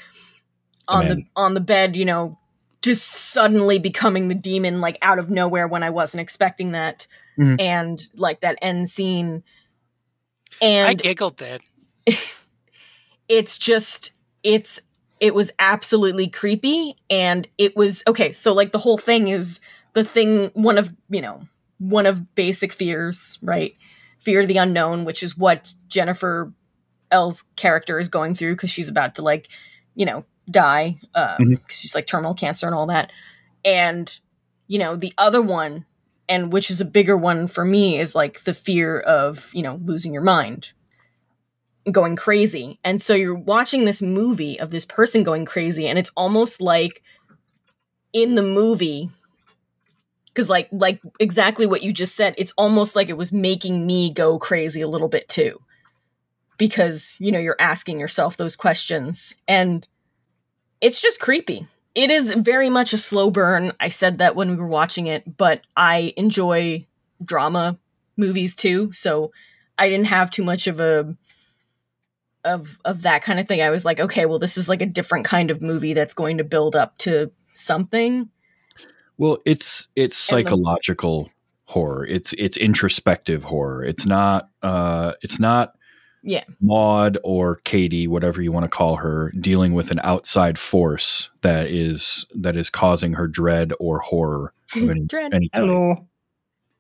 on 0.88 1.08
the 1.08 1.22
on 1.36 1.54
the 1.54 1.60
bed, 1.60 1.96
you 1.96 2.04
know, 2.04 2.38
just 2.82 3.04
suddenly 3.06 3.78
becoming 3.78 4.28
the 4.28 4.34
demon 4.34 4.80
like 4.80 4.98
out 5.02 5.18
of 5.18 5.30
nowhere 5.30 5.68
when 5.68 5.82
I 5.82 5.90
wasn't 5.90 6.20
expecting 6.20 6.72
that. 6.72 7.06
Mhm. 7.38 7.60
And 7.60 8.02
like 8.14 8.40
that 8.40 8.58
end 8.60 8.88
scene 8.88 9.44
And 10.60 10.88
I 10.88 10.94
giggled 10.94 11.36
that. 11.38 11.60
it's 13.28 13.58
just 13.58 14.12
it's 14.42 14.80
it 15.20 15.34
was 15.34 15.50
absolutely 15.58 16.28
creepy 16.28 16.96
and 17.10 17.46
it 17.58 17.76
was 17.76 18.02
okay 18.06 18.32
so 18.32 18.54
like 18.54 18.72
the 18.72 18.78
whole 18.78 18.98
thing 18.98 19.28
is 19.28 19.60
the 19.94 20.04
thing 20.04 20.50
one 20.54 20.78
of 20.78 20.94
you 21.10 21.20
know 21.20 21.42
one 21.78 22.06
of 22.06 22.34
basic 22.34 22.72
fears 22.72 23.38
right 23.42 23.74
fear 24.18 24.40
of 24.40 24.48
the 24.48 24.56
unknown 24.58 25.04
which 25.04 25.22
is 25.22 25.36
what 25.38 25.74
jennifer 25.88 26.52
Ehle's 27.10 27.44
character 27.56 27.98
is 27.98 28.08
going 28.08 28.34
through 28.34 28.54
because 28.54 28.70
she's 28.70 28.88
about 28.88 29.14
to 29.14 29.22
like 29.22 29.48
you 29.94 30.04
know 30.04 30.24
die 30.50 30.98
um 31.14 31.36
Mhm. 31.38 31.62
'cause 31.68 31.78
she's 31.78 31.94
like 31.94 32.06
terminal 32.06 32.34
cancer 32.34 32.66
and 32.66 32.74
all 32.74 32.86
that 32.86 33.12
and 33.64 34.18
you 34.66 34.78
know 34.78 34.96
the 34.96 35.12
other 35.18 35.40
one 35.42 35.86
and 36.28 36.52
which 36.52 36.70
is 36.70 36.80
a 36.80 36.84
bigger 36.84 37.16
one 37.16 37.46
for 37.46 37.64
me 37.64 37.98
is 37.98 38.14
like 38.14 38.44
the 38.44 38.52
fear 38.54 39.00
of 39.00 39.50
you 39.54 39.62
know 39.62 39.80
losing 39.84 40.12
your 40.12 40.22
mind 40.22 40.72
going 41.90 42.16
crazy. 42.16 42.78
And 42.84 43.00
so 43.00 43.14
you're 43.14 43.34
watching 43.34 43.86
this 43.86 44.02
movie 44.02 44.60
of 44.60 44.70
this 44.70 44.84
person 44.84 45.22
going 45.22 45.46
crazy 45.46 45.86
and 45.88 45.98
it's 45.98 46.10
almost 46.18 46.60
like 46.60 47.02
in 48.12 48.34
the 48.34 48.42
movie 48.42 49.08
cuz 50.38 50.48
like 50.48 50.68
like 50.70 51.00
exactly 51.18 51.66
what 51.66 51.82
you 51.82 51.92
just 51.92 52.14
said, 52.14 52.34
it's 52.38 52.52
almost 52.56 52.94
like 52.94 53.08
it 53.08 53.16
was 53.16 53.32
making 53.32 53.86
me 53.86 54.12
go 54.12 54.38
crazy 54.38 54.80
a 54.80 54.88
little 54.88 55.08
bit 55.08 55.28
too. 55.28 55.60
Because, 56.56 57.16
you 57.20 57.30
know, 57.30 57.38
you're 57.38 57.56
asking 57.60 58.00
yourself 58.00 58.36
those 58.36 58.56
questions 58.56 59.34
and 59.46 59.86
it's 60.80 61.00
just 61.00 61.20
creepy. 61.20 61.66
It 61.94 62.10
is 62.10 62.32
very 62.34 62.70
much 62.70 62.92
a 62.92 62.98
slow 62.98 63.30
burn. 63.30 63.72
I 63.80 63.88
said 63.88 64.18
that 64.18 64.36
when 64.36 64.50
we 64.50 64.56
were 64.56 64.66
watching 64.66 65.06
it, 65.06 65.36
but 65.36 65.66
I 65.76 66.12
enjoy 66.16 66.86
drama 67.24 67.78
movies 68.16 68.54
too, 68.54 68.92
so 68.92 69.32
I 69.78 69.88
didn't 69.88 70.06
have 70.06 70.30
too 70.30 70.44
much 70.44 70.66
of 70.66 70.80
a 70.80 71.16
of 72.44 72.78
of 72.84 73.02
that 73.02 73.22
kind 73.22 73.40
of 73.40 73.48
thing. 73.48 73.62
I 73.62 73.70
was 73.70 73.84
like, 73.84 74.00
okay, 74.00 74.26
well, 74.26 74.38
this 74.38 74.56
is 74.56 74.68
like 74.68 74.82
a 74.82 74.86
different 74.86 75.24
kind 75.24 75.50
of 75.50 75.62
movie 75.62 75.94
that's 75.94 76.14
going 76.14 76.38
to 76.38 76.44
build 76.44 76.76
up 76.76 76.96
to 76.98 77.30
something. 77.52 78.30
Well, 79.18 79.38
it's 79.44 79.88
it's 79.96 80.16
the- 80.16 80.22
psychological 80.36 81.30
horror. 81.64 82.06
It's 82.06 82.32
it's 82.34 82.56
introspective 82.56 83.44
horror. 83.44 83.84
It's 83.84 84.06
not 84.06 84.48
uh 84.62 85.12
it's 85.22 85.38
not 85.38 85.74
Yeah. 86.22 86.44
Maud 86.60 87.18
or 87.24 87.56
Katie, 87.64 88.06
whatever 88.06 88.40
you 88.40 88.52
want 88.52 88.64
to 88.64 88.70
call 88.70 88.96
her, 88.96 89.32
dealing 89.38 89.74
with 89.74 89.90
an 89.90 90.00
outside 90.02 90.58
force 90.58 91.30
that 91.42 91.68
is 91.68 92.24
that 92.34 92.56
is 92.56 92.70
causing 92.70 93.12
her 93.14 93.28
dread 93.28 93.72
or 93.80 93.98
horror 93.98 94.52
of 94.76 94.82
any, 94.90 95.00
Dread. 95.04 95.34
any 95.34 95.48
type. 95.48 95.60
Hello. 95.62 96.06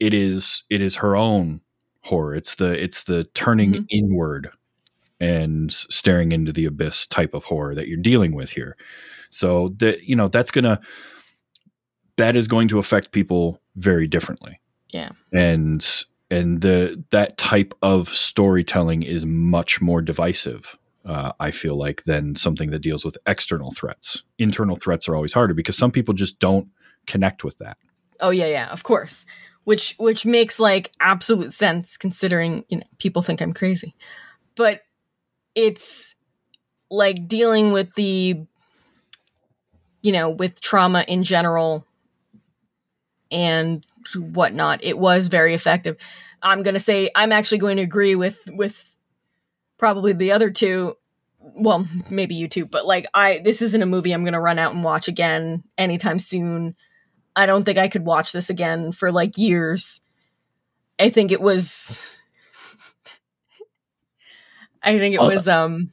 It 0.00 0.14
is 0.14 0.62
it 0.70 0.80
is 0.80 0.94
her 0.96 1.16
own 1.16 1.60
horror. 2.02 2.34
It's 2.34 2.54
the 2.54 2.82
it's 2.82 3.02
the 3.02 3.24
turning 3.34 3.72
Mhm. 3.72 3.86
inward 3.90 4.50
and 5.20 5.72
staring 5.72 6.30
into 6.32 6.52
the 6.52 6.64
abyss 6.64 7.04
type 7.06 7.34
of 7.34 7.44
horror 7.44 7.74
that 7.74 7.88
you're 7.88 7.96
dealing 7.98 8.34
with 8.34 8.50
here. 8.50 8.76
So 9.30 9.70
that 9.78 10.04
you 10.04 10.14
know 10.16 10.28
that's 10.28 10.52
gonna 10.52 10.80
that 12.18 12.36
is 12.36 12.46
going 12.46 12.68
to 12.68 12.78
affect 12.78 13.12
people 13.12 13.60
very 13.76 14.06
differently. 14.06 14.60
Yeah. 14.90 15.10
And 15.32 15.84
and 16.30 16.60
the 16.60 17.02
that 17.10 17.38
type 17.38 17.74
of 17.80 18.08
storytelling 18.10 19.02
is 19.02 19.24
much 19.24 19.80
more 19.80 20.02
divisive. 20.02 20.78
Uh, 21.04 21.32
I 21.40 21.52
feel 21.52 21.76
like 21.76 22.04
than 22.04 22.34
something 22.34 22.70
that 22.70 22.80
deals 22.80 23.04
with 23.04 23.16
external 23.26 23.72
threats. 23.72 24.24
Internal 24.38 24.76
threats 24.76 25.08
are 25.08 25.16
always 25.16 25.32
harder 25.32 25.54
because 25.54 25.78
some 25.78 25.90
people 25.90 26.12
just 26.12 26.38
don't 26.38 26.68
connect 27.06 27.44
with 27.44 27.56
that. 27.58 27.78
Oh 28.20 28.30
yeah, 28.30 28.46
yeah, 28.46 28.68
of 28.68 28.82
course. 28.82 29.24
Which 29.64 29.94
which 29.98 30.26
makes 30.26 30.60
like 30.60 30.92
absolute 31.00 31.52
sense 31.52 31.96
considering, 31.96 32.64
you 32.68 32.78
know, 32.78 32.84
people 32.98 33.22
think 33.22 33.40
I'm 33.40 33.54
crazy. 33.54 33.94
But 34.54 34.82
it's 35.54 36.16
like 36.90 37.28
dealing 37.28 37.72
with 37.72 37.94
the 37.94 38.44
you 40.02 40.12
know, 40.12 40.30
with 40.30 40.60
trauma 40.60 41.04
in 41.08 41.24
general 41.24 41.84
and 43.30 43.84
whatnot. 44.14 44.82
It 44.82 44.98
was 44.98 45.28
very 45.28 45.54
effective. 45.54 45.96
I'm 46.42 46.62
going 46.62 46.74
to 46.74 46.80
say 46.80 47.10
I'm 47.14 47.32
actually 47.32 47.58
going 47.58 47.76
to 47.78 47.82
agree 47.82 48.14
with 48.14 48.40
with 48.48 48.92
probably 49.78 50.12
the 50.12 50.32
other 50.32 50.50
two. 50.50 50.96
Well, 51.40 51.86
maybe 52.10 52.34
you 52.34 52.48
too, 52.48 52.66
but 52.66 52.86
like 52.86 53.06
I 53.14 53.40
this 53.44 53.62
isn't 53.62 53.82
a 53.82 53.86
movie 53.86 54.12
I'm 54.12 54.22
going 54.24 54.32
to 54.34 54.40
run 54.40 54.58
out 54.58 54.74
and 54.74 54.84
watch 54.84 55.08
again 55.08 55.62
anytime 55.76 56.18
soon. 56.18 56.74
I 57.36 57.46
don't 57.46 57.64
think 57.64 57.78
I 57.78 57.88
could 57.88 58.04
watch 58.04 58.32
this 58.32 58.50
again 58.50 58.92
for 58.92 59.12
like 59.12 59.38
years. 59.38 60.00
I 60.98 61.08
think 61.10 61.30
it 61.30 61.40
was 61.40 62.16
I 64.82 64.98
think 64.98 65.14
it 65.14 65.20
was 65.20 65.48
um 65.48 65.92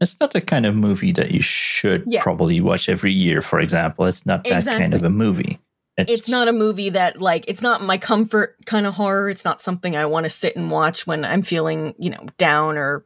It's 0.00 0.18
not 0.20 0.32
the 0.32 0.40
kind 0.40 0.66
of 0.66 0.74
movie 0.74 1.12
that 1.12 1.30
you 1.30 1.40
should 1.42 2.04
Yeah. 2.06 2.22
probably 2.22 2.60
watch 2.60 2.88
every 2.88 3.12
year, 3.12 3.40
for 3.40 3.60
example. 3.60 4.04
It's 4.06 4.26
not 4.26 4.44
that 4.44 4.64
kind 4.66 4.94
of 4.94 5.02
a 5.02 5.10
movie. 5.10 5.58
It's 5.96 6.28
not 6.28 6.48
a 6.48 6.52
movie 6.52 6.90
that 6.90 7.20
like 7.20 7.44
it's 7.48 7.62
not 7.62 7.82
my 7.82 7.98
comfort 7.98 8.56
kind 8.66 8.86
of 8.86 8.94
horror. 8.94 9.30
It's 9.30 9.44
not 9.44 9.62
something 9.62 9.96
I 9.96 10.06
want 10.06 10.24
to 10.24 10.30
sit 10.30 10.56
and 10.56 10.70
watch 10.70 11.06
when 11.06 11.24
I'm 11.24 11.42
feeling, 11.42 11.94
you 11.98 12.10
know, 12.10 12.26
down 12.36 12.76
or 12.76 13.04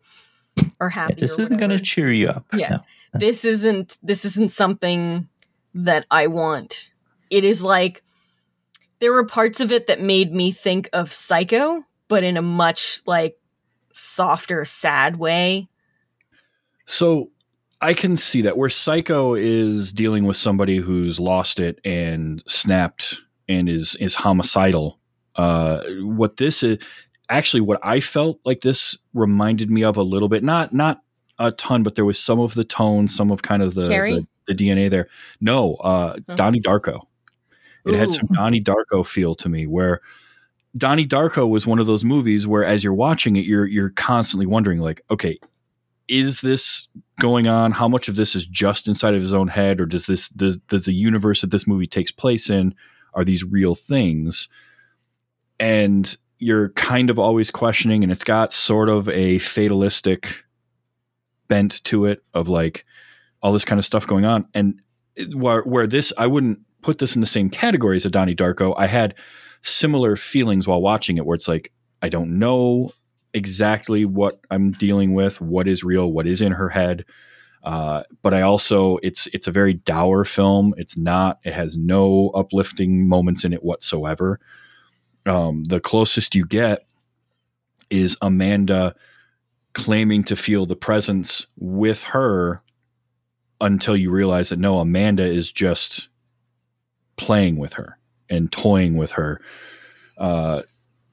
or 0.81 0.89
happy. 0.89 1.15
This 1.15 1.39
or 1.39 1.43
isn't 1.43 1.57
going 1.57 1.71
to 1.71 1.79
cheer 1.79 2.11
you 2.11 2.29
up. 2.29 2.47
Yeah. 2.55 2.69
No. 2.71 2.81
this 3.15 3.45
isn't 3.45 3.99
this 4.03 4.25
isn't 4.25 4.53
something 4.53 5.29
that 5.75 6.07
I 6.11 6.27
want. 6.27 6.91
It 7.31 7.45
is 7.45 7.63
like 7.63 8.03
there 8.99 9.13
were 9.13 9.25
parts 9.25 9.61
of 9.61 9.73
it 9.73 9.87
that 9.87 10.01
made 10.01 10.33
me 10.33 10.51
think 10.51 10.89
of 10.93 11.13
Psycho, 11.13 11.85
but 12.09 12.25
in 12.25 12.37
a 12.37 12.43
much 12.43 13.03
like 13.07 13.39
softer, 13.93 14.65
sad 14.65 15.17
way. 15.17 15.69
So 16.87 17.31
I 17.83 17.95
can 17.95 18.17
see 18.17 18.43
that 18.43 18.57
where 18.57 18.69
Psycho 18.69 19.35
is 19.35 19.93
dealing 19.93 20.25
with 20.25 20.37
somebody 20.37 20.77
who's 20.77 21.19
lost 21.19 21.59
it 21.61 21.81
and 21.85 22.43
snapped 22.47 23.21
and 23.49 23.69
is 23.69 23.95
is 23.97 24.15
homicidal. 24.15 24.99
Uh, 25.37 25.83
what 26.03 26.37
this 26.37 26.63
is 26.63 26.79
actually 27.29 27.61
what 27.63 27.81
I 27.83 28.01
felt 28.01 28.39
like 28.45 28.61
this 28.61 28.99
reminded 29.15 29.71
me 29.71 29.83
of 29.85 29.97
a 29.97 30.03
little 30.03 30.29
bit, 30.29 30.43
not 30.45 30.75
not 30.75 31.01
a 31.39 31.51
ton, 31.53 31.83
but 31.83 31.95
there 31.95 32.05
was 32.05 32.19
some 32.19 32.39
of 32.39 32.55
the 32.55 32.65
tone, 32.65 33.09
some 33.09 33.31
of 33.31 33.41
kind 33.43 33.63
of 33.63 33.75
the 33.75 33.85
the, 34.47 34.55
the 34.55 34.69
DNA 34.69 34.91
there. 34.91 35.09
No, 35.41 35.77
uh, 35.77 36.17
Oh. 36.29 36.35
Donnie 36.35 36.61
Darko. 36.61 37.01
It 37.87 37.95
had 37.95 38.13
some 38.13 38.27
Donnie 38.33 38.63
Darko 38.63 39.07
feel 39.07 39.35
to 39.37 39.49
me, 39.49 39.67
where 39.67 40.01
Donnie 40.77 41.07
Darko 41.07 41.49
was 41.49 41.67
one 41.67 41.79
of 41.79 41.87
those 41.87 42.05
movies 42.05 42.47
where, 42.47 42.63
as 42.63 42.85
you're 42.85 42.93
watching 42.93 43.37
it, 43.37 43.47
you're 43.47 43.67
you're 43.67 43.91
constantly 43.91 44.45
wondering, 44.45 44.81
like, 44.81 45.03
okay, 45.11 45.39
is 46.11 46.41
this 46.41 46.89
going 47.21 47.47
on? 47.47 47.71
How 47.71 47.87
much 47.87 48.09
of 48.09 48.17
this 48.17 48.35
is 48.35 48.45
just 48.45 48.89
inside 48.89 49.15
of 49.15 49.23
his 49.23 49.33
own 49.33 49.49
head, 49.49 49.81
or 49.81 49.87
does 49.87 50.07
this 50.07 50.29
does, 50.31 50.59
does 50.59 50.85
the 50.85 50.93
universe 50.93 51.41
that 51.41 51.53
this 51.53 51.67
movie 51.67 51.87
takes 51.87 52.11
place 52.11 52.51
in 52.51 52.75
are 53.15 53.25
these 53.25 53.45
real 53.45 53.75
things? 53.75 54.49
And 55.61 56.15
you're 56.39 56.71
kind 56.71 57.11
of 57.11 57.19
always 57.19 57.51
questioning, 57.51 58.03
and 58.03 58.11
it's 58.11 58.25
got 58.25 58.53
sort 58.53 58.89
of 58.89 59.09
a 59.09 59.39
fatalistic 59.39 60.45
bent 61.49 61.83
to 61.85 62.07
it 62.07 62.23
of 62.35 62.49
like 62.49 62.85
all 63.43 63.53
this 63.53 63.65
kind 63.65 63.79
of 63.79 63.85
stuff 63.85 64.07
going 64.07 64.25
on. 64.25 64.47
And 64.53 64.81
where 65.35 65.63
where 65.63 65.87
this, 65.87 66.13
I 66.19 66.27
wouldn't 66.27 66.59
put 66.83 66.99
this 66.99 67.15
in 67.15 67.21
the 67.21 67.27
same 67.27 67.51
category 67.51 67.97
as 67.97 68.05
a 68.05 68.11
Donnie 68.11 68.35
Darko. 68.35 68.75
I 68.77 68.89
had 68.89 69.15
similar 69.63 70.17
feelings 70.17 70.67
while 70.67 70.83
watching 70.83 71.19
it, 71.19 71.27
where 71.27 71.37
it's 71.37 71.49
like 71.49 71.73
I 72.03 72.09
don't 72.09 72.41
know 72.41 72.91
exactly 73.35 74.05
what 74.05 74.41
I'm 74.51 74.71
dealing 74.71 75.15
with, 75.15 75.41
what 75.41 75.69
is 75.69 75.85
real, 75.85 76.11
what 76.11 76.27
is 76.27 76.41
in 76.41 76.53
her 76.53 76.69
head. 76.69 77.05
Uh, 77.63 78.05
but 78.23 78.33
I 78.33 78.43
also 78.43 78.97
it's 78.99 79.27
it's 79.29 79.47
a 79.47 79.53
very 79.53 79.75
dour 79.75 80.25
film. 80.25 80.75
It's 80.77 80.97
not. 80.97 81.41
It 81.45 81.53
has 81.53 81.77
no 81.77 82.31
uplifting 82.31 83.07
moments 83.07 83.45
in 83.45 83.53
it 83.53 83.63
whatsoever. 83.63 84.41
Um, 85.27 85.65
the 85.65 85.81
closest 85.81 86.35
you 86.35 86.47
get 86.47 86.87
is 87.91 88.17
Amanda 88.23 88.95
claiming 89.75 90.25
to 90.25 90.37
feel 90.37 90.65
the 90.65 90.77
presence 90.77 91.47
with 91.57 92.03
her 92.05 92.63
until 93.61 93.97
you 93.97 94.11
realize 94.11 94.49
that 94.49 94.59
no, 94.59 94.79
Amanda 94.79 95.25
is 95.25 95.53
just 95.53 96.09
playing 97.17 97.57
with 97.57 97.75
her 97.75 97.99
and 98.31 98.51
toying 98.51 98.97
with 98.97 99.13
her, 99.13 99.41
uh, 100.17 100.63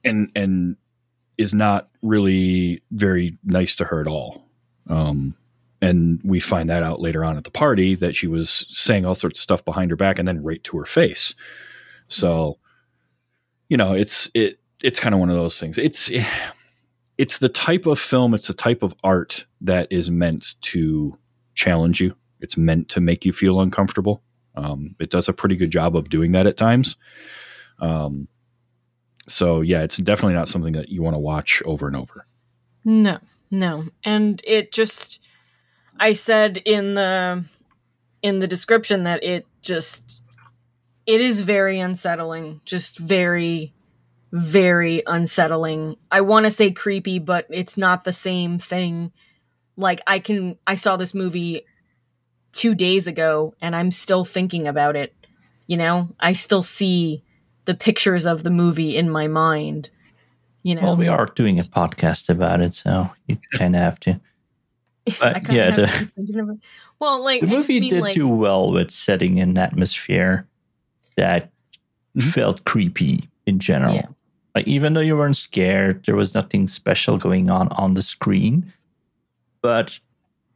and 0.02 0.30
and 0.34 0.76
is 1.38 1.54
not 1.54 1.88
really 2.02 2.82
very 2.90 3.32
nice 3.44 3.76
to 3.76 3.84
her 3.84 4.00
at 4.00 4.08
all. 4.08 4.44
Um, 4.88 5.36
and 5.80 6.20
we 6.24 6.40
find 6.40 6.68
that 6.68 6.82
out 6.82 7.00
later 7.00 7.24
on 7.24 7.36
at 7.36 7.44
the 7.44 7.50
party 7.50 7.94
that 7.94 8.14
she 8.14 8.26
was 8.26 8.66
saying 8.68 9.06
all 9.06 9.14
sorts 9.14 9.38
of 9.38 9.42
stuff 9.42 9.64
behind 9.64 9.90
her 9.90 9.96
back 9.96 10.18
and 10.18 10.26
then 10.26 10.42
right 10.42 10.62
to 10.64 10.76
her 10.78 10.84
face. 10.84 11.34
So, 12.08 12.58
you 13.68 13.76
know, 13.76 13.92
it's 13.92 14.30
it 14.34 14.58
it's 14.82 14.98
kind 14.98 15.14
of 15.14 15.20
one 15.20 15.30
of 15.30 15.36
those 15.36 15.58
things. 15.60 15.78
It's 15.78 16.10
it's 17.18 17.38
the 17.38 17.48
type 17.48 17.86
of 17.86 17.98
film, 17.98 18.34
it's 18.34 18.48
the 18.48 18.54
type 18.54 18.82
of 18.82 18.94
art 19.04 19.46
that 19.60 19.86
is 19.90 20.10
meant 20.10 20.60
to 20.62 21.16
challenge 21.54 22.00
you. 22.00 22.16
It's 22.40 22.56
meant 22.56 22.88
to 22.90 23.00
make 23.00 23.24
you 23.24 23.32
feel 23.32 23.60
uncomfortable. 23.60 24.22
Um, 24.54 24.94
it 24.98 25.10
does 25.10 25.28
a 25.28 25.32
pretty 25.32 25.56
good 25.56 25.70
job 25.70 25.96
of 25.96 26.08
doing 26.08 26.32
that 26.32 26.46
at 26.46 26.56
times. 26.56 26.96
Um, 27.80 28.26
so 29.28 29.60
yeah, 29.60 29.82
it's 29.82 29.98
definitely 29.98 30.34
not 30.34 30.48
something 30.48 30.72
that 30.72 30.88
you 30.88 31.02
want 31.02 31.14
to 31.14 31.20
watch 31.20 31.62
over 31.64 31.86
and 31.86 31.96
over. 31.96 32.26
No, 32.84 33.18
no. 33.50 33.84
And 34.04 34.40
it 34.44 34.72
just 34.72 35.20
I 35.98 36.12
said 36.14 36.58
in 36.64 36.94
the 36.94 37.44
in 38.22 38.38
the 38.40 38.46
description 38.46 39.04
that 39.04 39.22
it 39.22 39.46
just 39.62 40.22
it 41.06 41.20
is 41.20 41.40
very 41.40 41.80
unsettling, 41.80 42.60
just 42.64 42.98
very 42.98 43.72
very 44.32 45.02
unsettling. 45.06 45.96
I 46.10 46.20
want 46.20 46.46
to 46.46 46.50
say 46.50 46.70
creepy, 46.70 47.18
but 47.18 47.46
it's 47.48 47.76
not 47.76 48.04
the 48.04 48.12
same 48.12 48.58
thing. 48.58 49.12
Like 49.76 50.00
I 50.06 50.18
can 50.18 50.58
I 50.66 50.74
saw 50.74 50.96
this 50.96 51.14
movie 51.14 51.62
2 52.52 52.74
days 52.74 53.06
ago 53.06 53.54
and 53.60 53.76
I'm 53.76 53.90
still 53.90 54.24
thinking 54.24 54.66
about 54.66 54.96
it. 54.96 55.14
You 55.66 55.76
know, 55.76 56.14
I 56.18 56.32
still 56.32 56.62
see 56.62 57.22
the 57.68 57.74
pictures 57.74 58.24
of 58.24 58.44
the 58.44 58.50
movie 58.50 58.96
in 58.96 59.10
my 59.10 59.28
mind. 59.28 59.90
You 60.62 60.74
know. 60.74 60.80
Well, 60.82 60.96
we 60.96 61.06
are 61.06 61.26
doing 61.26 61.58
a 61.58 61.62
podcast 61.62 62.30
about 62.30 62.62
it, 62.62 62.72
so 62.72 63.10
you 63.26 63.36
kind 63.54 63.76
of 63.76 63.82
have 63.82 64.00
to. 64.00 64.18
But 65.20 65.52
yeah, 65.52 65.70
the, 65.70 65.86
keep 65.86 66.14
thinking 66.14 66.40
of 66.40 66.48
it. 66.48 66.56
Well, 66.98 67.22
like 67.22 67.42
the 67.42 67.46
movie 67.46 67.78
mean, 67.80 67.90
did 67.90 68.00
like, 68.00 68.14
do 68.14 68.26
well 68.26 68.72
with 68.72 68.90
setting 68.90 69.38
an 69.38 69.56
atmosphere 69.58 70.46
that 71.16 71.52
Mhm. 72.16 72.32
felt 72.32 72.64
creepy 72.64 73.28
in 73.46 73.58
general. 73.58 73.96
Yeah. 73.96 74.06
Like 74.54 74.66
even 74.66 74.94
though 74.94 75.00
you 75.00 75.16
weren't 75.16 75.36
scared, 75.36 76.06
there 76.06 76.16
was 76.16 76.34
nothing 76.34 76.66
special 76.68 77.18
going 77.18 77.50
on 77.50 77.68
on 77.72 77.92
the 77.94 78.02
screen, 78.02 78.72
but 79.60 79.98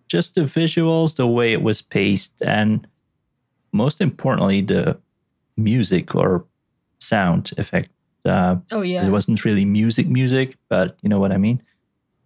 just 0.08 0.34
the 0.34 0.42
visuals, 0.42 1.16
the 1.16 1.26
way 1.26 1.52
it 1.52 1.62
was 1.62 1.82
paced, 1.82 2.42
and 2.42 2.86
most 3.70 4.00
importantly, 4.00 4.62
the 4.62 4.98
music 5.58 6.14
or 6.14 6.44
sound 7.02 7.50
effect. 7.58 7.90
Uh, 8.24 8.56
Oh 8.70 8.82
yeah, 8.82 9.04
It 9.04 9.10
wasn't 9.10 9.44
really 9.44 9.64
music, 9.64 10.06
music, 10.08 10.56
but 10.68 10.96
you 11.02 11.08
know 11.08 11.18
what 11.20 11.32
I 11.32 11.38
mean. 11.38 11.60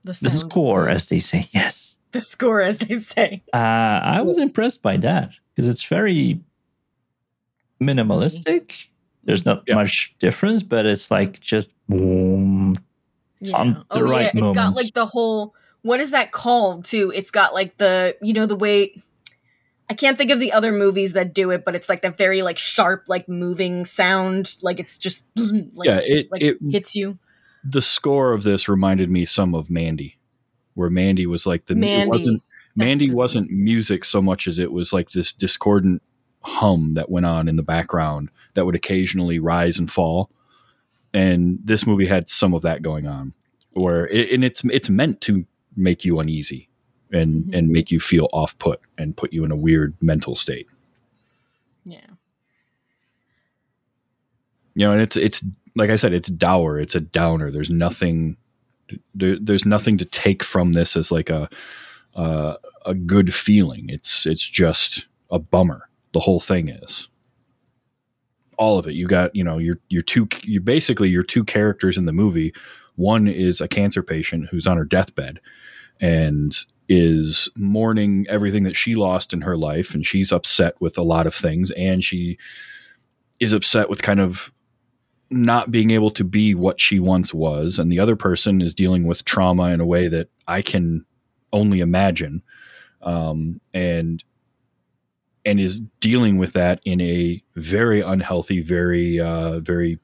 the, 0.04 0.12
The 0.22 0.28
score, 0.30 0.88
as 0.88 1.06
they 1.06 1.20
say. 1.20 1.48
Yes. 1.54 1.96
the 2.12 2.20
score, 2.20 2.60
as 2.60 2.78
they 2.78 2.94
say. 2.94 3.42
Uh, 3.52 4.00
I 4.16 4.22
was 4.22 4.38
impressed 4.38 4.82
by 4.82 4.96
that 4.98 5.32
because 5.54 5.68
it's 5.68 5.84
very 5.84 6.40
minimalistic. 7.80 8.86
There's 9.24 9.44
not 9.44 9.62
Yeah. 9.66 9.74
much 9.74 10.14
difference, 10.18 10.62
but 10.62 10.86
it's 10.86 11.10
like 11.10 11.40
just 11.40 11.70
boom. 11.88 12.74
Yeah. 13.40 13.56
On 13.56 13.72
the 13.74 13.84
oh 13.90 14.00
right 14.00 14.32
yeah, 14.34 14.44
it's 14.48 14.56
got 14.56 14.76
like 14.76 14.94
the 14.94 15.06
whole. 15.06 15.54
What 15.82 16.00
is 16.00 16.10
that 16.10 16.32
called? 16.32 16.84
Too. 16.84 17.12
It's 17.14 17.30
got 17.30 17.52
like 17.54 17.76
the 17.78 18.16
you 18.22 18.32
know 18.32 18.46
the 18.46 18.56
way. 18.56 19.02
I 19.88 19.94
can't 19.94 20.18
think 20.18 20.30
of 20.30 20.40
the 20.40 20.52
other 20.52 20.72
movies 20.72 21.12
that 21.12 21.32
do 21.32 21.50
it, 21.50 21.64
but 21.64 21.74
it's 21.74 21.88
like 21.88 22.02
that 22.02 22.16
very 22.16 22.42
like 22.42 22.58
sharp, 22.58 23.04
like 23.06 23.28
moving 23.28 23.84
sound. 23.84 24.54
Like 24.62 24.80
it's 24.80 24.98
just 24.98 25.26
like, 25.36 25.86
yeah, 25.86 26.00
it, 26.02 26.28
like 26.30 26.42
it 26.42 26.58
hits 26.70 26.96
you. 26.96 27.18
the 27.64 27.82
score 27.82 28.32
of 28.32 28.42
this 28.42 28.68
reminded 28.68 29.10
me 29.10 29.24
some 29.24 29.54
of 29.54 29.70
Mandy, 29.70 30.18
where 30.74 30.90
Mandy 30.90 31.26
was 31.26 31.46
like 31.46 31.66
the 31.66 31.74
it 31.74 31.78
Mandy. 31.78 32.08
wasn't 32.08 32.42
That's 32.74 32.86
Mandy 32.88 33.10
wasn't 33.10 33.50
music 33.50 34.04
so 34.04 34.20
much 34.20 34.46
as 34.48 34.58
it 34.58 34.72
was 34.72 34.92
like 34.92 35.10
this 35.10 35.32
discordant 35.32 36.02
hum 36.42 36.94
that 36.94 37.10
went 37.10 37.26
on 37.26 37.48
in 37.48 37.56
the 37.56 37.62
background 37.62 38.30
that 38.54 38.66
would 38.66 38.74
occasionally 38.74 39.38
rise 39.38 39.78
and 39.78 39.90
fall. 39.90 40.30
And 41.14 41.58
this 41.64 41.86
movie 41.86 42.06
had 42.06 42.28
some 42.28 42.54
of 42.54 42.62
that 42.62 42.82
going 42.82 43.06
on, 43.06 43.34
where 43.72 44.06
it, 44.08 44.32
and 44.32 44.44
it's 44.44 44.64
it's 44.64 44.90
meant 44.90 45.20
to 45.22 45.46
make 45.76 46.04
you 46.04 46.18
uneasy 46.18 46.68
and 47.12 47.44
Mhm. 47.44 47.54
and 47.58 47.68
make 47.70 47.90
you 47.90 48.00
feel 48.00 48.28
off 48.32 48.58
put 48.58 48.80
and 48.98 49.16
put 49.16 49.32
you 49.32 49.44
in 49.44 49.50
a 49.52 49.56
weird 49.56 49.94
mental 50.02 50.34
state. 50.34 50.66
Yeah. 51.84 52.00
you 54.74 54.84
know 54.86 54.92
and 54.92 55.00
it's 55.00 55.16
it's 55.16 55.44
like 55.74 55.88
i 55.90 55.96
said 55.96 56.12
it's 56.12 56.28
dour 56.28 56.78
it's 56.78 56.94
a 56.94 57.00
downer 57.00 57.50
there's 57.50 57.70
nothing 57.70 58.36
there, 59.14 59.38
there's 59.40 59.64
nothing 59.64 59.96
to 59.98 60.04
take 60.04 60.42
from 60.42 60.72
this 60.72 60.96
as 60.96 61.10
like 61.10 61.30
a 61.30 61.48
uh, 62.14 62.56
a 62.86 62.94
good 62.94 63.32
feeling 63.34 63.86
it's 63.88 64.26
it's 64.26 64.46
just 64.46 65.06
a 65.30 65.38
bummer 65.38 65.88
the 66.12 66.20
whole 66.20 66.40
thing 66.40 66.68
is 66.68 67.08
all 68.58 68.78
of 68.78 68.86
it 68.86 68.94
you 68.94 69.06
got 69.06 69.34
you 69.36 69.44
know 69.44 69.58
your 69.58 69.78
your 69.88 70.02
two 70.02 70.26
you 70.42 70.60
basically 70.60 71.08
your 71.08 71.22
two 71.22 71.44
characters 71.44 71.96
in 71.98 72.04
the 72.06 72.12
movie 72.12 72.52
One 72.96 73.26
is 73.28 73.60
a 73.60 73.68
cancer 73.68 74.02
patient 74.02 74.48
who's 74.50 74.66
on 74.66 74.76
her 74.78 74.84
deathbed 74.84 75.40
and 76.00 76.56
is 76.88 77.48
mourning 77.56 78.26
everything 78.28 78.62
that 78.64 78.76
she 78.76 78.94
lost 78.94 79.32
in 79.32 79.40
her 79.42 79.56
life, 79.56 79.94
and 79.94 80.06
she's 80.06 80.32
upset 80.32 80.74
with 80.80 80.96
a 80.98 81.02
lot 81.02 81.26
of 81.26 81.34
things, 81.34 81.70
and 81.72 82.04
she 82.04 82.38
is 83.40 83.52
upset 83.52 83.88
with 83.90 84.02
kind 84.02 84.20
of 84.20 84.52
not 85.30 85.70
being 85.70 85.90
able 85.90 86.10
to 86.10 86.24
be 86.24 86.54
what 86.54 86.80
she 86.80 87.00
once 87.00 87.34
was, 87.34 87.78
and 87.78 87.90
the 87.90 87.98
other 87.98 88.16
person 88.16 88.62
is 88.62 88.74
dealing 88.74 89.06
with 89.06 89.24
trauma 89.24 89.64
in 89.64 89.80
a 89.80 89.86
way 89.86 90.08
that 90.08 90.28
I 90.46 90.62
can 90.62 91.04
only 91.52 91.80
imagine, 91.80 92.42
um, 93.02 93.60
and 93.74 94.22
and 95.44 95.60
is 95.60 95.80
dealing 96.00 96.38
with 96.38 96.52
that 96.54 96.80
in 96.84 97.00
a 97.00 97.42
very 97.54 98.00
unhealthy, 98.00 98.60
very 98.60 99.20
uh, 99.20 99.60
very 99.60 99.98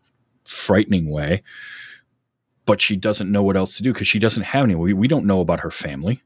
frightening 0.45 1.11
way. 1.11 1.43
But 2.65 2.81
she 2.81 2.97
doesn't 2.97 3.31
know 3.31 3.43
what 3.43 3.57
else 3.57 3.77
to 3.77 3.83
do 3.83 3.93
because 3.93 4.07
she 4.07 4.21
doesn't 4.21 4.45
have 4.45 4.65
any. 4.65 4.77
We, 4.77 4.93
we 4.93 5.09
don't 5.09 5.27
know 5.27 5.41
about 5.41 5.61
her 5.61 5.71
family. 5.71 6.23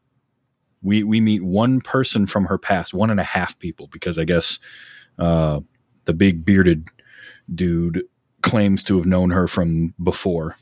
We 0.82 1.02
we 1.02 1.20
meet 1.20 1.42
one 1.42 1.80
person 1.80 2.26
from 2.26 2.46
her 2.46 2.58
past, 2.58 2.94
one 2.94 3.10
and 3.10 3.20
a 3.20 3.24
half 3.24 3.58
people, 3.58 3.88
because 3.88 4.18
I 4.18 4.24
guess 4.24 4.58
uh, 5.18 5.60
the 6.04 6.12
big 6.12 6.44
bearded 6.44 6.88
dude 7.52 8.04
claims 8.42 8.82
to 8.84 8.96
have 8.96 9.06
known 9.06 9.30
her 9.30 9.48
from 9.48 9.94
before. 10.02 10.56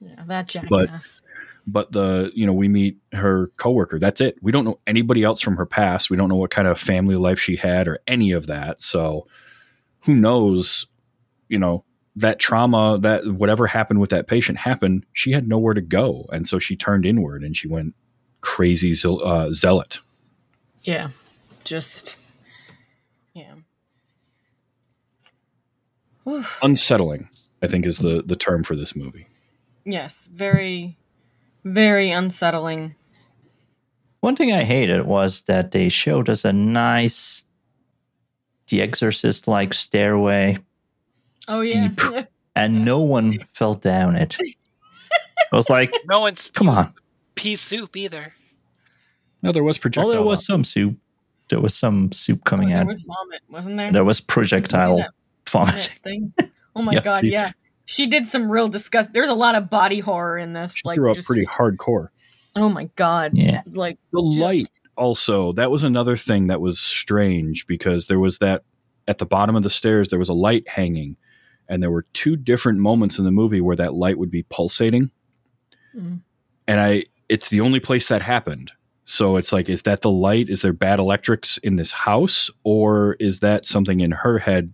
Yeah, 0.00 0.24
that 0.26 0.48
jackass. 0.48 1.22
But 1.66 1.92
the 1.92 2.30
you 2.34 2.46
know 2.46 2.52
we 2.52 2.68
meet 2.68 2.98
her 3.12 3.48
coworker. 3.56 3.98
That's 3.98 4.20
it. 4.20 4.36
We 4.42 4.52
don't 4.52 4.64
know 4.64 4.80
anybody 4.86 5.22
else 5.22 5.40
from 5.40 5.56
her 5.56 5.66
past. 5.66 6.10
We 6.10 6.16
don't 6.16 6.28
know 6.28 6.36
what 6.36 6.50
kind 6.50 6.68
of 6.68 6.78
family 6.78 7.16
life 7.16 7.38
she 7.38 7.56
had 7.56 7.88
or 7.88 8.00
any 8.06 8.32
of 8.32 8.46
that. 8.48 8.82
So 8.82 9.26
who 10.00 10.14
knows? 10.14 10.86
You 11.48 11.58
know 11.58 11.84
that 12.16 12.38
trauma, 12.38 12.98
that 13.00 13.26
whatever 13.26 13.66
happened 13.66 14.00
with 14.00 14.10
that 14.10 14.26
patient 14.26 14.58
happened. 14.58 15.06
She 15.12 15.32
had 15.32 15.48
nowhere 15.48 15.74
to 15.74 15.80
go, 15.80 16.26
and 16.32 16.46
so 16.46 16.58
she 16.58 16.76
turned 16.76 17.06
inward 17.06 17.42
and 17.42 17.56
she 17.56 17.68
went 17.68 17.94
crazy 18.44 18.92
zeal- 18.92 19.22
uh, 19.24 19.50
zealot. 19.52 20.00
yeah, 20.82 21.08
just 21.64 22.16
yeah. 23.34 23.54
Whew. 26.24 26.44
Unsettling, 26.62 27.28
I 27.62 27.66
think, 27.66 27.86
is 27.86 27.98
the 27.98 28.22
the 28.24 28.36
term 28.36 28.62
for 28.64 28.76
this 28.76 28.94
movie. 28.94 29.26
Yes, 29.84 30.28
very, 30.32 30.96
very 31.64 32.10
unsettling. 32.10 32.94
One 34.20 34.36
thing 34.36 34.52
I 34.52 34.64
hated 34.64 35.04
was 35.04 35.42
that 35.42 35.72
they 35.72 35.88
showed 35.90 36.28
us 36.30 36.44
a 36.46 36.52
nice 36.52 37.44
The 38.68 38.80
Exorcist 38.80 39.46
like 39.48 39.74
stairway, 39.74 40.58
Oh 41.48 41.60
yeah, 41.62 41.88
and 42.56 42.84
no 42.84 43.00
one 43.00 43.38
fell 43.52 43.74
down 43.74 44.16
it. 44.16 44.36
I 45.52 45.56
was 45.56 45.68
like, 45.68 45.92
No 46.06 46.20
one's 46.20 46.48
come 46.48 46.68
on. 46.70 46.92
Pea 47.34 47.56
soup 47.56 47.96
either. 47.96 48.32
No, 49.42 49.52
there 49.52 49.64
was 49.64 49.78
projectile. 49.78 50.08
Oh, 50.10 50.12
there 50.12 50.22
was 50.22 50.44
some 50.46 50.64
soup. 50.64 50.96
There 51.50 51.60
was 51.60 51.74
some 51.74 52.10
soup 52.12 52.44
coming 52.44 52.68
oh, 52.68 52.70
there 52.72 52.80
out. 52.80 52.86
was 52.86 53.02
vomit, 53.02 53.42
wasn't 53.50 53.76
there? 53.76 53.92
There 53.92 54.04
was 54.04 54.20
projectile 54.20 54.98
that- 54.98 55.10
vomit. 55.50 55.98
thing. 56.02 56.32
Oh 56.74 56.82
my 56.82 56.92
Yeah, 56.94 57.00
god, 57.00 57.20
she's- 57.22 57.32
yeah. 57.32 57.52
She 57.86 58.06
did 58.06 58.26
some 58.26 58.50
real 58.50 58.68
disgust. 58.68 59.12
There's 59.12 59.28
a 59.28 59.34
lot 59.34 59.54
of 59.56 59.68
body 59.68 60.00
horror 60.00 60.38
in 60.38 60.54
this. 60.54 60.74
She 60.76 60.80
like, 60.86 60.94
threw 60.94 61.10
up 61.10 61.16
just, 61.16 61.26
pretty 61.28 61.44
hardcore. 61.44 62.08
oh 62.56 62.70
my 62.70 62.88
god, 62.96 63.32
Yeah. 63.34 63.60
like 63.66 63.98
The 64.12 64.22
just- 64.22 64.38
light 64.38 64.80
also 64.96 65.52
that 65.52 65.70
was 65.72 65.82
another 65.84 66.16
thing 66.16 66.46
that 66.46 66.60
was 66.62 66.78
strange 66.78 67.66
because 67.66 68.06
there 68.06 68.20
was 68.20 68.38
that 68.38 68.62
at 69.08 69.18
the 69.18 69.26
bottom 69.26 69.56
of 69.56 69.64
the 69.64 69.68
stairs 69.68 70.08
there 70.08 70.20
was 70.20 70.28
a 70.28 70.32
light 70.34 70.66
hanging 70.68 71.16
and 71.68 71.82
there 71.82 71.90
were 71.90 72.06
two 72.12 72.36
different 72.36 72.78
moments 72.78 73.18
in 73.18 73.24
the 73.24 73.32
movie 73.32 73.60
where 73.60 73.74
that 73.74 73.92
light 73.92 74.16
would 74.16 74.30
be 74.30 74.44
pulsating 74.44 75.10
Mhm. 75.96 76.20
and 76.68 76.80
i 76.80 77.02
it's 77.28 77.48
the 77.48 77.60
only 77.60 77.80
place 77.80 78.08
that 78.08 78.22
happened 78.22 78.72
so 79.06 79.36
it's 79.36 79.52
like 79.52 79.68
is 79.68 79.82
that 79.82 80.00
the 80.00 80.10
light 80.10 80.48
is 80.48 80.62
there 80.62 80.72
bad 80.72 80.98
electrics 80.98 81.58
in 81.58 81.76
this 81.76 81.92
house 81.92 82.50
or 82.62 83.16
is 83.20 83.40
that 83.40 83.66
something 83.66 84.00
in 84.00 84.10
her 84.10 84.38
head 84.38 84.72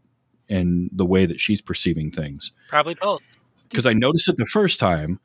and 0.49 0.91
the 0.93 1.07
way 1.07 1.27
that 1.27 1.41
she's 1.41 1.63
perceiving 1.63 2.11
things 2.11 2.53
Probably 2.69 2.95
both. 2.95 3.23
because 3.69 3.87
I 3.87 3.93
noticed 3.93 4.29
it 4.29 4.37
the 4.37 4.45
first 4.45 4.79
time, 4.81 5.21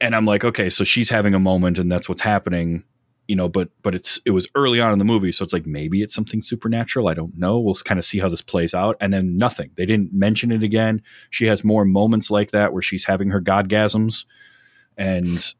and 0.00 0.14
I'm 0.14 0.26
like, 0.26 0.44
okay, 0.44 0.68
so 0.68 0.84
she's 0.84 1.10
having 1.10 1.34
a 1.34 1.38
moment, 1.38 1.78
and 1.78 1.90
that's 1.90 2.08
what's 2.08 2.20
happening, 2.22 2.84
you 3.28 3.36
know. 3.36 3.48
But 3.48 3.70
but 3.82 3.94
it's 3.94 4.20
it 4.24 4.30
was 4.30 4.46
early 4.54 4.80
on 4.80 4.92
in 4.92 4.98
the 4.98 5.04
movie, 5.04 5.32
so 5.32 5.44
it's 5.44 5.52
like 5.52 5.66
maybe 5.66 6.02
it's 6.02 6.14
something 6.14 6.40
supernatural. 6.40 7.08
I 7.08 7.14
don't 7.14 7.36
know. 7.36 7.58
We'll 7.58 7.74
kind 7.76 7.98
of 7.98 8.04
see 8.04 8.18
how 8.18 8.28
this 8.28 8.42
plays 8.42 8.74
out, 8.74 8.96
and 9.00 9.12
then 9.12 9.36
nothing. 9.36 9.70
They 9.74 9.86
didn't 9.86 10.12
mention 10.12 10.52
it 10.52 10.62
again. 10.62 11.02
She 11.30 11.46
has 11.46 11.64
more 11.64 11.84
moments 11.84 12.30
like 12.30 12.50
that 12.50 12.72
where 12.72 12.82
she's 12.82 13.04
having 13.04 13.30
her 13.30 13.40
godgasms, 13.40 14.24
and 14.96 15.54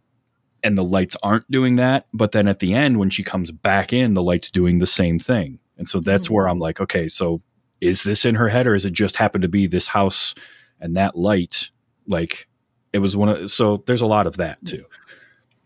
and 0.66 0.76
the 0.76 0.84
lights 0.84 1.16
aren't 1.22 1.50
doing 1.50 1.76
that. 1.76 2.06
But 2.12 2.32
then 2.32 2.48
at 2.48 2.58
the 2.58 2.74
end, 2.74 2.98
when 2.98 3.10
she 3.10 3.22
comes 3.22 3.50
back 3.50 3.92
in, 3.92 4.14
the 4.14 4.22
light's 4.22 4.50
doing 4.50 4.78
the 4.78 4.86
same 4.86 5.18
thing, 5.18 5.58
and 5.78 5.88
so 5.88 6.00
that's 6.00 6.28
Mhm. 6.28 6.30
where 6.32 6.48
I'm 6.48 6.58
like, 6.58 6.80
okay, 6.80 7.08
so 7.08 7.40
is 7.80 8.02
this 8.02 8.24
in 8.24 8.34
her 8.34 8.48
head, 8.48 8.66
or 8.66 8.74
is 8.74 8.84
it 8.84 8.92
just 8.92 9.16
happened 9.16 9.42
to 9.42 9.48
be 9.48 9.66
this 9.66 9.86
house? 9.88 10.34
and 10.78 10.94
that 10.94 11.16
light 11.16 11.70
like 12.06 12.46
it 12.92 12.98
was 12.98 13.16
one 13.16 13.30
of 13.30 13.50
so 13.50 13.82
there's 13.86 14.02
a 14.02 14.06
lot 14.06 14.26
of 14.26 14.36
that 14.36 14.62
too 14.66 14.84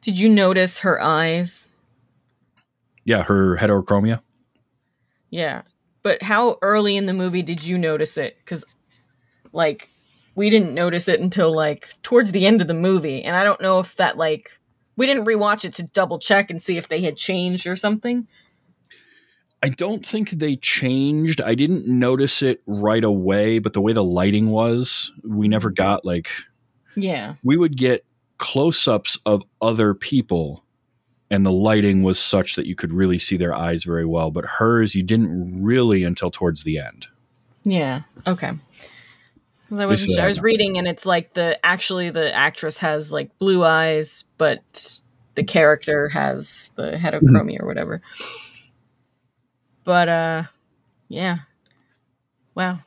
Did 0.02 0.16
you 0.20 0.28
notice 0.28 0.78
her 0.78 1.02
eyes? 1.02 1.68
yeah 3.04 3.24
her 3.24 3.56
heterochromia 3.56 4.20
Yeah. 5.30 5.62
But 6.04 6.22
how 6.22 6.58
early 6.62 6.96
in 6.96 7.06
the 7.06 7.12
movie 7.12 7.42
did 7.42 7.64
you 7.64 7.76
notice 7.76 8.16
it? 8.16 8.36
Because, 8.38 8.64
like, 9.52 9.88
we 10.36 10.48
didn't 10.48 10.74
notice 10.74 11.08
it 11.08 11.18
until, 11.20 11.52
like, 11.54 11.88
towards 12.04 12.30
the 12.32 12.46
end 12.46 12.62
of 12.62 12.68
the 12.68 12.74
movie. 12.74 13.22
And 13.24 13.34
I 13.36 13.42
don't 13.44 13.60
know 13.60 13.80
if 13.80 13.96
that, 13.96 14.16
like, 14.16 14.52
we 14.96 15.06
didn't 15.06 15.24
rewatch 15.26 15.64
it 15.64 15.72
to 15.74 15.82
double 15.82 16.18
check 16.18 16.50
and 16.50 16.60
see 16.60 16.76
if 16.76 16.88
they 16.88 17.02
had 17.02 17.16
changed 17.16 17.66
or 17.66 17.76
something. 17.76 18.26
i 19.62 19.68
don't 19.68 20.04
think 20.04 20.30
they 20.30 20.56
changed 20.56 21.40
i 21.40 21.54
didn't 21.54 21.86
notice 21.86 22.42
it 22.42 22.62
right 22.66 23.04
away 23.04 23.58
but 23.58 23.72
the 23.72 23.80
way 23.80 23.92
the 23.92 24.04
lighting 24.04 24.50
was 24.50 25.12
we 25.22 25.48
never 25.48 25.68
mm-hmm. 25.68 25.82
got 25.82 26.04
like 26.04 26.28
Yeah. 26.96 27.34
we 27.42 27.56
would 27.56 27.76
get 27.76 28.04
close-ups 28.38 29.18
of 29.26 29.42
other 29.60 29.92
people 29.94 30.64
and 31.30 31.44
the 31.46 31.52
lighting 31.52 32.02
was 32.02 32.18
such 32.18 32.56
that 32.56 32.66
you 32.66 32.74
could 32.74 32.92
really 32.92 33.18
see 33.18 33.36
their 33.36 33.54
eyes 33.54 33.84
very 33.84 34.06
well 34.06 34.30
but 34.30 34.44
hers 34.46 34.94
you 34.94 35.02
didn't 35.02 35.62
really 35.62 36.04
until 36.04 36.30
towards 36.30 36.64
the 36.64 36.78
end 36.78 37.06
Yeah. 37.64 38.02
Okay. 38.26 38.52
'Cause 39.70 39.78
I 39.78 39.86
wasn't 39.86 40.10
sure. 40.10 40.22
I 40.22 40.24
I 40.24 40.28
was 40.28 40.40
reading, 40.40 40.78
and 40.78 40.88
it's 40.88 41.06
like 41.06 41.34
the 41.34 41.64
actually 41.64 42.10
the 42.10 42.34
actress 42.34 42.78
has 42.78 43.12
like 43.12 43.38
blue 43.38 43.64
eyes, 43.64 44.24
but 44.36 45.00
the 45.36 45.44
character 45.44 46.08
has 46.08 46.72
the 46.74 46.90
heterochromia 46.96 47.60
or 47.62 47.66
whatever. 47.66 48.02
But 49.84 50.08
uh, 50.08 50.42
yeah. 51.08 51.38
Wow. 52.56 52.80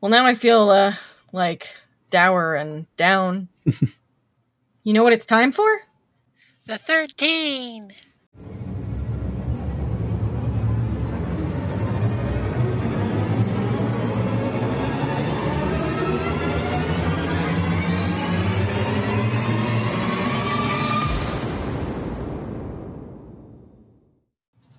Well, 0.00 0.10
now 0.10 0.26
I 0.26 0.34
feel 0.34 0.70
uh 0.70 0.94
like 1.32 1.74
dour 2.10 2.56
and 2.56 2.86
down. 2.96 3.48
you 4.82 4.92
know 4.92 5.04
what 5.04 5.12
it's 5.12 5.24
time 5.24 5.52
for? 5.52 5.82
The 6.66 6.78
13. 6.78 7.92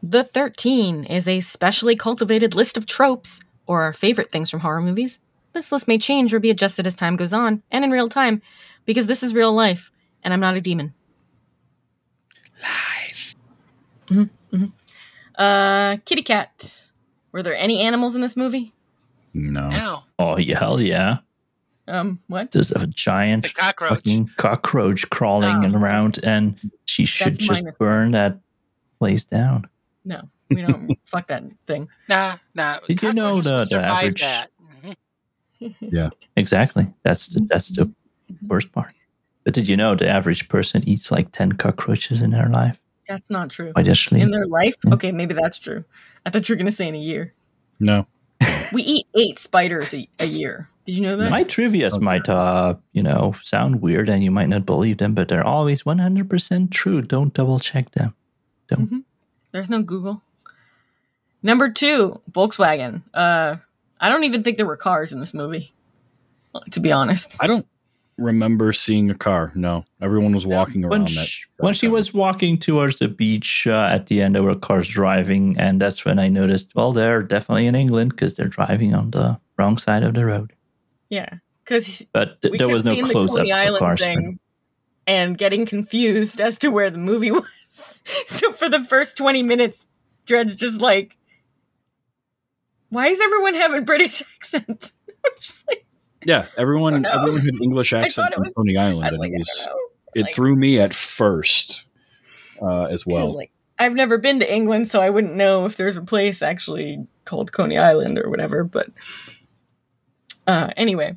The 0.09 0.23
13 0.23 1.03
is 1.03 1.27
a 1.27 1.39
specially 1.39 1.95
cultivated 1.95 2.55
list 2.55 2.77
of 2.77 2.87
tropes, 2.87 3.41
or 3.67 3.83
our 3.83 3.93
favorite 3.93 4.31
things 4.31 4.49
from 4.49 4.61
horror 4.61 4.81
movies. 4.81 5.19
This 5.53 5.71
list 5.71 5.87
may 5.87 5.99
change 5.99 6.33
or 6.33 6.39
be 6.39 6.49
adjusted 6.49 6.87
as 6.87 6.95
time 6.95 7.15
goes 7.15 7.31
on, 7.31 7.61
and 7.69 7.83
in 7.85 7.91
real 7.91 8.09
time, 8.09 8.41
because 8.85 9.05
this 9.05 9.21
is 9.21 9.35
real 9.35 9.53
life, 9.53 9.91
and 10.23 10.33
I'm 10.33 10.39
not 10.39 10.57
a 10.57 10.61
demon. 10.61 10.95
Lies. 12.63 13.35
Uh, 15.37 15.97
kitty 16.05 16.23
cat. 16.23 16.85
Were 17.31 17.43
there 17.43 17.55
any 17.55 17.79
animals 17.79 18.15
in 18.15 18.21
this 18.21 18.35
movie? 18.35 18.73
no 19.35 19.69
No. 19.69 20.03
Oh, 20.17 20.37
yeah, 20.39 20.57
hell 20.57 20.81
yeah. 20.81 21.19
Um, 21.87 22.19
what? 22.25 22.49
There's 22.49 22.71
a 22.71 22.87
giant 22.87 23.43
The 23.43 23.49
cockroach. 23.53 23.89
fucking 23.91 24.31
cockroach 24.37 25.07
crawling 25.11 25.63
Oh. 25.75 25.77
around, 25.79 26.19
and 26.23 26.59
she 26.85 27.05
should 27.05 27.33
That's 27.35 27.37
just 27.45 27.77
burn 27.79 28.09
that 28.11 28.39
place 28.97 29.23
down. 29.23 29.67
No, 30.09 30.21
we 30.49 30.61
don't. 30.63 30.97
fuck 31.05 31.27
that 31.27 31.43
thing. 31.65 31.87
Nah, 32.09 32.37
nah. 32.55 32.79
Did 32.87 33.01
you 33.03 33.13
know 33.13 33.35
the- 33.41 33.65
the 33.69 33.79
average- 33.79 34.21
that. 34.21 34.49
Mhm. 35.61 36.11
Exactly. 36.35 36.87
That's 37.03 37.27
the, 37.27 37.41
that's 37.41 37.69
the 37.69 37.85
Mm-hmm. 38.31 38.47
worst 38.47 38.71
part. 38.71 38.93
But 39.43 39.53
did 39.55 39.67
you 39.67 39.75
know 39.75 39.95
the 39.95 40.07
average 40.07 40.47
person 40.49 40.87
eats 40.87 41.09
like 41.11 41.31
10 41.31 41.53
cockroaches 41.53 42.21
in 42.21 42.29
their 42.31 42.47
life? 42.47 42.79
That's 43.07 43.29
not 43.31 43.49
true. 43.49 43.73
Quite 43.73 43.87
actually. 43.87 44.21
In 44.21 44.29
their 44.31 44.45
life? 44.45 44.75
Yeah. 44.85 44.93
Okay, 44.93 45.11
maybe 45.11 45.33
that's 45.33 45.57
true. 45.57 45.83
I 46.25 46.29
thought 46.29 46.47
you 46.47 46.53
were 46.53 46.57
gonna 46.59 46.71
say 46.71 46.87
in 46.87 46.93
a 46.95 46.99
year. 46.99 47.33
no 47.79 48.05
We 48.73 48.83
eat 48.83 49.07
eight 49.17 49.39
spiders 49.39 49.93
a, 49.95 50.07
a 50.19 50.25
year. 50.25 50.69
Did 50.85 50.95
you 50.95 51.01
know 51.01 51.17
that? 51.17 51.31
My 51.31 51.43
trivias 51.43 51.93
Okay. 51.93 52.05
might, 52.05 52.29
uh, 52.29 52.75
you 52.93 53.01
know, 53.03 53.33
sound 53.41 53.81
weird 53.81 54.09
and 54.09 54.23
you 54.23 54.29
might 54.31 54.47
not 54.49 54.65
believe 54.65 54.97
them, 54.97 55.13
but 55.15 55.27
they're 55.27 55.45
always 55.45 55.83
100% 55.83 56.69
true. 56.71 57.01
Don't 57.01 57.33
double 57.33 57.57
check 57.59 57.91
them. 57.91 58.13
There's 59.51 59.69
no 59.69 59.81
Google. 59.81 60.21
Number 61.41 61.69
two, 61.69 62.21
Volkswagen. 62.31 63.01
Uh, 63.13 63.55
I 63.99 64.09
don't 64.09 64.23
even 64.25 64.43
think 64.43 64.57
there 64.57 64.65
were 64.65 64.77
cars 64.77 65.11
in 65.13 65.19
this 65.19 65.33
movie. 65.33 65.73
To 66.71 66.79
be 66.79 66.91
honest, 66.91 67.37
I 67.39 67.47
don't 67.47 67.65
remember 68.17 68.73
seeing 68.73 69.09
a 69.09 69.15
car. 69.15 69.51
No, 69.55 69.85
everyone 70.01 70.33
was 70.33 70.45
walking 70.45 70.83
around 70.83 70.89
When 70.91 71.01
that. 71.03 71.09
she, 71.11 71.45
when 71.59 71.73
she 71.73 71.87
was 71.87 72.13
walking 72.13 72.57
towards 72.57 72.97
the 72.99 73.07
beach 73.07 73.67
uh, 73.67 73.87
at 73.91 74.07
the 74.07 74.21
end, 74.21 74.35
there 74.35 74.43
were 74.43 74.55
cars 74.55 74.87
driving, 74.87 75.57
and 75.59 75.79
that's 75.79 76.03
when 76.05 76.17
I 76.19 76.27
noticed, 76.27 76.73
well, 76.75 76.91
they're 76.91 77.21
definitely 77.23 77.67
in 77.67 77.75
England 77.75 78.11
because 78.11 78.33
they're 78.35 78.47
driving 78.47 78.93
on 78.95 79.11
the 79.11 79.39
wrong 79.57 79.77
side 79.77 80.03
of 80.03 80.15
the 80.15 80.25
road. 80.25 80.53
yeah, 81.09 81.29
because 81.63 82.05
But 82.11 82.41
th- 82.41 82.55
there 82.57 82.67
was 82.67 82.83
no 82.83 82.99
close 83.03 83.35
ups 83.35 83.49
of 83.51 83.79
cars. 83.79 84.01
and 85.05 85.37
getting 85.37 85.65
confused 85.67 86.41
as 86.47 86.57
to 86.59 86.69
where 86.69 86.89
the 86.89 86.97
movie 86.97 87.31
was. 87.31 87.43
so 88.27 88.51
for 88.53 88.67
the 88.69 88.83
first 88.83 89.15
twenty 89.17 89.43
minutes, 89.43 89.87
Dred's 90.25 90.55
just 90.55 90.81
like, 90.81 91.17
"Why 92.89 93.07
is 93.07 93.21
everyone 93.21 93.53
having 93.55 93.85
British 93.85 94.21
accent?" 94.35 94.91
I'm 95.25 95.31
just 95.39 95.67
like, 95.67 95.85
yeah, 96.25 96.47
everyone 96.57 97.05
everyone 97.05 97.39
had 97.41 97.53
English 97.61 97.93
it 97.93 98.17
was- 98.17 98.53
Coney 98.55 98.77
I 98.77 98.87
Island, 98.89 98.99
was 99.03 99.09
and 99.11 99.19
like, 99.19 99.31
it 99.31 99.37
was 99.39 99.67
it 100.15 100.21
Like- 100.23 100.35
threw 100.35 100.55
me 100.55 100.79
at 100.79 100.93
first 100.93 101.85
uh, 102.61 102.85
as 102.85 103.05
well. 103.05 103.33
like 103.33 103.51
I've 103.77 103.93
never 103.93 104.17
been 104.17 104.39
to 104.39 104.51
England, 104.53 104.87
so 104.89 105.01
I 105.01 105.09
wouldn't 105.09 105.35
know 105.35 105.65
if 105.65 105.77
there's 105.77 105.95
a 105.97 106.01
place 106.01 106.41
actually 106.41 107.05
called 107.25 107.51
Coney 107.53 107.77
Island 107.77 108.17
or 108.17 108.29
whatever. 108.29 108.63
But 108.63 108.89
uh, 110.47 110.71
anyway, 110.75 111.15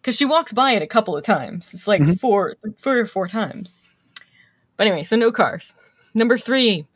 because 0.00 0.16
she 0.16 0.24
walks 0.24 0.52
by 0.52 0.72
it 0.72 0.82
a 0.82 0.86
couple 0.86 1.16
of 1.16 1.24
times, 1.24 1.74
it's 1.74 1.86
like 1.88 2.00
Mhm. 2.02 2.18
four, 2.20 2.56
three 2.78 3.00
or 3.00 3.06
four 3.06 3.26
times. 3.28 3.72
But 4.80 4.86
anyway, 4.86 5.02
so 5.02 5.14
no 5.14 5.30
cars. 5.30 5.74
Number 6.14 6.38
three, 6.38 6.86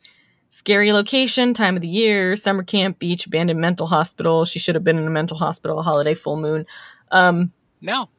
scary 0.49 0.91
location, 0.91 1.53
time 1.53 1.75
of 1.75 1.83
the 1.83 1.87
year, 1.87 2.35
summer 2.35 2.63
camp, 2.63 2.97
beach, 2.97 3.27
abandoned 3.27 3.61
mental 3.61 3.85
hospital. 3.85 4.43
She 4.43 4.57
should 4.57 4.73
have 4.73 4.83
been 4.83 4.97
in 4.97 5.05
a 5.05 5.11
mental 5.11 5.37
hospital. 5.37 5.83
Holiday, 5.83 6.15
full 6.15 6.35
moon. 6.35 6.65
Um, 7.11 7.53
No. 7.83 8.09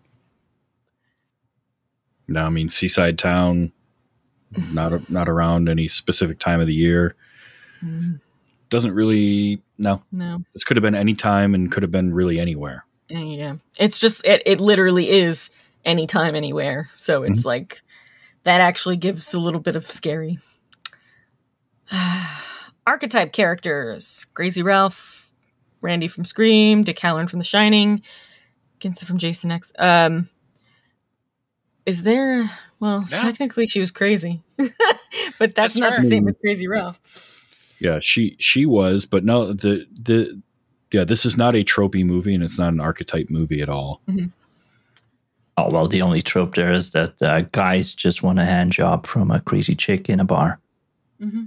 No, 2.28 2.44
I 2.44 2.48
mean 2.48 2.68
seaside 2.68 3.18
town, 3.18 3.72
not 4.72 5.10
not 5.10 5.28
around 5.28 5.68
any 5.68 5.88
specific 5.88 6.38
time 6.38 6.60
of 6.60 6.68
the 6.68 6.74
year. 6.74 7.16
Doesn't 8.70 8.94
really. 8.94 9.60
No, 9.78 10.00
no. 10.12 10.44
this 10.52 10.62
could 10.62 10.76
have 10.76 10.82
been 10.82 10.94
any 10.94 11.14
time 11.14 11.56
and 11.56 11.72
could 11.72 11.82
have 11.82 11.90
been 11.90 12.14
really 12.14 12.38
anywhere. 12.38 12.84
Yeah. 13.08 13.56
It's 13.80 13.98
just 13.98 14.24
it, 14.24 14.44
it 14.46 14.60
literally 14.60 15.10
is 15.10 15.50
anytime 15.84 16.36
anywhere. 16.36 16.88
So 16.94 17.24
it's 17.24 17.44
like 17.44 17.82
that 18.46 18.60
actually 18.60 18.96
gives 18.96 19.34
a 19.34 19.38
little 19.38 19.60
bit 19.60 19.76
of 19.76 19.90
scary. 19.90 20.38
Archetype 22.86 23.32
characters. 23.32 24.26
Crazy 24.34 24.62
Ralph, 24.62 25.30
Randy 25.80 26.08
from 26.08 26.24
Scream, 26.24 26.82
Dick 26.84 26.98
Hallorann 26.98 27.28
from 27.28 27.40
The 27.40 27.44
Shining, 27.44 28.00
Ginsa 28.80 29.04
from 29.04 29.18
Jason 29.18 29.50
X. 29.50 29.72
Um 29.78 30.28
is 31.84 32.02
there 32.02 32.50
well, 32.80 33.04
Yeah. 33.10 33.22
technically 33.22 33.66
she 33.66 33.80
was 33.80 33.90
crazy. 33.90 34.42
but 34.58 35.54
that's, 35.54 35.54
That's 35.54 35.76
not 35.76 35.92
her. 35.94 36.02
the 36.02 36.10
same 36.10 36.28
as 36.28 36.36
Crazy 36.40 36.66
Ralph. 36.66 37.00
Yeah, 37.80 37.98
she 38.00 38.36
she 38.38 38.64
was, 38.66 39.04
but 39.04 39.24
no, 39.24 39.52
the 39.52 39.86
the 39.92 40.40
yeah, 40.92 41.04
this 41.04 41.24
is 41.26 41.36
not 41.36 41.54
a 41.56 41.64
tropey 41.64 42.04
movie 42.04 42.34
and 42.34 42.42
it's 42.44 42.58
not 42.58 42.72
an 42.72 42.80
archetype 42.80 43.28
movie 43.30 43.60
at 43.60 43.68
all. 43.68 44.00
Oh, 45.58 45.68
well, 45.70 45.88
the 45.88 46.02
only 46.02 46.20
trope 46.20 46.54
there 46.54 46.72
is 46.72 46.90
that 46.92 47.20
uh, 47.22 47.40
guys 47.52 47.94
just 47.94 48.22
want 48.22 48.38
a 48.38 48.44
hand 48.44 48.72
job 48.72 49.06
from 49.06 49.30
a 49.30 49.40
crazy 49.40 49.74
chick 49.74 50.08
in 50.08 50.20
a 50.20 50.24
bar. 50.24 50.60
hmm 51.18 51.44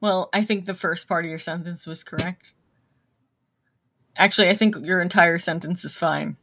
Well, 0.00 0.30
I 0.32 0.42
think 0.42 0.64
the 0.64 0.74
first 0.74 1.06
part 1.06 1.24
of 1.24 1.30
your 1.30 1.38
sentence 1.38 1.86
was 1.86 2.02
correct. 2.02 2.54
Actually, 4.16 4.48
I 4.48 4.54
think 4.54 4.76
your 4.82 5.02
entire 5.02 5.38
sentence 5.38 5.84
is 5.84 5.98
fine. 5.98 6.36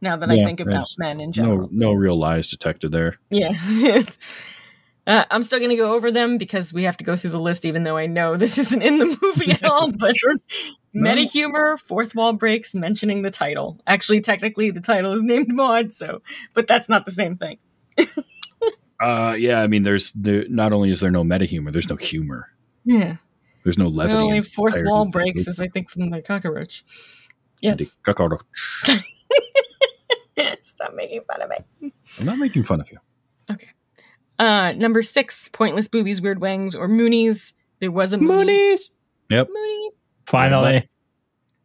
Now 0.00 0.16
that 0.16 0.30
I 0.30 0.36
think 0.36 0.60
about 0.60 0.86
men 0.98 1.20
in 1.20 1.30
general. 1.30 1.68
no 1.70 1.92
real 1.92 2.18
lies 2.18 2.48
detected 2.48 2.90
there. 2.90 3.18
Yeah. 3.28 3.52
uh, 5.06 5.24
I'm 5.30 5.42
still 5.42 5.58
going 5.58 5.70
to 5.70 5.76
go 5.76 5.94
over 5.94 6.10
them 6.10 6.38
because 6.38 6.72
we 6.72 6.84
have 6.84 6.96
to 6.96 7.04
go 7.04 7.16
through 7.16 7.30
the 7.30 7.38
list, 7.38 7.64
even 7.66 7.82
though 7.82 7.98
I 7.98 8.06
know 8.06 8.36
this 8.36 8.56
isn't 8.56 8.82
in 8.82 8.98
the 8.98 9.18
movie 9.20 9.52
at 9.52 9.62
all. 9.70 9.92
But 9.92 10.16
No. 10.24 10.38
Meta 10.92 11.22
humor, 11.22 11.76
fourth 11.76 12.14
wall 12.14 12.32
breaks, 12.32 12.74
mentioning 12.74 13.22
the 13.22 13.30
title. 13.30 13.78
Actually, 13.86 14.20
technically, 14.20 14.70
the 14.70 14.80
title 14.80 15.12
is 15.12 15.22
named 15.22 15.48
Maud, 15.48 15.92
so, 15.92 16.22
but 16.54 16.66
that's 16.66 16.88
not 16.88 17.04
the 17.06 17.12
same 17.12 17.36
thing. 17.36 17.58
Uh 19.02 19.34
yeah, 19.38 19.62
I 19.62 19.66
mean 19.66 19.82
there's 19.82 20.12
there 20.12 20.44
not 20.50 20.74
only 20.74 20.90
is 20.90 21.00
there 21.00 21.10
no 21.10 21.24
meta 21.24 21.46
humor, 21.46 21.70
there's 21.70 21.88
no 21.88 21.96
humor. 21.96 22.48
Yeah. 22.84 23.16
There's 23.64 23.78
no 23.78 23.84
The 23.84 23.96
levity. 23.96 24.16
only 24.18 24.42
fourth 24.42 24.74
wall 24.84 25.06
breaks 25.06 25.48
is, 25.48 25.58
I 25.58 25.68
think, 25.68 25.88
from 25.88 26.10
the 26.10 26.20
cockroach. 26.20 26.84
The 27.62 27.76
Yes. 27.78 27.96
cockroach. 28.04 28.42
Stop 30.62 30.94
making 30.94 31.22
fun 31.30 31.40
of 31.42 31.50
me. 31.80 31.92
I'm 32.18 32.26
not 32.26 32.38
making 32.38 32.64
fun 32.64 32.80
of 32.80 32.90
you. 32.92 32.98
Okay. 33.50 33.68
Uh, 34.38 34.72
number 34.72 35.02
six, 35.02 35.48
pointless 35.48 35.88
boobies, 35.88 36.20
weird 36.20 36.40
wangs, 36.42 36.74
or 36.74 36.86
Moonies. 36.86 37.54
There 37.78 37.90
was 37.90 38.12
a 38.12 38.18
Mooney. 38.18 38.52
Moonies! 38.52 38.90
Mooney. 39.30 39.90
Finally. 40.30 40.88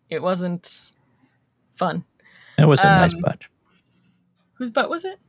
It 0.09 0.21
wasn't 0.21 0.91
fun. 1.75 2.03
It 2.57 2.65
was 2.65 2.79
a 2.79 2.83
nice 2.83 3.13
Um, 3.13 3.21
butt. 3.21 3.41
Whose 4.53 4.69
butt 4.71 4.89
was 4.89 5.05
it? 5.05 5.19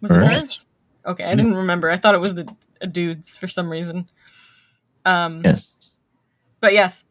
Was 0.00 0.10
Hers. 0.12 0.22
it 0.24 0.32
hers? 0.32 0.66
Okay, 1.06 1.24
I 1.24 1.34
didn't 1.34 1.54
remember. 1.54 1.90
I 1.90 1.96
thought 1.96 2.14
it 2.14 2.20
was 2.20 2.34
the 2.34 2.54
a 2.80 2.86
dude's 2.86 3.36
for 3.36 3.48
some 3.48 3.70
reason. 3.70 4.08
Um, 5.04 5.42
Yes. 5.44 5.72
but 6.60 6.72
yes, 6.74 7.04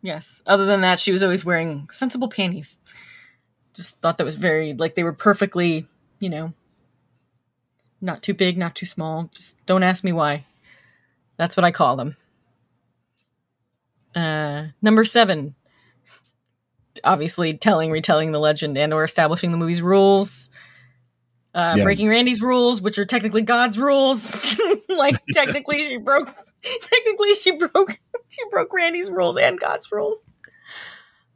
yes. 0.00 0.40
Other 0.46 0.64
than 0.66 0.80
that, 0.80 0.98
she 1.00 1.12
was 1.12 1.22
always 1.22 1.44
wearing 1.44 1.88
sensible 1.90 2.28
panties. 2.28 2.78
Just 3.74 4.00
thought 4.00 4.18
that 4.18 4.24
was 4.24 4.36
very 4.36 4.72
like 4.74 4.94
they 4.94 5.04
were 5.04 5.12
perfectly, 5.12 5.86
you 6.20 6.30
know, 6.30 6.54
not 8.00 8.22
too 8.22 8.34
big, 8.34 8.56
not 8.56 8.74
too 8.74 8.86
small. 8.86 9.28
Just 9.34 9.56
don't 9.66 9.82
ask 9.82 10.02
me 10.04 10.12
why. 10.12 10.44
That's 11.36 11.56
what 11.56 11.64
I 11.64 11.70
call 11.72 11.96
them. 11.96 12.16
Uh, 14.14 14.66
number 14.80 15.04
seven. 15.04 15.54
Obviously, 17.04 17.54
telling, 17.54 17.90
retelling 17.90 18.32
the 18.32 18.38
legend, 18.38 18.76
and 18.78 18.92
or 18.92 19.04
establishing 19.04 19.50
the 19.50 19.56
movie's 19.58 19.82
rules. 19.82 20.50
Uh, 21.54 21.74
Yeah. 21.76 21.84
Breaking 21.84 22.08
Randy's 22.08 22.40
rules, 22.40 22.80
which 22.80 22.98
are 22.98 23.04
technically 23.04 23.42
God's 23.42 23.78
rules. 23.78 24.56
like 24.88 25.16
technically, 25.32 25.88
she 25.88 25.96
broke. 25.96 26.34
Technically, 26.62 27.34
she 27.34 27.52
broke. 27.52 27.98
She 28.28 28.42
broke 28.50 28.72
Randy's 28.72 29.10
rules 29.10 29.36
and 29.36 29.58
God's 29.58 29.90
rules. 29.90 30.26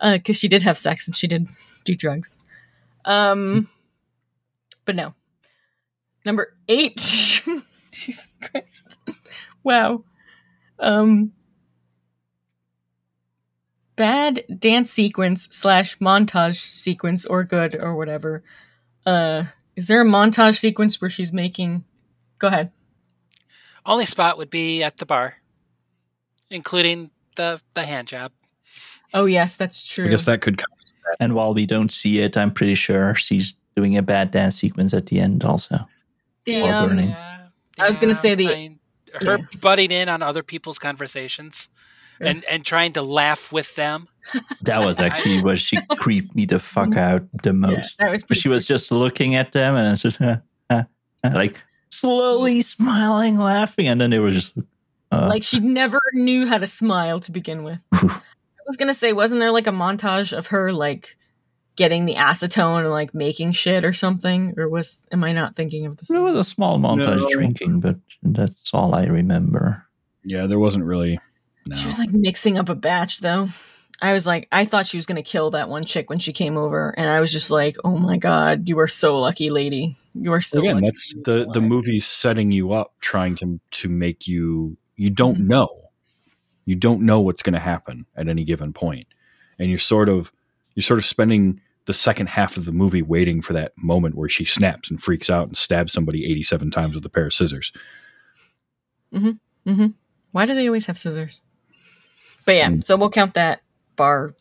Because 0.00 0.38
she 0.38 0.48
did 0.48 0.62
have 0.62 0.78
sex 0.78 1.06
and 1.08 1.16
she 1.16 1.26
did 1.26 1.48
do 1.84 1.94
drugs. 1.94 2.38
Um, 3.04 3.68
but 4.84 4.94
no. 4.94 5.14
Number 6.24 6.54
eight. 6.68 6.96
Jesus 7.92 8.38
Christ. 8.42 8.98
Wow. 9.64 10.04
Um, 10.78 11.32
bad 13.96 14.44
dance 14.58 14.90
sequence 14.90 15.48
slash 15.50 15.98
montage 15.98 16.60
sequence 16.60 17.24
or 17.24 17.44
good 17.44 17.74
or 17.74 17.94
whatever. 17.94 18.42
Uh, 19.04 19.44
is 19.74 19.86
there 19.88 20.00
a 20.00 20.04
montage 20.04 20.58
sequence 20.58 21.00
where 21.00 21.10
she's 21.10 21.32
making? 21.32 21.84
Go 22.38 22.48
ahead. 22.48 22.72
Only 23.84 24.04
spot 24.04 24.36
would 24.38 24.50
be 24.50 24.82
at 24.82 24.96
the 24.98 25.06
bar, 25.06 25.36
including 26.50 27.10
the 27.36 27.60
the 27.74 27.82
hand 27.84 28.08
job. 28.08 28.32
Oh 29.14 29.26
yes, 29.26 29.56
that's 29.56 29.86
true. 29.86 30.06
I 30.06 30.08
guess 30.08 30.24
that 30.24 30.40
could 30.42 30.58
count. 30.58 30.68
as 30.82 30.92
that. 31.04 31.16
And 31.20 31.34
while 31.34 31.54
we 31.54 31.66
don't 31.66 31.92
see 31.92 32.18
it, 32.20 32.36
I'm 32.36 32.50
pretty 32.50 32.74
sure 32.74 33.14
she's 33.14 33.54
doing 33.76 33.96
a 33.96 34.02
bad 34.02 34.30
dance 34.30 34.56
sequence 34.56 34.92
at 34.94 35.06
the 35.06 35.20
end 35.20 35.44
also. 35.44 35.78
the, 36.44 36.62
Or 36.62 36.72
um, 36.72 36.88
burning. 36.88 37.08
Yeah, 37.10 37.46
I 37.78 37.88
was 37.88 37.98
gonna 37.98 38.14
say 38.14 38.34
the- 38.34 38.48
I 38.50 38.54
mean, 38.54 38.78
her 39.20 39.38
butting 39.60 39.92
in 39.92 40.08
on 40.08 40.22
other 40.22 40.42
people's 40.42 40.78
conversations 40.78 41.68
Yeah. 42.20 42.28
and 42.30 42.44
and 42.46 42.64
trying 42.64 42.92
to 42.94 43.02
laugh 43.02 43.52
with 43.52 43.74
them. 43.76 44.08
That 44.62 44.78
was 44.84 44.98
actually 44.98 45.40
where 45.46 45.56
she 45.56 45.78
creeped 45.98 46.34
me 46.34 46.46
the 46.46 46.58
fuck 46.58 46.96
out 46.96 47.22
the 47.42 47.52
most. 47.52 47.98
that 47.98 48.10
was 48.10 48.22
But 48.22 48.36
she 48.36 48.48
was 48.48 48.66
just 48.66 48.90
looking 48.90 49.34
at 49.34 49.52
them 49.52 49.76
and 49.76 49.92
it's 49.92 50.02
just 50.02 50.20
uh, 50.20 50.38
uh, 50.70 50.82
uh, 51.22 51.30
like 51.34 51.62
slowly 51.90 52.62
smiling, 52.62 53.38
laughing, 53.38 53.86
and 53.88 54.00
then 54.00 54.10
they 54.10 54.18
were 54.18 54.30
just 54.32 54.56
uh, 55.12 55.26
like 55.28 55.42
she 55.44 55.60
never 55.60 56.00
knew 56.14 56.46
how 56.46 56.58
to 56.58 56.66
smile 56.66 57.20
to 57.20 57.30
begin 57.32 57.62
with. 57.64 57.78
I 57.92 58.20
was 58.66 58.76
gonna 58.76 58.94
say, 58.94 59.12
wasn't 59.12 59.40
there 59.40 59.52
like 59.52 59.66
a 59.68 59.72
montage 59.72 60.36
of 60.36 60.48
her 60.48 60.72
like 60.72 61.16
getting 61.76 62.06
the 62.06 62.14
acetone 62.14 62.80
and 62.80 62.90
like 62.90 63.14
making 63.14 63.52
shit 63.52 63.84
or 63.84 63.92
something? 63.92 64.54
Or 64.58 64.68
was 64.68 64.98
am 65.12 65.22
I 65.22 65.32
not 65.32 65.54
thinking 65.54 65.86
of 65.86 65.98
this? 65.98 66.08
there 66.08 66.22
was 66.22 66.34
a 66.36 66.42
small 66.42 66.78
montage 66.78 67.18
No. 67.18 67.28
drinking, 67.30 67.80
but 67.80 67.96
that's 68.22 68.72
all 68.74 68.94
I 68.94 69.04
remember. 69.04 69.84
Yeah, 70.24 70.46
there 70.46 70.58
wasn't 70.58 70.84
really. 70.86 71.20
No. 71.66 71.76
She 71.76 71.86
was 71.86 71.98
like 71.98 72.10
mixing 72.12 72.58
up 72.58 72.68
a 72.68 72.74
batch 72.74 73.20
though. 73.20 73.48
I 74.02 74.12
was 74.12 74.26
like, 74.26 74.46
I 74.52 74.66
thought 74.66 74.86
she 74.86 74.98
was 74.98 75.06
gonna 75.06 75.22
kill 75.22 75.50
that 75.50 75.68
one 75.68 75.84
chick 75.84 76.10
when 76.10 76.18
she 76.18 76.32
came 76.32 76.56
over, 76.56 76.90
and 76.98 77.08
I 77.08 77.18
was 77.20 77.32
just 77.32 77.50
like, 77.50 77.76
oh 77.84 77.96
my 77.96 78.18
god, 78.18 78.68
you 78.68 78.78
are 78.78 78.86
so 78.88 79.18
lucky, 79.18 79.48
lady. 79.50 79.96
You 80.14 80.32
are 80.32 80.40
so 80.42 80.60
Again, 80.60 80.74
lucky. 80.76 80.86
that's 80.86 81.12
to 81.14 81.20
the 81.24 81.32
the 81.52 81.58
alive." 81.60 81.62
movie's 81.62 82.06
setting 82.06 82.52
you 82.52 82.72
up, 82.72 82.92
trying 83.00 83.36
to 83.36 83.58
to 83.70 83.88
make 83.88 84.28
you 84.28 84.76
you 84.96 85.10
don't 85.10 85.38
Mhm. 85.38 85.46
know, 85.48 85.68
you 86.66 86.74
don't 86.74 87.02
know 87.02 87.20
what's 87.20 87.42
going 87.42 87.54
to 87.54 87.58
happen 87.60 88.06
at 88.16 88.28
any 88.28 88.44
given 88.44 88.72
point, 88.72 89.06
and 89.58 89.68
you're 89.70 89.78
sort 89.78 90.08
of 90.08 90.30
you're 90.74 90.82
sort 90.82 90.98
of 90.98 91.04
spending 91.06 91.60
the 91.86 91.94
second 91.94 92.28
half 92.28 92.56
of 92.58 92.64
the 92.66 92.72
movie 92.72 93.00
waiting 93.02 93.40
for 93.40 93.52
that 93.54 93.72
moment 93.78 94.14
where 94.16 94.28
she 94.28 94.44
snaps 94.44 94.90
and 94.90 95.00
freaks 95.00 95.30
out 95.30 95.46
and 95.46 95.56
stabs 95.56 95.92
somebody 95.92 96.24
87 96.26 96.70
times 96.70 96.94
with 96.96 97.06
a 97.06 97.08
pair 97.08 97.26
of 97.26 97.32
scissors. 97.32 97.72
Why 100.32 100.44
do 100.44 100.54
they 100.54 100.66
always 100.66 100.86
have 100.86 100.98
scissors? 100.98 101.42
But 102.46 102.54
yeah, 102.54 102.68
Mm. 102.70 102.84
so 102.84 102.96
we'll 102.96 103.10
count 103.10 103.34
that 103.34 103.60
bar 103.96 104.34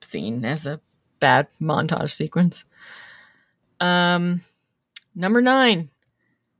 scene 0.00 0.44
as 0.46 0.66
a 0.66 0.80
bad 1.18 1.48
montage 1.60 2.12
sequence. 2.12 2.64
Um, 3.80 4.40
number 5.14 5.40
nine, 5.42 5.90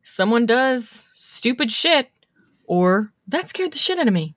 someone 0.03 0.45
does 0.47 1.09
stupid 1.14 1.70
shit, 1.72 2.11
or 2.66 3.12
that 3.28 3.49
scared 3.49 3.72
the 3.72 3.78
shit 3.78 3.99
out 3.99 4.09
of 4.09 4.12
me. 4.14 4.34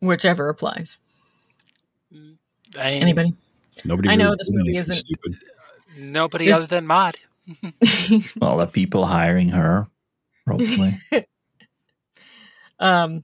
Whichever 0.00 0.48
applies. 0.50 1.00
I, 2.78 2.92
Anybody? 2.92 3.32
Nobody. 3.84 4.08
I 4.10 4.14
know 4.16 4.24
really 4.26 4.36
this 4.38 4.50
movie 4.52 4.76
isn't- 4.76 4.94
stupid. 4.94 5.38
Nobody 5.98 6.46
This- 6.46 6.56
other 6.56 6.66
than 6.66 6.86
Maud. 6.86 7.14
All 8.42 8.58
the 8.58 8.66
people 8.70 9.06
hiring 9.06 9.50
her, 9.50 9.86
probably. 10.44 10.98
um, 12.80 13.22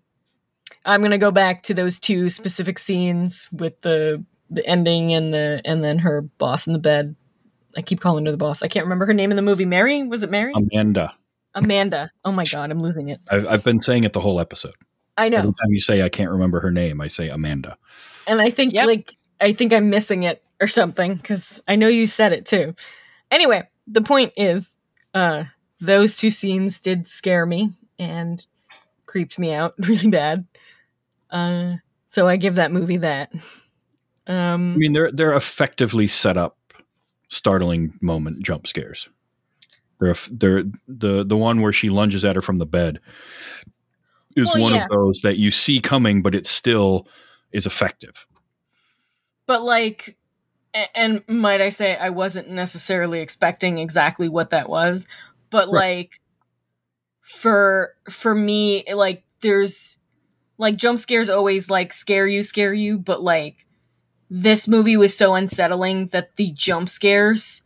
I'm 0.84 1.02
gonna 1.02 1.18
go 1.18 1.30
back 1.30 1.62
to 1.64 1.74
those 1.74 1.98
two 2.00 2.28
specific 2.30 2.78
scenes 2.78 3.48
with 3.52 3.80
the 3.82 4.24
the 4.50 4.66
ending 4.66 5.14
and 5.14 5.32
the 5.32 5.60
and 5.64 5.82
then 5.82 5.98
her 6.00 6.22
boss 6.22 6.66
in 6.66 6.72
the 6.72 6.78
bed. 6.78 7.16
I 7.76 7.82
keep 7.82 8.00
calling 8.00 8.26
her 8.26 8.32
the 8.32 8.36
boss. 8.38 8.62
I 8.62 8.68
can't 8.68 8.84
remember 8.84 9.06
her 9.06 9.14
name 9.14 9.30
in 9.30 9.36
the 9.36 9.42
movie. 9.42 9.64
Mary 9.64 10.02
was 10.02 10.22
it 10.22 10.30
Mary? 10.30 10.52
Amanda. 10.54 11.14
Amanda. 11.54 12.10
Oh 12.24 12.32
my 12.32 12.44
god, 12.44 12.70
I'm 12.70 12.78
losing 12.78 13.08
it. 13.08 13.20
I've, 13.30 13.46
I've 13.46 13.64
been 13.64 13.80
saying 13.80 14.04
it 14.04 14.12
the 14.12 14.20
whole 14.20 14.40
episode. 14.40 14.74
I 15.16 15.28
know, 15.28 15.38
Every 15.38 15.52
time 15.52 15.70
you 15.70 15.80
say 15.80 16.02
I 16.02 16.08
can't 16.08 16.30
remember 16.30 16.60
her 16.60 16.70
name, 16.70 17.00
I 17.00 17.08
say 17.08 17.28
Amanda. 17.28 17.76
and 18.26 18.40
I 18.40 18.50
think 18.50 18.72
Yep. 18.72 18.86
like 18.86 19.16
I 19.40 19.52
think 19.52 19.72
I'm 19.72 19.90
missing 19.90 20.22
it 20.22 20.42
or 20.60 20.66
something 20.66 21.14
because 21.16 21.60
I 21.68 21.76
know 21.76 21.88
you 21.88 22.06
said 22.06 22.32
it 22.32 22.46
too. 22.46 22.74
Anyway, 23.30 23.62
the 23.86 24.00
point 24.02 24.32
is, 24.36 24.76
uh, 25.14 25.44
those 25.80 26.16
two 26.16 26.30
scenes 26.30 26.78
did 26.80 27.08
scare 27.08 27.44
me 27.46 27.72
and 27.98 28.44
creeped 29.06 29.38
me 29.38 29.52
out 29.52 29.74
really 29.78 30.08
bad. 30.08 30.46
Uh, 31.32 31.76
so 32.10 32.28
I 32.28 32.36
give 32.36 32.54
that 32.56 32.72
movie 32.72 32.98
that. 32.98 33.32
Um, 34.28 34.74
I 34.74 34.76
mean, 34.76 34.92
they're 34.92 35.10
they're 35.10 35.32
effectively 35.34 36.06
set 36.06 36.36
up 36.36 36.56
startling 37.28 37.98
moment 38.00 38.40
jump 38.44 38.68
scares. 38.68 39.08
They're 39.98 40.14
they're 40.30 40.62
the 40.86 41.24
the 41.24 41.36
one 41.36 41.60
where 41.60 41.72
she 41.72 41.90
lunges 41.90 42.24
at 42.24 42.36
her 42.36 42.40
from 42.40 42.58
the 42.58 42.64
bed 42.64 43.00
is 44.36 44.48
Well, 44.54 44.62
one 44.62 44.74
yeah. 44.76 44.84
of 44.84 44.90
those 44.90 45.22
that 45.22 45.38
you 45.38 45.50
see 45.50 45.80
coming, 45.80 46.22
but 46.22 46.36
it 46.36 46.46
still 46.46 47.08
is 47.50 47.66
effective. 47.66 48.28
but 49.46 49.64
like 49.64 50.16
and 50.94 51.24
might 51.26 51.60
i 51.60 51.68
say 51.68 51.96
i 51.96 52.08
wasn't 52.08 52.48
necessarily 52.48 53.18
expecting 53.20 53.78
exactly 53.78 54.28
what 54.28 54.50
that 54.50 54.68
was 54.68 55.08
but 55.50 55.66
Right. 55.66 55.74
like 56.08 56.20
for 57.20 57.94
for 58.08 58.34
me 58.36 58.84
like 58.94 59.24
there's 59.40 59.98
like 60.62 60.76
jump 60.76 60.98
scares 60.98 61.28
always 61.28 61.68
like 61.68 61.92
scare 61.92 62.26
you 62.26 62.42
scare 62.42 62.72
you 62.72 62.96
but 62.96 63.20
like 63.22 63.66
this 64.30 64.66
movie 64.66 64.96
was 64.96 65.16
so 65.16 65.34
unsettling 65.34 66.06
that 66.08 66.36
the 66.36 66.52
jump 66.52 66.88
scares 66.88 67.62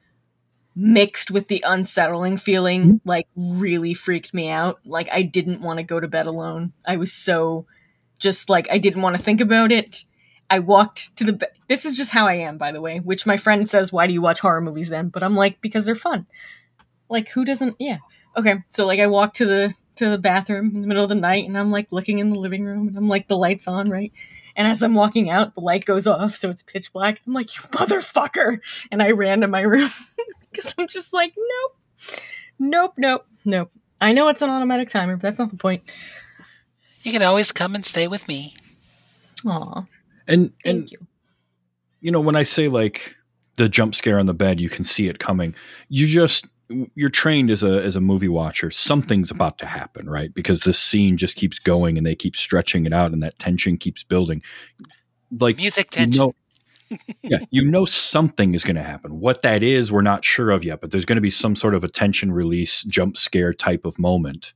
mixed 0.74 1.30
with 1.30 1.48
the 1.48 1.62
unsettling 1.66 2.36
feeling 2.36 2.82
mm-hmm. 2.82 3.08
like 3.08 3.28
really 3.36 3.94
freaked 3.94 4.32
me 4.32 4.48
out 4.48 4.80
like 4.84 5.08
i 5.12 5.22
didn't 5.22 5.60
want 5.60 5.78
to 5.78 5.82
go 5.82 6.00
to 6.00 6.08
bed 6.08 6.26
alone 6.26 6.72
i 6.86 6.96
was 6.96 7.12
so 7.12 7.66
just 8.18 8.48
like 8.48 8.66
i 8.70 8.78
didn't 8.78 9.02
want 9.02 9.14
to 9.14 9.22
think 9.22 9.40
about 9.40 9.70
it 9.70 10.04
I 10.48 10.60
walked 10.60 11.16
to 11.16 11.24
the 11.24 11.32
bed. 11.32 11.48
This 11.66 11.84
is 11.84 11.96
just 11.96 12.12
how 12.12 12.28
I 12.28 12.34
am, 12.34 12.56
by 12.56 12.70
the 12.70 12.80
way, 12.80 13.00
which 13.00 13.26
my 13.26 13.36
friend 13.36 13.68
says, 13.68 13.92
Why 13.92 14.06
do 14.06 14.12
you 14.12 14.22
watch 14.22 14.38
horror 14.38 14.60
movies 14.60 14.88
then? 14.88 15.08
But 15.08 15.24
I'm 15.24 15.34
like, 15.34 15.60
Because 15.60 15.84
they're 15.84 15.96
fun. 15.96 16.26
Like, 17.08 17.30
who 17.30 17.44
doesn't? 17.44 17.74
Yeah. 17.80 17.98
Okay. 18.36 18.62
So, 18.68 18.86
like, 18.86 19.00
I 19.00 19.08
walked 19.08 19.34
to 19.36 19.44
the 19.44 19.74
to 19.96 20.10
the 20.10 20.18
bathroom 20.18 20.72
in 20.74 20.82
the 20.82 20.86
middle 20.86 21.02
of 21.02 21.08
the 21.08 21.14
night 21.14 21.46
and 21.46 21.58
I'm 21.58 21.70
like 21.70 21.90
looking 21.90 22.18
in 22.18 22.30
the 22.30 22.38
living 22.38 22.64
room 22.64 22.88
and 22.88 22.96
I'm 22.96 23.08
like, 23.08 23.28
the 23.28 23.36
light's 23.36 23.66
on, 23.66 23.90
right? 23.90 24.12
And 24.54 24.66
as 24.66 24.82
I'm 24.82 24.94
walking 24.94 25.28
out, 25.28 25.54
the 25.54 25.60
light 25.60 25.84
goes 25.84 26.06
off. 26.06 26.36
So 26.36 26.48
it's 26.50 26.62
pitch 26.62 26.92
black. 26.92 27.20
I'm 27.26 27.34
like, 27.34 27.54
You 27.56 27.62
motherfucker. 27.70 28.60
And 28.90 29.02
I 29.02 29.10
ran 29.10 29.40
to 29.40 29.48
my 29.48 29.60
room 29.62 29.90
because 30.50 30.74
I'm 30.78 30.88
just 30.88 31.12
like, 31.12 31.34
Nope. 31.36 32.20
Nope. 32.58 32.94
Nope. 32.96 33.26
Nope. 33.44 33.70
I 34.00 34.12
know 34.12 34.28
it's 34.28 34.42
an 34.42 34.50
automatic 34.50 34.88
timer, 34.88 35.16
but 35.16 35.22
that's 35.22 35.38
not 35.38 35.50
the 35.50 35.56
point. 35.56 35.82
You 37.02 37.12
can 37.12 37.22
always 37.22 37.52
come 37.52 37.74
and 37.74 37.84
stay 37.84 38.08
with 38.08 38.28
me. 38.28 38.54
Aw. 39.46 39.84
And 40.26 40.52
Thank 40.62 40.64
and 40.64 40.92
you. 40.92 40.98
you 42.00 42.10
know 42.10 42.20
when 42.20 42.36
I 42.36 42.42
say 42.42 42.68
like 42.68 43.14
the 43.56 43.68
jump 43.68 43.94
scare 43.94 44.18
on 44.18 44.26
the 44.26 44.34
bed, 44.34 44.60
you 44.60 44.68
can 44.68 44.84
see 44.84 45.08
it 45.08 45.18
coming. 45.18 45.54
You 45.88 46.06
just 46.06 46.46
you're 46.68 47.10
trained 47.10 47.50
as 47.50 47.62
a 47.62 47.82
as 47.82 47.96
a 47.96 48.00
movie 48.00 48.28
watcher. 48.28 48.70
Something's 48.70 49.30
about 49.30 49.58
to 49.58 49.66
happen, 49.66 50.08
right? 50.08 50.32
Because 50.34 50.62
this 50.62 50.78
scene 50.78 51.16
just 51.16 51.36
keeps 51.36 51.58
going 51.58 51.96
and 51.96 52.06
they 52.06 52.14
keep 52.14 52.36
stretching 52.36 52.86
it 52.86 52.92
out, 52.92 53.12
and 53.12 53.22
that 53.22 53.38
tension 53.38 53.76
keeps 53.78 54.02
building. 54.02 54.42
Like 55.38 55.56
Music 55.56 55.90
tension 55.90 56.12
you 56.12 56.18
tension. 56.18 56.34
know, 56.90 57.04
yeah, 57.22 57.38
you 57.50 57.62
know 57.62 57.84
something 57.84 58.54
is 58.54 58.64
going 58.64 58.76
to 58.76 58.82
happen. 58.82 59.20
What 59.20 59.42
that 59.42 59.62
is, 59.62 59.90
we're 59.92 60.02
not 60.02 60.24
sure 60.24 60.50
of 60.50 60.64
yet, 60.64 60.80
but 60.80 60.90
there's 60.90 61.04
going 61.04 61.16
to 61.16 61.22
be 61.22 61.30
some 61.30 61.56
sort 61.56 61.74
of 61.74 61.84
a 61.84 61.88
tension 61.88 62.32
release, 62.32 62.82
jump 62.84 63.16
scare 63.16 63.52
type 63.52 63.84
of 63.84 63.98
moment 63.98 64.52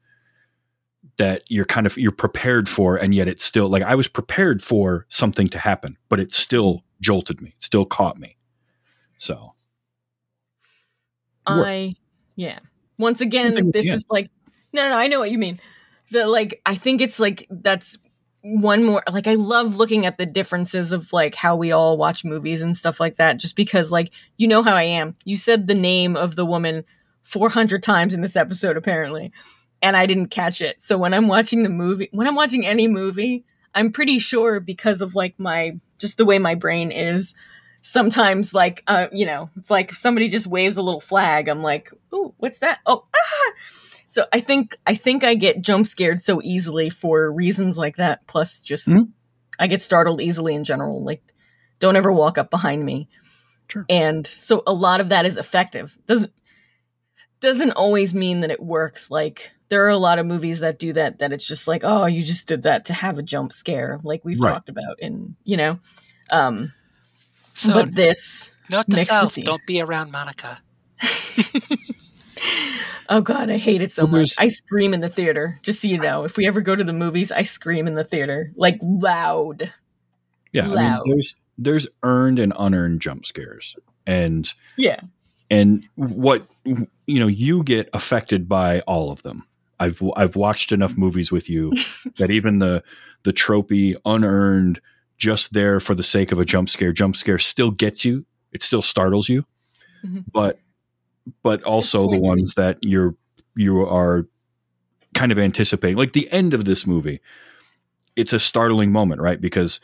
that 1.19 1.43
you're 1.49 1.65
kind 1.65 1.87
of 1.87 1.97
you're 1.97 2.13
prepared 2.13 2.69
for, 2.69 2.97
and 2.97 3.15
yet 3.15 3.29
it's 3.29 3.45
still 3.45 3.69
like 3.69 3.83
I 3.83 3.95
was 3.95 4.09
prepared 4.09 4.63
for 4.63 5.07
something 5.09 5.49
to 5.49 5.59
happen, 5.59 5.97
but 6.09 6.19
it 6.19 6.33
still 6.33 6.83
jolted 7.01 7.41
me, 7.41 7.51
it 7.51 7.63
still 7.63 7.85
caught 7.85 8.19
me. 8.19 8.37
So. 9.19 9.55
I 11.47 11.97
yeah. 12.41 12.59
Once 12.97 13.21
again, 13.21 13.71
this 13.71 13.87
is 13.87 14.05
like 14.09 14.31
no, 14.73 14.89
no, 14.89 14.97
I 14.97 15.09
know 15.09 15.21
what 15.21 15.31
you 15.31 15.39
mean. 15.39 15.61
The 16.11 16.27
like 16.27 16.63
I 16.65 16.75
think 16.75 17.03
it's 17.03 17.21
like 17.21 17.47
that's 17.51 17.99
one 18.43 18.83
more 18.83 19.03
like 19.13 19.27
I 19.27 19.35
love 19.35 19.77
looking 19.77 20.07
at 20.07 20.17
the 20.17 20.25
differences 20.25 20.93
of 20.93 21.13
like 21.13 21.35
how 21.35 21.55
we 21.55 21.71
all 21.71 21.99
watch 21.99 22.25
movies 22.25 22.63
and 22.63 22.75
stuff 22.75 22.99
like 22.99 23.17
that 23.17 23.37
just 23.37 23.57
because 23.57 23.93
like 23.93 24.11
you 24.39 24.49
know 24.49 24.63
how 24.63 24.75
I 24.75 24.85
am. 24.85 25.17
You 25.27 25.37
said 25.37 25.67
the 25.67 25.75
name 25.75 26.17
of 26.17 26.35
the 26.35 26.47
woman 26.47 26.85
400 27.25 27.83
times 27.83 28.15
in 28.15 28.23
this 28.23 28.37
episode 28.37 28.79
apparently 28.79 29.33
and 29.83 29.95
I 29.95 30.07
didn't 30.07 30.29
catch 30.29 30.63
it. 30.63 30.83
So 30.83 30.97
when 30.97 31.13
I'm 31.13 31.29
watching 31.29 31.63
the 31.63 31.69
movie, 31.69 32.09
when 32.13 32.27
I'm 32.27 32.35
watching 32.35 32.67
any 32.67 32.89
movie, 32.89 33.45
I'm 33.75 33.93
pretty 33.93 34.19
sure 34.19 34.61
because 34.61 35.03
of 35.03 35.15
like 35.15 35.39
my 35.39 35.79
just 35.99 36.17
the 36.17 36.25
way 36.25 36.39
my 36.39 36.55
brain 36.55 36.91
is 36.91 37.35
sometimes 37.83 38.53
like 38.55 38.83
uh 38.87 39.07
you 39.13 39.25
know 39.27 39.49
it's 39.57 39.71
like 39.71 39.91
if 39.91 39.97
somebody 39.97 40.29
just 40.29 40.47
waves 40.47 40.77
a 40.77 40.83
little 40.83 41.01
flag 41.01 41.49
i'm 41.49 41.63
like 41.63 41.91
ooh 42.15 42.35
what's 42.39 42.59
that 42.59 42.79
oh 42.87 43.05
ah 43.15 43.53
so 44.07 44.25
i 44.33 44.41
think 44.41 44.77
i 44.87 44.95
think 44.95 45.25
i 45.25 45.35
get 45.35 45.61
jump 45.63 45.87
scared 45.87 46.21
so 46.21 46.41
easily 46.43 46.91
for 46.91 47.33
reasons 47.33 47.79
like 47.79 47.97
that 47.97 48.27
plus 48.27 48.61
just 48.61 48.89
Mhm. 48.89 49.09
i 49.59 49.67
get 49.67 49.83
startled 49.83 50.21
easily 50.21 50.55
in 50.55 50.65
general 50.65 51.03
like 51.03 51.23
don't 51.79 51.97
ever 51.97 52.13
walk 52.13 52.37
up 52.39 52.51
behind 52.51 52.85
me 52.85 53.09
Sure. 53.69 53.87
and 53.89 54.27
so 54.27 54.63
a 54.67 54.73
lot 54.73 55.01
of 55.01 55.09
that 55.11 55.25
is 55.27 55.37
effective 55.37 55.97
doesn't 56.07 56.33
doesn't 57.41 57.71
always 57.73 58.13
mean 58.15 58.41
that 58.41 58.51
it 58.51 58.63
works 58.63 59.11
like 59.11 59.53
there 59.71 59.85
are 59.87 59.91
a 59.91 59.97
lot 59.97 60.19
of 60.19 60.27
movies 60.27 60.61
that 60.61 60.79
do 60.79 60.93
that 60.93 61.21
that 61.21 61.33
it's 61.33 61.47
just 61.47 61.67
like 61.67 61.83
oh 61.85 62.05
you 62.07 62.23
just 62.23 62.47
did 62.49 62.65
that 62.65 62.85
to 62.87 62.93
have 62.93 63.19
a 63.19 63.23
jump 63.23 63.53
scare 63.53 63.99
like 64.03 64.25
we've 64.25 64.41
Right. 64.41 64.53
talked 64.53 64.69
about 64.69 64.99
in 65.01 65.37
you 65.45 65.57
know 65.57 65.79
um 66.31 66.73
So, 67.61 67.75
but 67.75 67.95
this 67.95 68.55
note 68.71 68.87
to 68.91 68.97
self: 68.97 69.35
don't 69.35 69.65
be 69.67 69.81
around 69.83 70.11
Monica. 70.13 70.61
Oh 73.13 73.21
god, 73.21 73.51
I 73.51 73.57
hate 73.57 73.83
it 73.83 73.91
so 73.91 74.05
Well, 74.07 74.21
much. 74.21 74.35
I 74.39 74.47
scream 74.49 74.95
in 74.95 75.01
the 75.01 75.09
theater. 75.09 75.59
Just 75.65 75.83
so 75.83 75.89
you 75.89 75.99
know, 75.99 76.23
if 76.25 76.37
we 76.37 76.47
ever 76.47 76.61
go 76.61 76.77
to 76.77 76.85
the 76.85 76.93
movies, 76.93 77.33
I 77.33 77.43
scream 77.43 77.89
in 77.89 77.97
the 77.97 78.05
theater 78.05 78.53
like 78.55 78.79
loud. 78.83 79.73
yeah, 80.53 80.71
I 80.71 80.77
mean, 80.77 81.01
there's 81.05 81.35
there's 81.59 81.89
earned 82.05 82.39
and 82.39 82.53
unearned 82.57 83.01
jump 83.01 83.27
scares, 83.27 83.75
and 84.07 84.51
Yeah. 84.77 85.01
and 85.51 85.83
what 85.97 86.47
you 86.65 86.87
know 87.19 87.27
you 87.27 87.65
get 87.65 87.91
affected 87.93 88.49
by 88.49 88.81
all 88.83 89.11
of 89.11 89.23
them 89.25 89.45
i've 89.81 90.01
i've 90.17 90.37
watched 90.37 90.71
enough 90.71 90.97
movies 90.97 91.33
with 91.33 91.51
you 91.51 91.73
that 92.19 92.31
even 92.31 92.61
the 92.61 92.83
the 93.25 93.33
tropey 93.33 93.97
unearned 94.05 94.81
just 95.21 95.53
there 95.53 95.79
for 95.79 95.95
the 95.95 96.03
sake 96.03 96.33
of 96.33 96.41
a 96.41 96.45
jump 96.45 96.69
scare 96.69 96.93
jump 96.93 97.15
scare 97.15 97.39
still 97.39 97.71
gets 97.71 98.05
you 98.05 98.25
it 98.53 98.63
still 98.63 98.83
startles 98.83 99.29
you 99.29 99.45
Mhm. 100.05 100.25
but 100.33 100.59
but 101.43 101.63
also 101.63 102.09
the 102.11 102.19
ones 102.19 102.55
that 102.55 102.79
you're 102.83 103.15
you 103.55 103.83
are 103.87 104.27
kind 105.15 105.31
of 105.31 105.39
anticipating 105.39 105.97
like 105.97 106.13
the 106.13 106.31
end 106.33 106.55
of 106.55 106.65
this 106.65 106.87
movie 106.87 107.21
it's 108.17 108.33
a 108.33 108.39
startling 108.39 108.91
moment 108.93 109.21
right 109.21 109.41
because 109.41 109.79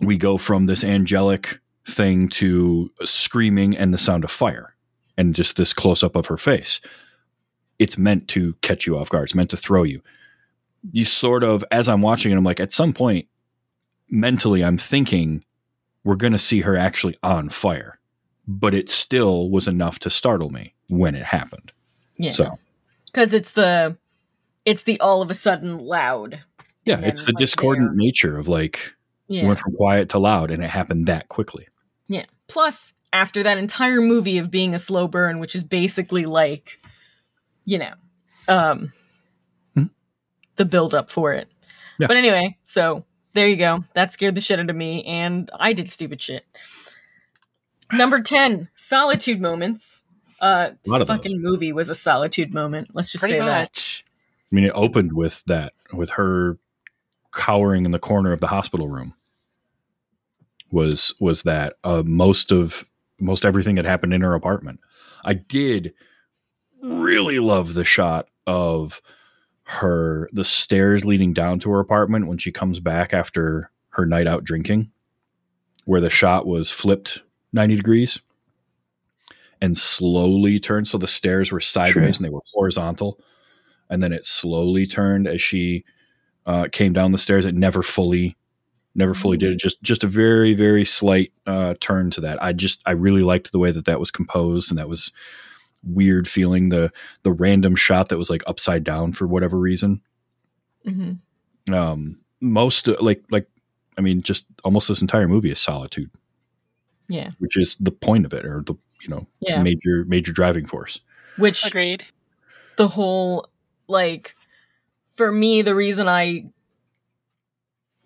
we 0.00 0.16
go 0.18 0.36
from 0.36 0.66
this 0.66 0.82
angelic 0.82 1.60
thing 1.86 2.28
to 2.28 2.90
screaming 3.04 3.76
and 3.76 3.94
the 3.94 3.98
sound 3.98 4.24
of 4.24 4.30
fire 4.30 4.74
and 5.16 5.34
just 5.34 5.56
this 5.56 5.72
close 5.72 6.02
up 6.02 6.16
of 6.16 6.26
her 6.26 6.36
face. 6.38 6.80
It's 7.78 7.98
meant 7.98 8.26
to 8.28 8.54
catch 8.62 8.86
you 8.86 8.96
off 8.98 9.10
guard. 9.10 9.24
It's 9.24 9.34
meant 9.34 9.50
to 9.50 9.56
throw 9.58 9.82
you. 9.82 10.00
You 10.92 11.04
sort 11.04 11.44
of, 11.44 11.62
as 11.70 11.88
I'm 11.88 12.00
watching 12.00 12.32
it, 12.32 12.36
I'm 12.36 12.44
like, 12.44 12.60
at 12.60 12.72
some 12.72 12.92
point, 12.94 13.26
mentally, 14.10 14.64
I'm 14.64 14.78
thinking 14.78 15.44
we're 16.04 16.16
going 16.16 16.32
to 16.32 16.38
see 16.38 16.60
her 16.60 16.76
actually 16.76 17.16
on 17.22 17.48
fire. 17.48 17.98
But 18.48 18.74
it 18.74 18.90
still 18.90 19.48
was 19.50 19.68
enough 19.68 19.98
to 20.00 20.10
startle 20.10 20.50
me 20.50 20.74
when 20.88 21.14
it 21.14 21.24
happened. 21.24 21.72
Yeah. 22.18 22.30
So, 22.30 22.58
Because 23.06 23.32
it's 23.34 23.52
the 23.52 23.96
it's 24.64 24.82
the 24.82 24.98
all 25.00 25.22
of 25.22 25.30
a 25.30 25.34
sudden 25.34 25.78
loud. 25.78 26.42
yeah, 26.84 26.98
it's 27.00 27.22
the 27.24 27.30
like, 27.30 27.36
discordant 27.36 27.90
there- 27.90 27.96
nature 27.96 28.36
of 28.38 28.48
like, 28.48 28.94
Yeah. 29.28 29.46
went 29.46 29.58
from 29.60 29.72
quiet 29.72 30.08
to 30.10 30.18
loud 30.18 30.50
and 30.50 30.62
it 30.64 30.70
happened 30.70 31.06
that 31.06 31.28
quickly. 31.28 31.68
Yeah. 32.08 32.24
Plus, 32.48 32.92
after 33.12 33.42
that 33.44 33.58
entire 33.58 34.00
movie 34.00 34.38
of 34.38 34.50
being 34.50 34.74
a 34.74 34.78
slow 34.78 35.06
burn, 35.06 35.38
which 35.38 35.54
is 35.54 35.62
basically 35.64 36.26
like, 36.26 36.80
you 37.64 37.78
know, 37.78 37.92
um, 38.48 38.92
Hmm. 39.74 39.84
the 40.56 40.64
build 40.64 40.94
up 40.94 41.08
for 41.10 41.32
it. 41.34 41.48
Yeah. 42.00 42.08
But 42.08 42.16
anyway, 42.16 42.56
so 42.64 43.04
there 43.34 43.48
you 43.48 43.56
go. 43.56 43.84
That 43.94 44.12
scared 44.12 44.34
the 44.34 44.40
shit 44.40 44.58
out 44.58 44.70
of 44.70 44.76
me, 44.76 45.04
and 45.04 45.50
I 45.58 45.72
did 45.72 45.90
stupid 45.90 46.20
shit. 46.20 46.44
Number 47.92 48.20
ten, 48.20 48.68
solitude 48.74 49.40
moments. 49.40 50.04
Uh, 50.40 50.70
A 50.72 50.76
this 50.84 51.00
of 51.00 51.06
fucking 51.06 51.42
movie 51.42 51.72
was 51.72 51.90
a 51.90 51.94
solitude 51.94 52.54
moment. 52.54 52.90
Let's 52.94 53.12
just 53.12 53.22
Pretty 53.22 53.38
say 53.38 53.44
that. 53.44 54.02
I 54.50 54.54
mean, 54.54 54.64
it 54.64 54.72
opened 54.74 55.12
with 55.12 55.44
that, 55.46 55.74
with 55.92 56.10
her 56.10 56.58
cowering 57.32 57.84
in 57.84 57.92
the 57.92 57.98
corner 57.98 58.32
of 58.32 58.40
the 58.40 58.46
hospital 58.48 58.88
room. 58.88 59.14
Was 60.70 61.14
was 61.20 61.42
that 61.42 61.74
uh, 61.84 62.02
most 62.06 62.52
of 62.52 62.88
most 63.18 63.44
everything 63.44 63.76
had 63.76 63.86
happened 63.86 64.14
in 64.14 64.22
her 64.22 64.34
apartment? 64.34 64.80
I 65.24 65.34
did 65.34 65.94
really 66.82 67.38
love 67.38 67.74
the 67.74 67.84
shot 67.84 68.28
of 68.46 69.02
her 69.78 70.28
the 70.32 70.44
stairs 70.44 71.04
leading 71.04 71.32
down 71.32 71.58
to 71.60 71.70
her 71.70 71.80
apartment 71.80 72.26
when 72.26 72.38
she 72.38 72.52
comes 72.52 72.80
back 72.80 73.14
after 73.14 73.70
her 73.90 74.06
night 74.06 74.26
out 74.26 74.44
drinking, 74.44 74.90
where 75.84 76.00
the 76.00 76.10
shot 76.10 76.46
was 76.46 76.70
flipped 76.70 77.22
ninety 77.52 77.76
degrees 77.76 78.20
and 79.60 79.76
slowly 79.76 80.58
turned, 80.58 80.88
so 80.88 80.98
the 80.98 81.06
stairs 81.06 81.52
were 81.52 81.60
sideways 81.60 82.18
and 82.18 82.24
they 82.24 82.30
were 82.30 82.40
horizontal 82.54 83.20
and 83.90 84.00
then 84.00 84.12
it 84.12 84.24
slowly 84.24 84.86
turned 84.86 85.26
as 85.26 85.42
she 85.42 85.84
uh, 86.46 86.68
came 86.72 86.92
down 86.92 87.12
the 87.12 87.18
stairs. 87.18 87.44
It 87.44 87.56
never 87.56 87.82
fully, 87.82 88.36
never 88.94 89.14
fully 89.14 89.36
did 89.36 89.52
it. 89.52 89.58
Just 89.58 89.82
just 89.82 90.04
a 90.04 90.06
very 90.06 90.54
very 90.54 90.84
slight 90.84 91.32
uh, 91.46 91.74
turn 91.80 92.10
to 92.12 92.20
that. 92.22 92.42
I 92.42 92.52
just 92.52 92.82
I 92.86 92.92
really 92.92 93.22
liked 93.22 93.52
the 93.52 93.58
way 93.58 93.72
that 93.72 93.84
that 93.84 94.00
was 94.00 94.10
composed 94.10 94.70
and 94.70 94.78
that 94.78 94.88
was 94.88 95.12
weird 95.82 96.28
feeling 96.28 96.68
the 96.68 96.92
the 97.22 97.32
random 97.32 97.74
shot 97.76 98.08
that 98.08 98.18
was 98.18 98.30
like 98.30 98.42
upside 98.46 98.84
down 98.84 99.12
for 99.12 99.26
whatever 99.26 99.58
reason. 99.58 100.00
hmm 100.84 101.12
Um, 101.72 102.18
most 102.40 102.88
uh, 102.88 102.96
like 103.00 103.22
like 103.30 103.46
I 103.98 104.00
mean 104.00 104.22
just 104.22 104.46
almost 104.64 104.88
this 104.88 105.00
entire 105.00 105.28
movie 105.28 105.50
is 105.50 105.58
solitude, 105.60 106.10
Yeah. 107.08 107.30
which 107.38 107.56
is 107.56 107.76
the 107.80 107.90
point 107.92 108.24
of 108.26 108.32
it 108.34 108.44
or 108.44 108.62
the 108.64 108.74
you 109.02 109.08
know 109.08 109.26
Yeah. 109.40 109.62
major 109.62 110.04
major 110.06 110.32
driving 110.32 110.66
force. 110.66 111.00
Which 111.36 111.66
Agreed. 111.66 112.04
the 112.76 112.88
whole 112.88 113.48
like 113.88 114.36
for 115.16 115.30
me 115.32 115.62
the 115.62 115.74
reason 115.74 116.08
i 116.08 116.44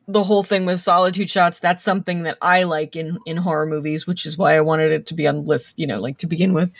the 0.06 0.22
whole 0.22 0.42
thing 0.42 0.66
with 0.66 0.80
solitude 0.80 1.30
shots 1.30 1.58
that's 1.58 1.82
something 1.82 2.24
that 2.24 2.36
i 2.42 2.62
like 2.64 2.94
in 2.96 3.18
in 3.26 3.36
horror 3.38 3.66
movies 3.66 4.06
which 4.06 4.26
is 4.26 4.36
why 4.36 4.56
i 4.56 4.60
wanted 4.60 4.92
it 4.92 5.06
to 5.06 5.14
be 5.14 5.26
on 5.26 5.36
the 5.36 5.40
list 5.42 5.78
you 5.78 5.86
know 5.86 6.00
like 6.00 6.18
to 6.18 6.26
begin 6.26 6.52
with 6.52 6.72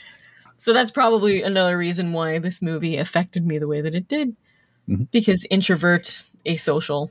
so 0.57 0.73
that's 0.73 0.91
probably 0.91 1.43
another 1.43 1.77
reason 1.77 2.13
why 2.13 2.39
this 2.39 2.61
movie 2.63 2.97
affected 2.97 3.47
me 3.47 3.59
the 3.59 3.67
way 3.69 3.81
that 3.81 3.95
it 3.95 4.09
did 4.09 4.37
Mhm. 4.89 5.11
because 5.11 5.47
introvert 5.51 6.23
asocial 6.47 7.11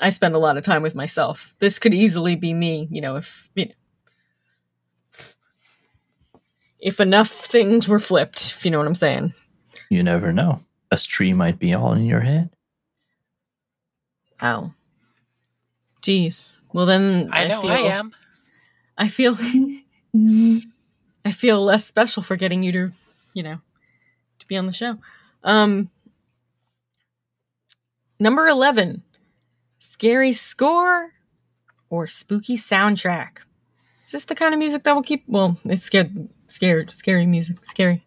i 0.00 0.10
spend 0.10 0.34
a 0.34 0.38
lot 0.38 0.56
of 0.58 0.64
time 0.64 0.82
with 0.82 0.94
myself 0.94 1.54
this 1.60 1.78
could 1.78 1.94
easily 1.94 2.36
be 2.36 2.52
me 2.52 2.88
you 2.90 3.00
know 3.00 3.16
if 3.16 3.50
you 3.54 3.66
know 3.66 3.72
if 6.78 7.00
enough 7.00 7.28
things 7.28 7.86
were 7.88 7.98
flipped 7.98 8.52
if 8.56 8.64
you 8.64 8.70
know 8.70 8.78
what 8.78 8.86
i'm 8.86 8.94
saying 8.94 9.32
You 9.88 10.02
never 10.02 10.32
know. 10.32 10.60
A 10.90 10.96
tree 10.98 11.32
might 11.32 11.58
be 11.58 11.72
all 11.72 11.92
in 11.94 12.04
your 12.04 12.20
head. 12.20 12.50
Ow. 14.42 14.72
Jeez. 16.02 16.58
Well 16.74 16.84
then 16.86 17.30
I 17.32 17.46
know 17.48 17.62
feel, 17.62 17.70
I 17.70 17.78
am. 17.78 18.12
I 18.98 19.08
feel 19.08 19.34
I 21.24 21.30
feel 21.32 21.62
less 21.62 21.84
special 21.86 22.22
for 22.22 22.36
getting 22.36 22.62
you 22.62 22.72
to, 22.72 22.92
you 23.34 23.42
know, 23.42 23.58
to 24.38 24.46
be 24.46 24.56
on 24.56 24.66
the 24.66 24.72
show. 24.72 24.98
Um 25.44 25.90
Number 28.18 28.46
11. 28.46 29.02
Scary 29.78 30.32
score 30.32 31.10
or 31.90 32.06
spooky 32.06 32.56
soundtrack. 32.56 33.38
Is 34.06 34.12
this 34.12 34.24
the 34.26 34.34
kind 34.34 34.54
of 34.54 34.58
music 34.58 34.84
that 34.84 34.94
will 34.94 35.02
keep 35.02 35.24
well, 35.26 35.58
it's 35.64 35.82
scared 35.84 36.28
scared 36.46 36.90
scary 36.92 37.26
music, 37.26 37.64
scary. 37.64 38.04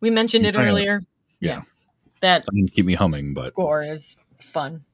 We 0.00 0.10
mentioned 0.10 0.44
it 0.46 0.52
to- 0.52 0.58
earlier. 0.60 1.00
yeah. 1.40 1.62
That 2.20 2.46
Doesn't 2.46 2.72
keep 2.72 2.86
me 2.86 2.94
humming, 2.94 3.34
but 3.34 3.52
score 3.52 3.82
is 3.82 4.16
fun. 4.38 4.84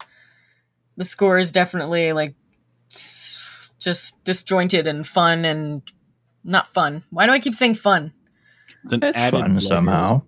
The 0.97 1.05
score 1.05 1.39
is 1.39 1.53
definitely 1.53 2.12
like 2.12 2.35
just 2.89 4.22
disjointed 4.24 4.87
and 4.89 5.07
fun 5.07 5.45
and 5.45 5.83
not 6.45 6.68
fun. 6.68 7.03
Why 7.11 7.26
do 7.26 7.32
I 7.32 7.38
keep 7.41 7.55
saying 7.55 7.76
fun? 7.76 8.12
it's 8.84 8.93
an 8.93 9.03
It's 9.05 9.16
added 9.18 9.41
fun 9.41 9.51
layer. 9.53 9.61
somehow. 9.61 10.22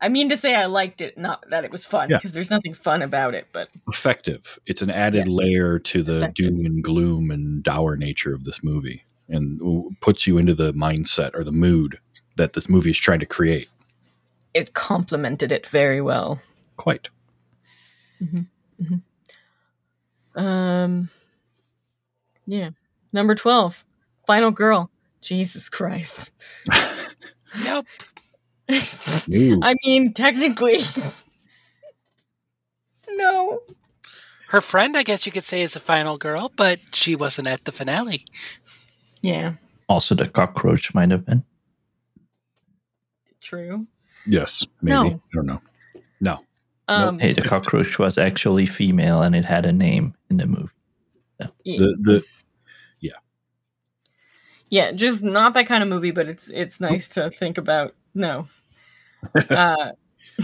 I 0.00 0.08
mean 0.08 0.28
to 0.28 0.36
say 0.36 0.54
I 0.54 0.66
liked 0.66 1.00
it, 1.00 1.16
not 1.16 1.48
that 1.50 1.64
it 1.64 1.70
was 1.72 1.86
fun, 1.86 2.10
Yeah. 2.10 2.18
because 2.18 2.32
there's 2.32 2.50
nothing 2.50 2.74
fun 2.74 3.00
about 3.02 3.34
it. 3.34 3.46
But 3.52 3.68
effective. 3.88 4.58
It's 4.66 4.82
an 4.82 4.90
added 4.90 5.26
Yes. 5.26 5.34
layer 5.34 5.78
to 5.78 6.02
the 6.02 6.16
Effective. 6.18 6.46
doom 6.46 6.66
and 6.66 6.84
gloom 6.84 7.30
and 7.30 7.62
dour 7.62 7.96
nature 7.96 8.34
of 8.34 8.44
this 8.44 8.62
movie 8.62 9.04
and 9.28 9.58
w- 9.58 9.90
puts 10.00 10.26
you 10.26 10.36
into 10.38 10.54
the 10.54 10.72
mindset 10.74 11.30
or 11.34 11.42
the 11.42 11.52
mood 11.52 11.98
that 12.36 12.52
this 12.52 12.68
movie 12.68 12.90
is 12.90 12.98
trying 12.98 13.20
to 13.20 13.26
create. 13.26 13.68
it 14.52 14.72
complemented 14.74 15.50
it 15.50 15.66
very 15.66 16.00
well. 16.00 16.40
Quite. 16.76 17.08
Um, 20.36 21.10
yeah. 22.46 22.70
Number 23.12 23.34
twelve, 23.34 23.84
Final 24.26 24.50
Girl. 24.50 24.90
Jesus 25.20 25.68
Christ. 25.68 26.32
Nope. 27.64 27.86
I 28.68 29.74
mean, 29.84 30.12
technically, 30.12 30.80
no. 33.10 33.62
Her 34.48 34.60
friend, 34.60 34.96
I 34.96 35.02
guess 35.02 35.26
you 35.26 35.32
could 35.32 35.44
say, 35.44 35.62
is 35.62 35.76
a 35.76 35.80
final 35.80 36.16
girl, 36.18 36.50
but 36.56 36.78
she 36.94 37.16
wasn't 37.16 37.48
at 37.48 37.64
the 37.64 37.72
finale. 37.72 38.24
Yeah, 39.22 39.54
Also, 39.88 40.14
the 40.14 40.28
cockroach 40.28 40.94
might 40.94 41.10
have 41.10 41.24
been. 41.24 41.44
true. 43.40 43.86
yes, 44.26 44.66
maybe. 44.82 44.94
No. 44.94 45.06
I 45.16 45.18
don't 45.34 45.46
know. 45.46 45.60
No. 46.20 46.40
Um, 46.88 47.18
Hey, 47.18 47.32
the 47.32 47.42
cockroach 47.42 47.98
was 47.98 48.18
actually 48.18 48.66
female 48.66 49.22
and 49.22 49.34
it 49.34 49.44
had 49.44 49.64
a 49.66 49.72
name 49.72 50.14
in 50.30 50.36
the 50.38 50.46
movie. 50.46 50.68
yeah. 51.40 51.48
The 51.64 51.96
the 52.02 52.24
yeah 54.74 54.90
just 54.90 55.22
not 55.22 55.54
that 55.54 55.68
kind 55.68 55.84
of 55.84 55.88
movie 55.88 56.10
but 56.10 56.26
it's 56.26 56.50
it's 56.50 56.80
nice 56.80 57.08
to 57.08 57.30
think 57.30 57.58
about. 57.58 57.94
No. 58.14 58.46
Uh 59.48 59.92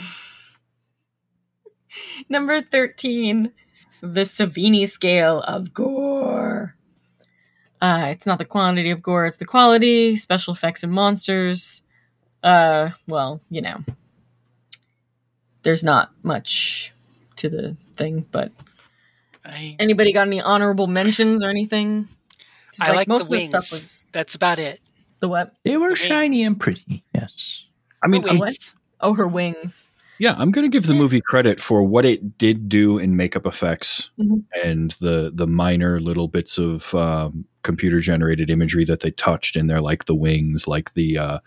number 2.30 2.62
13 2.62 3.52
the 4.00 4.20
savini 4.22 4.88
scale 4.88 5.40
of 5.40 5.74
gore. 5.74 6.76
Uh 7.82 8.06
it's 8.08 8.24
not 8.24 8.38
the 8.38 8.44
quantity 8.44 8.90
of 8.90 9.02
gore 9.02 9.26
it's 9.26 9.36
the 9.36 9.44
quality 9.44 10.16
special 10.16 10.54
effects 10.54 10.84
and 10.84 10.92
monsters. 10.92 11.82
Uh 12.42 12.90
well 13.08 13.40
you 13.50 13.60
know. 13.60 13.78
There's 15.62 15.84
not 15.84 16.12
much 16.22 16.92
to 17.36 17.50
the 17.50 17.76
thing 17.94 18.24
but 18.30 18.52
I, 19.44 19.76
anybody 19.78 20.12
got 20.12 20.28
any 20.28 20.40
honorable 20.40 20.86
mentions 20.86 21.42
or 21.42 21.50
anything? 21.50 22.08
I 22.80 22.92
like, 22.92 23.08
most 23.08 23.28
the 23.28 23.36
of 23.36 23.42
the 23.42 23.46
stuff 23.46 23.72
was 23.72 23.99
That's 24.12 24.34
about 24.34 24.58
it. 24.58 24.80
the 25.20 25.28
what 25.28 25.54
They 25.64 25.76
were 25.76 25.90
The 25.90 25.96
shiny 25.96 26.42
and 26.44 26.58
pretty. 26.58 27.04
Yes. 27.14 27.66
I 28.02 28.08
mean, 28.08 28.22
The 28.22 28.30
I'm- 28.30 28.38
wings. 28.38 28.74
Oh, 29.00 29.14
her 29.14 29.28
wings. 29.28 29.88
yeah, 30.18 30.34
I'm 30.38 30.50
going 30.50 30.64
to 30.64 30.74
give 30.74 30.86
the 30.86 30.94
movie 30.94 31.20
credit 31.22 31.60
for 31.60 31.82
what 31.82 32.04
it 32.04 32.36
did 32.38 32.68
do 32.68 32.98
in 32.98 33.16
makeup 33.16 33.46
effects 33.46 34.10
Mhm. 34.18 34.44
and 34.64 34.90
the 35.00 35.30
the 35.34 35.46
minor 35.46 36.00
little 36.00 36.28
bits 36.28 36.58
of 36.58 36.94
um, 36.94 37.44
computer 37.62 38.00
generated 38.00 38.50
imagery 38.50 38.84
that 38.86 39.00
they 39.00 39.10
touched 39.10 39.56
in 39.56 39.66
there, 39.68 39.80
like 39.80 40.04
the 40.06 40.14
wings, 40.14 40.66
like 40.68 40.92
the 40.94 41.18
uh, 41.18 41.38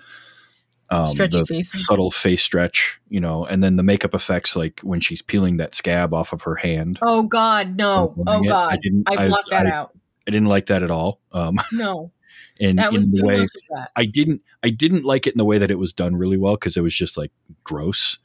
Um, 0.90 1.16
the 1.16 1.46
faces. 1.48 1.86
subtle 1.88 2.12
face 2.12 2.44
stretch, 2.44 3.00
you 3.10 3.20
know, 3.20 3.46
and 3.46 3.64
then 3.64 3.78
the 3.78 3.84
makeup 3.84 4.14
effects, 4.14 4.56
like 4.56 4.80
when 4.82 5.00
she's 5.00 5.22
peeling 5.24 5.58
that 5.58 5.74
scab 5.76 6.14
off 6.14 6.34
of 6.34 6.44
her 6.44 6.56
hand. 6.56 7.00
Oh 7.02 7.24
God, 7.24 7.78
no! 7.78 8.14
Oh 8.18 8.24
filming 8.24 8.46
it. 8.46 8.52
I 8.54 8.70
God, 8.72 8.80
didn't. 8.82 9.10
I 9.10 9.24
I, 9.24 9.28
blocked 9.28 9.50
that 9.50 9.66
I, 9.66 9.72
out. 9.72 9.92
I 10.28 10.32
didn't 10.32 10.50
like 10.50 10.68
that 10.68 10.84
at 10.84 10.92
all. 10.92 11.20
Um, 11.32 11.56
No, 11.72 12.12
and 12.60 12.78
that 12.80 12.92
was 12.94 13.06
in 13.06 13.12
the 13.12 13.26
way 13.26 13.48
that. 13.70 13.92
I 13.96 14.06
didn't 14.06 14.42
I 14.64 14.70
didn't 14.70 15.04
like 15.06 15.28
it 15.28 15.34
in 15.34 15.38
the 15.38 15.46
way 15.46 15.58
that 15.58 15.72
it 15.72 15.80
was 15.80 15.92
done 15.94 16.16
really 16.16 16.38
well 16.38 16.54
because 16.56 16.78
it 16.78 16.82
was 16.82 16.94
just 16.96 17.18
like 17.18 17.32
gross. 17.64 18.18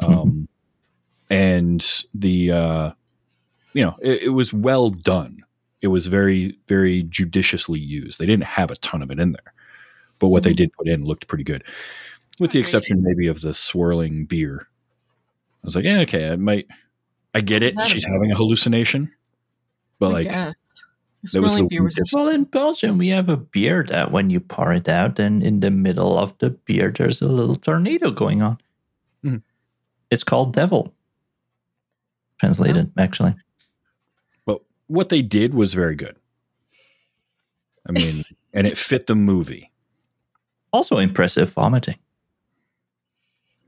Um 0.00 0.48
and 1.30 2.04
the 2.14 2.50
uh 2.52 2.90
you 3.72 3.84
know, 3.84 3.96
it, 4.02 4.24
it 4.24 4.28
was 4.30 4.52
well 4.52 4.90
done. 4.90 5.44
It 5.82 5.88
was 5.88 6.06
very, 6.06 6.56
very 6.68 7.02
judiciously 7.02 7.78
used. 7.80 8.18
They 8.18 8.26
didn't 8.26 8.44
have 8.44 8.70
a 8.70 8.76
ton 8.76 9.02
of 9.02 9.10
it 9.10 9.18
in 9.18 9.32
there. 9.32 9.52
But 10.20 10.28
what 10.28 10.44
they 10.44 10.52
Mhm. 10.52 10.56
did 10.56 10.72
put 10.72 10.88
in 10.88 11.04
looked 11.04 11.26
pretty 11.26 11.44
good. 11.44 11.64
With 12.40 12.52
the 12.52 12.58
exception 12.60 13.02
maybe 13.02 13.26
of 13.26 13.40
the 13.42 13.52
swirling 13.52 14.24
beer. 14.26 14.66
I 15.62 15.66
was 15.66 15.74
like, 15.76 15.84
yeah, 15.84 15.98
okay, 16.00 16.30
I 16.30 16.36
might 16.36 16.66
I 17.34 17.40
get 17.40 17.62
it. 17.62 17.74
She's 17.86 18.04
having 18.04 18.30
a 18.30 18.36
hallucination. 18.36 19.10
But 19.98 20.06
I 20.08 20.12
like 20.12 20.24
guess. 20.30 20.54
That 21.32 21.40
was 21.42 21.52
Swirling 21.52 21.68
the 21.68 21.78
beer 21.80 21.90
Well, 22.12 22.28
in 22.28 22.44
Belgium, 22.44 22.98
we 22.98 23.08
have 23.08 23.28
a 23.28 23.36
beer 23.36 23.84
that 23.88 24.10
when 24.12 24.30
you 24.30 24.40
pour 24.40 24.72
it 24.72 24.88
out, 24.88 25.18
and 25.18 25.42
in 25.42 25.60
the 25.60 25.70
middle 25.70 26.18
of 26.18 26.36
the 26.38 26.50
beer, 26.50 26.90
there's 26.90 27.22
a 27.22 27.28
little 27.28 27.56
tornado 27.56 28.10
going 28.10 28.42
on. 28.42 28.58
Mhm. 29.24 29.42
It's 30.10 30.24
called 30.24 30.52
Devil. 30.54 30.92
Translated, 32.38 32.90
actually. 32.98 33.34
But 34.44 34.60
what 34.88 35.08
they 35.08 35.22
did 35.22 35.54
was 35.54 35.72
very 35.74 35.94
good. 35.96 36.16
I 37.88 37.92
mean, 37.92 38.24
and 38.52 38.66
it 38.66 38.76
fit 38.78 39.06
the 39.06 39.14
movie. 39.14 39.70
Also 40.72 40.98
impressive 40.98 41.50
vomiting. 41.50 41.96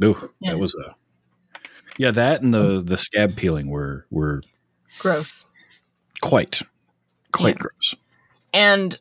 Ooh, 0.05 0.31
Yeah. 0.41 0.53
that 0.53 0.59
was 0.59 0.75
a 0.75 0.95
yeah. 1.99 2.11
That 2.11 2.43
and 2.43 2.53
the 2.53 2.83
the 2.85 2.99
scab 2.99 3.37
peeling 3.37 3.69
were 3.71 4.05
were 4.11 4.43
gross. 4.99 5.45
quite 6.21 6.61
quite 7.33 7.57
Yeah. 7.57 7.61
gross. 7.63 7.95
and 8.53 9.01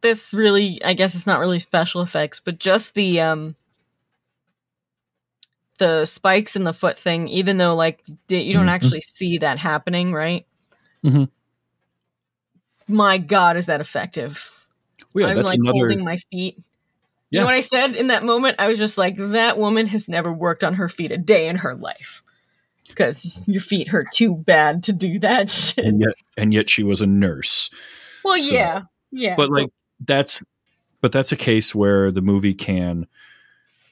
this 0.00 0.32
really 0.34 0.82
i 0.84 0.92
guess 0.92 1.14
it's 1.14 1.26
not 1.26 1.38
really 1.40 1.58
special 1.58 2.02
effects 2.02 2.40
but 2.40 2.58
just 2.58 2.94
the 2.94 3.20
um 3.20 3.54
the 5.78 6.04
spikes 6.04 6.56
in 6.56 6.64
the 6.64 6.72
foot 6.72 6.98
thing 6.98 7.26
even 7.28 7.56
though 7.56 7.74
like 7.74 8.00
you 8.28 8.52
don't 8.52 8.66
Mhm. 8.66 8.70
actually 8.70 9.00
see 9.00 9.38
that 9.38 9.58
happening 9.58 10.12
right 10.12 10.46
Mhm. 11.04 11.28
my 12.88 13.18
god 13.18 13.56
is 13.56 13.66
that 13.66 13.80
effective 13.80 14.66
Well, 15.12 15.22
yeah, 15.24 15.28
i'm 15.30 15.36
that's 15.36 15.50
like 15.50 15.58
another. 15.58 15.78
holding 15.78 16.04
my 16.04 16.16
feet 16.30 16.56
you 17.30 17.40
know 17.40 17.46
what 17.46 17.54
i 17.54 17.60
said 17.60 17.96
in 17.96 18.08
that 18.08 18.24
moment 18.24 18.56
i 18.60 18.68
was 18.68 18.78
just 18.78 18.98
like 18.98 19.16
that 19.16 19.58
woman 19.58 19.86
has 19.86 20.08
never 20.08 20.32
worked 20.32 20.62
on 20.62 20.74
her 20.74 20.88
feet 20.88 21.10
a 21.12 21.16
day 21.18 21.48
in 21.48 21.56
her 21.56 21.74
life 21.74 22.22
because 22.88 23.42
your 23.48 23.60
feet 23.62 23.88
hurt 23.88 24.06
too 24.12 24.34
bad 24.36 24.82
to 24.84 24.92
do 24.92 25.18
that 25.20 25.50
shit 25.50 25.84
and 25.84 26.00
yet, 26.00 26.14
and 26.36 26.52
yet 26.54 26.68
she 26.70 26.82
was 26.82 27.00
a 27.00 27.06
nurse. 27.06 27.70
well 28.24 28.38
so- 28.38 28.54
yeah 28.54 28.82
yeah 29.10 29.34
But 29.36 29.50
like 29.50 29.68
that's, 30.00 30.42
but 31.00 31.12
that's 31.12 31.32
a 31.32 31.36
case 31.36 31.74
where 31.74 32.10
the 32.10 32.20
movie 32.22 32.54
can 32.54 33.06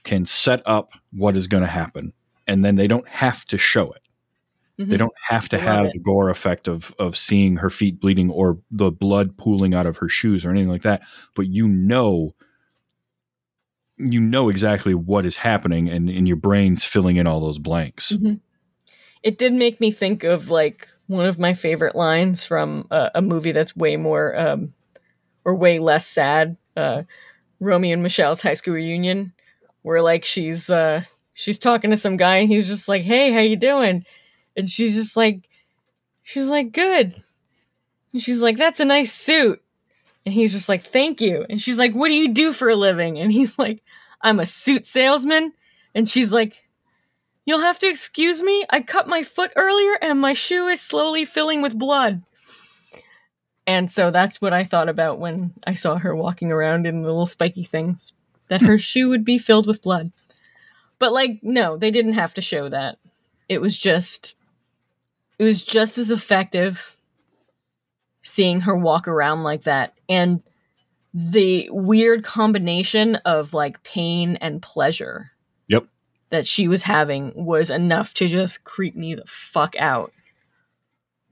can 0.05 0.27
set 0.27 0.63
up 0.67 0.91
what 1.13 1.37
is 1.37 1.47
going 1.47 1.63
to 1.63 1.69
happen, 1.69 2.13
and 2.47 2.65
then 2.65 2.75
they 2.75 2.89
don't 2.89 3.07
have 3.09 3.45
to 3.47 3.57
show 3.59 3.93
it. 3.93 4.03
They 4.79 4.97
Mhm. 4.97 4.99
don't 4.99 5.13
have 5.29 5.49
to 5.51 5.59
have 5.61 5.87
it. 5.87 5.93
the 5.93 5.99
gore 6.01 6.29
effect 6.29 6.67
of 6.67 6.93
of 6.99 7.17
seeing 7.17 7.59
her 7.59 7.71
feet 7.71 8.01
bleeding 8.01 8.31
or 8.31 8.59
the 8.71 8.91
blood 8.91 9.37
pooling 9.37 9.75
out 9.75 9.87
of 9.87 9.99
her 9.99 10.09
shoes 10.09 10.45
or 10.45 10.51
anything 10.51 10.71
like 10.71 10.83
that. 10.83 11.03
But 11.37 11.47
you 11.49 11.69
know, 11.69 12.35
you 13.99 14.19
know 14.21 14.49
exactly 14.49 14.95
what 14.95 15.25
is 15.25 15.37
happening, 15.37 15.89
and, 15.89 16.09
and 16.11 16.27
your 16.27 16.37
brain's 16.39 16.83
filling 16.85 17.17
in 17.17 17.27
all 17.27 17.41
those 17.41 17.59
blanks. 17.59 18.13
Mhm. 18.13 18.41
It 19.23 19.39
did 19.39 19.53
make 19.53 19.81
me 19.81 19.91
think 19.91 20.25
of 20.25 20.51
like 20.51 20.89
one 21.07 21.27
of 21.27 21.39
my 21.39 21.55
favorite 21.55 21.95
lines 21.95 22.45
from 22.45 22.87
a, 22.91 23.11
a 23.17 23.23
movie 23.23 23.53
that's 23.53 23.77
way 23.77 23.97
more 23.97 24.37
um, 24.39 24.75
or 25.45 25.55
way 25.55 25.79
less 25.79 26.07
sad. 26.07 26.57
Uh, 26.77 27.03
Romy 27.61 27.93
and 27.93 28.03
Michele's 28.03 28.43
high 28.43 28.55
school 28.55 28.75
reunion, 28.75 29.33
where 29.83 30.03
like 30.03 30.25
she's 30.25 30.71
uh, 30.71 31.05
she's 31.35 31.59
talking 31.59 31.91
to 31.91 31.97
some 31.97 32.17
guy 32.17 32.39
and 32.39 32.49
he's 32.49 32.67
just 32.67 32.89
like, 32.89 33.03
"Hey, 33.03 33.33
how 33.33 33.41
you 33.41 33.57
doing?" 33.57 34.05
And 34.57 34.69
she's 34.69 34.95
just 34.95 35.17
like, 35.17 35.49
she's 36.23 36.49
like, 36.49 36.73
"Good." 36.73 37.15
And 38.13 38.23
she's 38.23 38.43
like, 38.43 38.57
"That's 38.57 38.81
a 38.81 38.85
nice 38.85 39.13
suit." 39.13 39.63
And 40.27 40.35
he's 40.35 40.53
just 40.53 40.69
like, 40.69 40.83
"Thank 40.83 41.21
you." 41.21 41.47
And 41.49 41.61
she's 41.61 41.79
like, 41.79 41.95
"What 41.95 42.09
do 42.09 42.15
you 42.15 42.29
do 42.29 42.53
for 42.53 42.69
a 42.69 42.77
living?" 42.77 43.19
And 43.19 43.33
he's 43.33 43.59
like, 43.59 43.83
"I'm 44.21 44.41
a 44.41 44.47
suit 44.47 44.87
salesman." 44.87 45.53
And 45.95 46.09
she's 46.09 46.33
like, 46.33 46.65
You'll 47.45 47.61
have 47.61 47.79
to 47.81 47.89
excuse 47.89 48.43
me. 48.43 48.65
I 48.71 48.81
cut 48.81 49.09
my 49.09 49.23
foot 49.23 49.51
earlier 49.57 49.99
and 50.01 50.21
my 50.21 50.33
shoe 50.33 50.69
is 50.69 50.81
slowly 50.81 51.25
filling 51.25 51.61
with 51.61 51.79
blood. 51.79 52.23
And 53.67 53.91
so 53.91 54.11
that's 54.11 54.41
what 54.41 54.53
I 54.53 54.65
thought 54.65 54.89
about 54.89 55.19
when 55.19 55.55
I 55.67 55.75
saw 55.75 55.99
her 55.99 56.15
walking 56.15 56.51
around 56.51 56.87
in 56.87 57.03
the 57.03 57.09
little 57.09 57.27
spiky 57.27 57.65
things 57.65 58.13
that 58.49 58.63
her 58.63 58.79
shoe 58.79 59.09
would 59.09 59.25
be 59.25 59.39
filled 59.39 59.67
with 59.67 59.83
blood. 59.83 60.13
But 60.99 61.13
like 61.13 61.41
no, 61.43 61.77
they 61.77 61.91
didn't 61.91 62.15
have 62.15 62.35
to 62.35 62.41
show 62.41 62.69
that. 62.69 62.99
It 63.49 63.61
was 63.61 63.77
just 63.77 64.35
it 65.39 65.45
was 65.45 65.65
just 65.65 65.99
as 65.99 66.11
effective 66.11 66.97
seeing 68.23 68.61
her 68.61 68.77
walk 68.77 69.09
around 69.09 69.43
like 69.43 69.63
that 69.63 69.95
and 70.09 70.43
the 71.13 71.69
weird 71.73 72.23
combination 72.23 73.17
of 73.17 73.53
like 73.53 73.83
pain 73.83 74.37
and 74.37 74.63
pleasure. 74.63 75.32
That 76.33 76.47
she 76.49 76.67
was 76.67 76.83
having 76.83 77.33
was 77.37 77.71
enough 77.71 78.13
to 78.15 78.27
just 78.27 78.65
creep 78.65 78.97
me 78.97 79.15
the 79.15 79.23
fuck 79.27 79.77
out. 79.79 80.13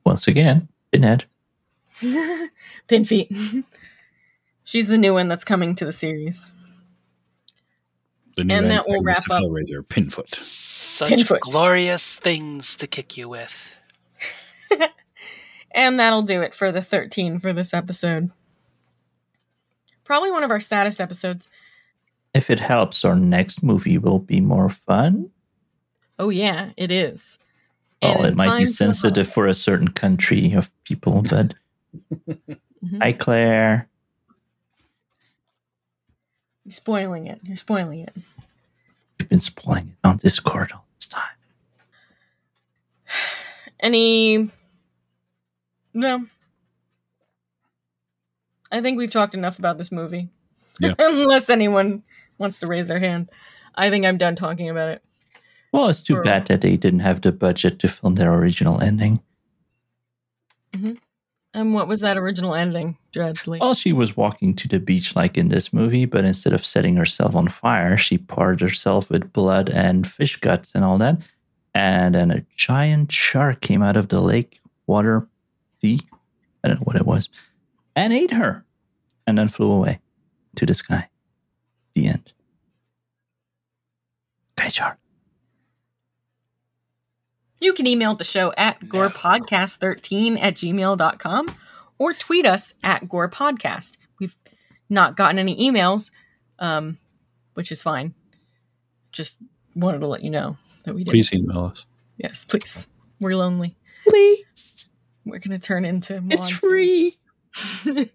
Once 0.04 0.28
again, 0.28 0.68
Pinhead. 0.92 1.24
Pinfeet. 2.88 3.64
She's 4.64 4.86
the 4.86 4.96
new 4.98 5.12
one 5.14 5.26
that's 5.26 5.42
coming 5.44 5.74
to 5.74 5.84
the 5.84 5.92
series. 5.92 6.54
The 8.36 8.44
new 8.44 8.54
And 8.54 8.70
that 8.70 8.86
will 8.86 9.02
wrap 9.02 9.18
up- 9.30 9.42
Hellraiser, 9.42 9.86
Pinfoot. 9.88 10.28
Such 10.28 11.08
Pinfoot. 11.10 11.40
glorious 11.40 12.16
things 12.20 12.76
to 12.76 12.86
kick 12.86 13.16
you 13.16 13.28
with. 13.28 13.78
And 15.72 16.00
that'll 16.00 16.22
do 16.22 16.42
it 16.42 16.52
for 16.52 16.72
the 16.72 16.82
13 16.82 17.38
for 17.38 17.52
this 17.52 17.72
episode. 17.72 18.30
Probably 20.04 20.30
one 20.32 20.42
of 20.42 20.50
our 20.50 20.58
saddest 20.58 21.00
episodes. 21.00 21.46
If 22.34 22.50
it 22.50 22.60
helps, 22.60 23.04
our 23.04 23.16
next 23.16 23.62
movie 23.62 23.98
will 23.98 24.18
be 24.20 24.40
more 24.40 24.68
fun. 24.68 25.30
Oh, 26.18 26.28
yeah, 26.28 26.70
it 26.76 26.92
is. 26.92 27.38
Well, 28.02 28.18
And 28.18 28.26
it 28.26 28.36
might 28.36 28.58
be 28.58 28.64
sensitive 28.64 29.28
for 29.28 29.46
a 29.46 29.54
certain 29.54 29.88
country 29.88 30.52
of 30.52 30.70
people, 30.84 31.22
but 31.22 31.54
Mhm. 32.20 32.58
hi, 33.02 33.12
Claire. 33.12 33.88
You're 36.64 36.72
spoiling 36.72 37.26
it. 37.26 37.40
You're 37.44 37.56
spoiling 37.56 38.00
it. 38.00 38.14
You've 39.18 39.28
been 39.28 39.40
spoiling 39.40 39.96
it 40.02 40.06
on 40.06 40.18
Discord 40.18 40.72
all 40.72 40.84
this 40.98 41.08
time. 41.08 41.36
Any. 43.80 44.50
No. 45.92 46.26
I 48.70 48.80
think 48.80 48.98
we've 48.98 49.10
talked 49.10 49.34
enough 49.34 49.58
about 49.58 49.78
this 49.78 49.90
movie. 49.90 50.28
Yeah. 50.78 50.94
Unless 50.98 51.50
anyone 51.50 52.04
wants 52.40 52.56
to 52.56 52.66
raise 52.66 52.86
their 52.86 52.98
hand. 52.98 53.30
I 53.76 53.90
think 53.90 54.04
I'm 54.04 54.16
done 54.16 54.34
talking 54.34 54.68
about 54.68 54.88
it. 54.88 55.04
Well, 55.72 55.88
it's 55.88 56.02
too 56.02 56.16
Or- 56.16 56.22
bad 56.22 56.46
that 56.46 56.62
they 56.62 56.76
didn't 56.76 57.00
have 57.00 57.20
the 57.20 57.30
budget 57.30 57.78
to 57.80 57.88
film 57.88 58.16
their 58.16 58.34
original 58.34 58.80
ending. 58.82 59.20
Mm-hmm. 60.74 60.94
And 61.52 61.74
what 61.74 61.88
was 61.88 62.00
that 62.00 62.16
original 62.16 62.54
ending, 62.54 62.96
Dreadly? 63.12 63.58
Well, 63.60 63.74
she 63.74 63.92
was 63.92 64.16
walking 64.16 64.54
to 64.54 64.68
the 64.68 64.78
beach 64.78 65.16
like 65.16 65.36
in 65.36 65.48
this 65.48 65.72
movie, 65.72 66.04
but 66.04 66.24
instead 66.24 66.52
of 66.52 66.64
setting 66.64 66.94
herself 66.96 67.34
on 67.34 67.48
fire, 67.48 67.96
she 67.96 68.18
poured 68.18 68.60
herself 68.60 69.10
with 69.10 69.32
blood 69.32 69.68
and 69.68 70.06
fish 70.06 70.36
guts 70.36 70.72
and 70.74 70.84
all 70.84 70.96
that. 70.98 71.20
And 71.74 72.14
then 72.14 72.30
a 72.30 72.44
giant 72.56 73.10
shark 73.10 73.60
came 73.60 73.82
out 73.82 73.96
of 73.96 74.08
the 74.08 74.20
lake 74.20 74.58
water 74.86 75.26
sea. 75.80 76.00
I 76.62 76.68
don't 76.68 76.78
know 76.78 76.84
what 76.84 76.96
it 76.96 77.06
was. 77.06 77.28
And 77.96 78.12
ate 78.12 78.30
her. 78.30 78.64
And 79.26 79.36
then 79.36 79.48
flew 79.48 79.70
away 79.72 80.00
to 80.54 80.66
the 80.66 80.74
sky. 80.74 81.08
The 81.94 82.06
end. 82.06 82.32
Sky 84.58 84.68
shark. 84.68 84.98
You 87.60 87.72
can 87.74 87.86
email 87.86 88.14
the 88.14 88.24
show 88.24 88.52
at 88.56 88.80
gorepodcast13 88.80 90.38
at 90.40 90.54
gmail.com 90.54 91.54
or 91.98 92.14
tweet 92.14 92.46
us 92.46 92.72
at 92.82 93.04
gorepodcast. 93.06 93.96
We've 94.18 94.34
not 94.88 95.16
gotten 95.16 95.38
any 95.38 95.56
emails, 95.70 96.10
um, 96.58 96.98
which 97.54 97.70
is 97.70 97.82
fine. 97.82 98.14
Just 99.12 99.38
wanted 99.74 99.98
to 100.00 100.06
let 100.06 100.22
you 100.22 100.30
know 100.30 100.56
that 100.84 100.94
we 100.94 101.04
did. 101.04 101.10
Please 101.10 101.32
email 101.32 101.66
us. 101.66 101.84
Yes, 102.16 102.44
please. 102.44 102.88
We're 103.20 103.36
lonely. 103.36 103.76
Please. 104.08 104.88
We're 105.26 105.38
going 105.38 105.58
to 105.58 105.66
turn 105.66 105.84
into 105.84 106.16
It's 106.30 106.50
monsters. 106.50 106.58
free. 106.58 107.18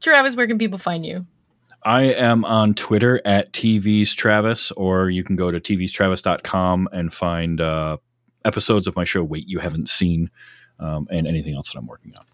Travis, 0.00 0.36
where 0.36 0.46
can 0.46 0.58
people 0.58 0.78
find 0.78 1.04
you? 1.04 1.26
I 1.84 2.02
am 2.02 2.44
on 2.46 2.74
Twitter 2.74 3.20
at 3.26 3.52
TV's 3.52 4.14
Travis, 4.14 4.72
or 4.72 5.10
you 5.10 5.22
can 5.22 5.36
go 5.36 5.50
to 5.50 5.60
tvstravis.com 5.60 6.88
and 6.92 7.12
find 7.12 7.60
uh, 7.60 7.98
episodes 8.44 8.86
of 8.86 8.96
my 8.96 9.04
show 9.04 9.22
Wait 9.22 9.46
You 9.46 9.58
Haven't 9.58 9.88
Seen 9.88 10.30
um, 10.78 11.06
and 11.10 11.26
anything 11.26 11.54
else 11.54 11.72
that 11.72 11.78
I'm 11.78 11.86
working 11.86 12.14
on. 12.18 12.24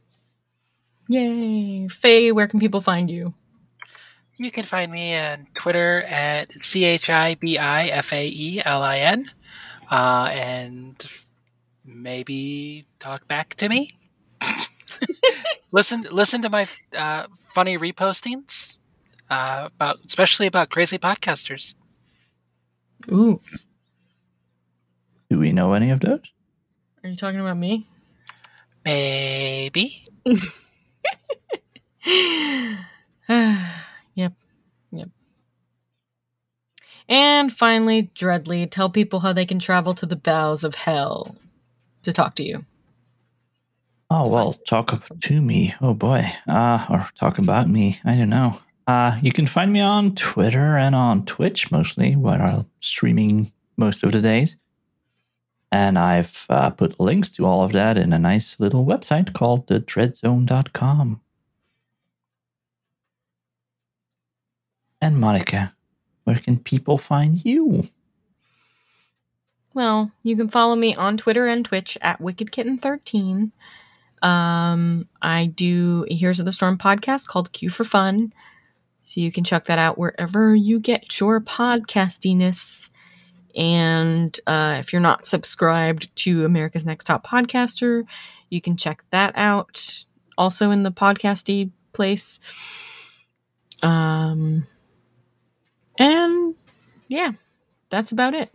Yay. 1.09 1.89
Faye, 1.89 2.31
where 2.31 2.47
can 2.47 2.61
people 2.61 2.81
find 2.81 3.11
you? 3.11 3.35
You 4.37 4.53
can 4.53 4.65
find 4.65 4.93
me 4.93 5.17
on 5.19 5.49
Twitter 5.59 6.03
at 6.05 6.59
C 6.61 6.85
H 6.85 7.11
I 7.11 7.35
B 7.35 7.59
I 7.59 7.87
F 7.89 8.13
A 8.13 8.27
E 8.29 8.63
L 8.65 8.83
I 8.83 8.99
N 8.99 9.27
uh, 9.91 10.31
and 10.33 11.05
maybe 11.85 12.87
talk 13.01 13.27
back 13.27 13.57
to 13.57 13.69
me. 13.69 13.91
listen, 15.73 16.07
listen 16.11 16.41
to 16.43 16.49
my 16.49 16.67
uh, 16.97 17.27
funny 17.53 17.77
repostings 17.77 18.77
uh, 19.31 19.69
about, 19.75 19.99
especially 20.07 20.47
about 20.47 20.71
crazy 20.71 20.99
podcasters. 20.99 21.75
Ooh. 23.11 23.41
Do 25.31 25.39
we 25.39 25.53
know 25.53 25.73
any 25.73 25.91
of 25.91 26.01
those? 26.01 26.21
Are 27.03 27.09
you 27.09 27.17
talking 27.17 27.41
about 27.41 27.57
me? 27.57 27.87
Maybe. 28.85 30.05
yep. 32.07 34.33
Yep. 34.93 35.09
And 37.09 37.53
finally, 37.53 38.11
Dreadly, 38.15 38.71
tell 38.71 38.91
people 38.91 39.21
how 39.21 39.33
they 39.33 39.47
can 39.47 39.59
travel 39.59 39.95
to 39.95 40.07
the 40.07 40.17
bowels 40.17 40.65
of 40.65 40.75
hell 40.75 41.37
to 42.03 42.13
talk 42.13 42.35
to 42.37 42.45
you. 42.45 42.65
Oh 44.13 44.29
well, 44.29 44.55
talk 44.67 45.05
to 45.21 45.41
me. 45.41 45.73
Oh 45.81 45.95
boy, 45.95 46.25
uh, 46.49 46.85
or 46.91 47.09
talk 47.15 47.39
about 47.39 47.69
me. 47.69 48.01
I 48.05 48.17
don't 48.17 48.31
know. 48.31 48.59
Uh, 48.87 49.19
you 49.23 49.33
can 49.33 49.47
find 49.47 49.73
me 49.73 49.81
on 49.81 50.15
Twitter 50.15 50.77
and 50.77 50.95
on 50.95 51.25
Twitch 51.25 51.71
mostly, 51.71 52.17
where 52.17 52.43
I'm 52.43 52.67
streaming 52.81 53.53
most 53.77 54.03
of 54.03 54.13
the 54.13 54.21
days. 54.21 54.57
And 55.73 55.97
I've 55.97 56.47
uh, 56.49 56.71
put 56.71 56.99
links 56.99 57.31
to 57.31 57.47
all 57.47 57.63
of 57.63 57.73
that 57.73 57.97
in 57.97 58.13
a 58.13 58.19
nice 58.19 58.59
little 58.59 58.85
website 58.85 59.33
called 59.33 59.69
thedreadzone.com. 59.69 61.21
And 65.01 65.19
Monica, 65.19 65.75
where 66.25 66.37
can 66.37 66.59
people 66.59 66.99
find 66.99 67.43
you? 67.45 67.85
Well, 69.73 70.11
you 70.23 70.37
can 70.37 70.49
follow 70.49 70.75
me 70.75 70.95
on 70.95 71.17
Twitter 71.17 71.47
and 71.47 71.65
Twitch 71.65 71.97
at 72.03 72.21
WickedKitten13. 72.21 73.53
Um, 74.23 75.09
I 75.23 75.47
do 75.47 76.05
a 76.11 76.15
Heroes 76.15 76.41
of 76.41 76.47
the 76.47 76.53
Storm 76.53 76.77
podcast 76.77 77.29
called 77.29 77.53
Q 77.53 77.71
for 77.71 77.85
Fun. 77.85 78.33
So 79.11 79.21
you 79.21 79.33
can 79.33 79.43
check 79.43 79.65
that 79.65 79.81
out 79.81 79.99
wherever 79.99 80.55
you 80.55 80.79
get 80.79 81.19
your 81.19 81.41
podcastiness. 81.41 82.91
And 83.57 84.39
uh, 84.47 84.77
if 84.79 84.93
you're 84.93 85.03
not 85.03 85.27
subscribed 85.27 86.15
to 86.19 86.45
America's 86.45 86.85
Next 86.85 87.09
Top 87.09 87.27
Podcaster, 87.27 88.05
you 88.51 88.61
can 88.61 88.77
check 88.77 89.03
that 89.11 89.33
out 89.35 90.05
also 90.39 90.71
in 90.71 90.85
the 90.85 90.93
podcasty 90.93 91.73
place. 91.93 92.39
Um, 93.83 94.65
and 95.99 96.55
yeah, 97.09 97.33
that's 97.89 98.13
about 98.13 98.35
it. 98.35 98.55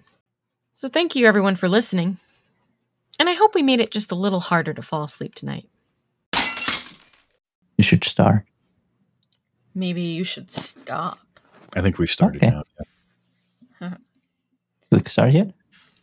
So 0.76 0.88
thank 0.88 1.18
you 1.18 1.26
everyone 1.26 1.57
for 1.57 1.68
listening. 1.68 2.18
And 3.19 3.27
I 3.27 3.34
hope 3.34 3.56
we 3.56 3.61
made 3.61 3.82
it 3.82 3.91
just 3.91 4.14
a 4.14 4.15
little 4.15 4.40
harder 4.40 4.73
to 4.73 4.82
fall 4.82 5.03
asleep 5.03 5.36
tonight. 5.36 5.68
You 7.77 7.84
should 7.84 8.06
start. 8.06 8.45
Maybe 9.76 10.02
you 10.02 10.23
should 10.23 10.52
stop. 10.52 11.19
I 11.76 11.81
think 11.81 11.97
we've 11.97 12.10
started 12.10 12.41
Okay. 12.41 12.52
now. 12.52 12.64
yeah. 13.81 13.95
Click 14.89 15.10
start 15.10 15.34
yet? 15.34 15.52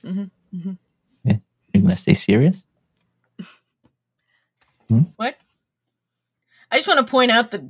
Mhm, 0.05 0.31
mhm. 0.55 0.77
Yeah. 1.25 1.37
You 1.73 1.81
gonna 1.83 1.97
stay 1.97 2.15
serious? 2.15 2.63
What? 5.17 5.37
I 6.71 6.77
just 6.77 6.87
want 6.89 7.01
to 7.07 7.11
point 7.11 7.31
out 7.31 7.51
that 7.53 7.63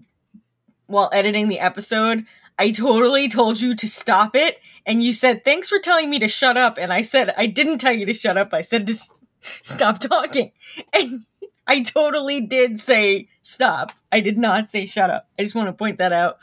while 0.86 1.08
editing 1.12 1.46
the 1.48 1.60
episode, 1.60 2.26
I 2.58 2.72
totally 2.72 3.28
told 3.28 3.60
you 3.60 3.74
to 3.76 3.88
stop 3.88 4.34
it, 4.34 4.58
and 4.86 5.02
you 5.02 5.12
said, 5.12 5.44
Thanks 5.44 5.68
for 5.68 5.78
telling 5.78 6.10
me 6.10 6.18
to 6.18 6.26
shut 6.28 6.56
up. 6.56 6.78
And 6.78 6.92
I 6.92 7.02
said, 7.02 7.32
I 7.36 7.46
didn't 7.46 7.78
tell 7.78 7.92
you 7.92 8.06
to 8.06 8.14
shut 8.14 8.36
up. 8.36 8.52
I 8.52 8.62
said 8.62 8.86
to 8.88 8.92
s- 8.92 9.10
stop 9.40 9.98
talking. 10.00 10.50
And 10.92 11.20
I 11.66 11.82
totally 11.82 12.40
did 12.40 12.80
say 12.80 13.28
stop. 13.42 13.92
I 14.10 14.20
did 14.20 14.38
not 14.38 14.68
say 14.68 14.86
shut 14.86 15.10
up. 15.10 15.28
I 15.38 15.42
just 15.42 15.54
want 15.54 15.68
to 15.68 15.72
point 15.72 15.98
that 15.98 16.12
out 16.12 16.42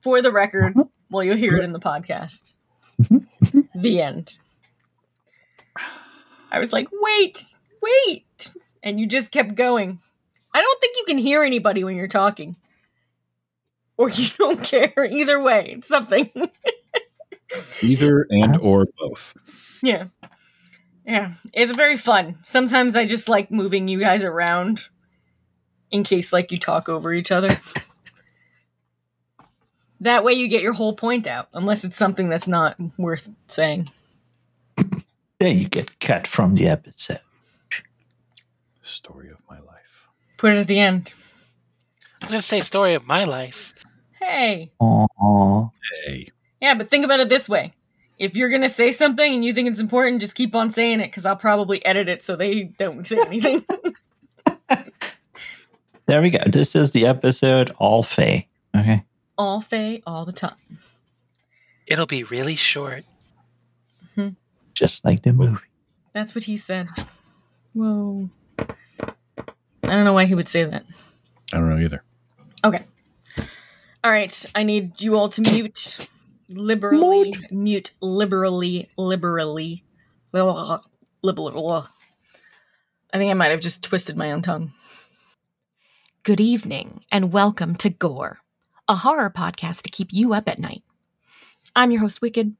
for 0.00 0.22
the 0.22 0.32
record. 0.32 0.74
Mm-hmm. 0.74 0.88
Well, 1.10 1.24
you'll 1.24 1.36
hear 1.36 1.56
it 1.56 1.64
in 1.64 1.72
the 1.72 1.80
podcast. 1.80 2.54
Mm-hmm. 3.00 3.16
Mm-hmm. 3.44 3.80
the 3.80 4.02
end. 4.02 4.38
I 6.50 6.58
was 6.58 6.72
like, 6.72 6.88
wait, 6.92 7.54
wait. 7.80 8.52
And 8.82 9.00
you 9.00 9.06
just 9.06 9.30
kept 9.30 9.54
going. 9.54 9.98
I 10.52 10.60
don't 10.60 10.80
think 10.80 10.96
you 10.96 11.04
can 11.04 11.18
hear 11.18 11.42
anybody 11.44 11.84
when 11.84 11.96
you're 11.96 12.08
talking. 12.08 12.56
Or 13.96 14.10
you 14.10 14.28
don't 14.38 14.62
care. 14.62 14.92
Either 15.10 15.40
way, 15.40 15.74
it's 15.76 15.88
something. 15.88 16.30
Either 17.82 18.26
and 18.30 18.56
uh-huh. 18.56 18.64
or 18.64 18.86
both. 18.98 19.34
yeah. 19.82 20.06
Yeah. 21.10 21.32
It's 21.52 21.72
very 21.72 21.96
fun. 21.96 22.36
Sometimes 22.44 22.94
I 22.94 23.04
just 23.04 23.28
like 23.28 23.50
moving 23.50 23.88
you 23.88 23.98
guys 23.98 24.22
around 24.22 24.88
in 25.90 26.04
case 26.04 26.32
like 26.32 26.52
you 26.52 26.58
talk 26.58 26.88
over 26.88 27.12
each 27.12 27.32
other. 27.32 27.50
That 29.98 30.22
way 30.22 30.34
you 30.34 30.46
get 30.46 30.62
your 30.62 30.72
whole 30.72 30.94
point 30.94 31.26
out, 31.26 31.48
unless 31.52 31.82
it's 31.82 31.96
something 31.96 32.28
that's 32.28 32.46
not 32.46 32.76
worth 32.96 33.32
saying. 33.48 33.90
There 35.40 35.52
you 35.52 35.68
get 35.68 35.98
cut 35.98 36.28
from 36.28 36.54
the 36.54 36.68
episode. 36.68 37.20
Story 38.82 39.30
of 39.30 39.38
my 39.50 39.58
life. 39.58 40.06
Put 40.36 40.54
it 40.54 40.58
at 40.58 40.68
the 40.68 40.78
end. 40.78 41.12
I 42.22 42.26
was 42.26 42.30
going 42.30 42.40
to 42.40 42.46
say 42.46 42.60
story 42.60 42.94
of 42.94 43.04
my 43.06 43.24
life. 43.24 43.74
Hey. 44.12 44.70
Aww. 44.80 45.70
Hey. 46.06 46.28
Yeah, 46.62 46.74
but 46.74 46.88
think 46.88 47.04
about 47.04 47.20
it 47.20 47.28
this 47.28 47.48
way. 47.48 47.72
If 48.20 48.36
you're 48.36 48.50
going 48.50 48.62
to 48.62 48.68
say 48.68 48.92
something 48.92 49.34
and 49.34 49.42
you 49.42 49.54
think 49.54 49.66
it's 49.66 49.80
important, 49.80 50.20
just 50.20 50.36
keep 50.36 50.54
on 50.54 50.70
saying 50.70 51.00
it 51.00 51.06
because 51.06 51.24
I'll 51.24 51.36
probably 51.36 51.84
edit 51.84 52.06
it 52.08 52.22
so 52.22 52.36
they 52.36 52.64
don't 52.64 53.04
say 53.06 53.18
anything. 53.18 53.64
There 56.06 56.20
we 56.20 56.30
go. 56.30 56.40
This 56.44 56.74
is 56.74 56.90
the 56.90 57.06
episode 57.06 57.72
all 57.78 58.02
Faye. 58.02 58.48
Okay. 58.76 59.04
all 59.38 59.60
Faye, 59.60 60.02
all 60.04 60.24
the 60.24 60.32
time. 60.32 60.56
It'll 61.86 62.06
be 62.06 62.24
really 62.24 62.56
short. 62.56 63.04
Mm-hmm. 64.16 64.30
Just 64.74 65.04
like 65.04 65.22
the 65.22 65.32
movie. 65.32 65.68
That's 66.12 66.34
what 66.34 66.42
he 66.42 66.56
said. 66.56 66.88
Whoa. 67.74 68.28
I 68.58 68.66
don't 69.84 70.04
know 70.04 70.12
why 70.12 70.24
he 70.24 70.34
would 70.34 70.48
say 70.48 70.64
that. 70.64 70.84
I 71.52 71.58
don't 71.58 71.70
know 71.70 71.78
either. 71.78 72.02
Okay. 72.64 72.84
All 74.02 74.10
right. 74.10 74.46
I 74.56 74.64
need 74.64 75.00
you 75.00 75.16
all 75.16 75.28
to 75.28 75.42
mute 75.42 76.08
liberally. 76.50 77.34
Mute 77.50 77.92
liberally. 78.00 78.90
Liberally. 78.96 79.84
Blah, 80.32 80.80
blah, 81.22 81.32
blah, 81.32 81.50
blah. 81.50 81.86
I 83.12 83.18
think 83.18 83.30
I 83.30 83.34
might 83.34 83.50
have 83.50 83.60
just 83.60 83.82
twisted 83.82 84.16
my 84.16 84.32
own 84.32 84.42
tongue. 84.42 84.72
Good 86.22 86.40
evening, 86.40 87.04
and 87.10 87.32
welcome 87.32 87.74
to 87.76 87.88
Gore, 87.90 88.40
a 88.86 88.96
horror 88.96 89.30
podcast 89.30 89.82
to 89.82 89.90
keep 89.90 90.12
you 90.12 90.34
up 90.34 90.48
at 90.48 90.58
night. 90.58 90.82
I'm 91.74 91.90
your 91.90 92.00
host, 92.00 92.20
Wicked. 92.20 92.54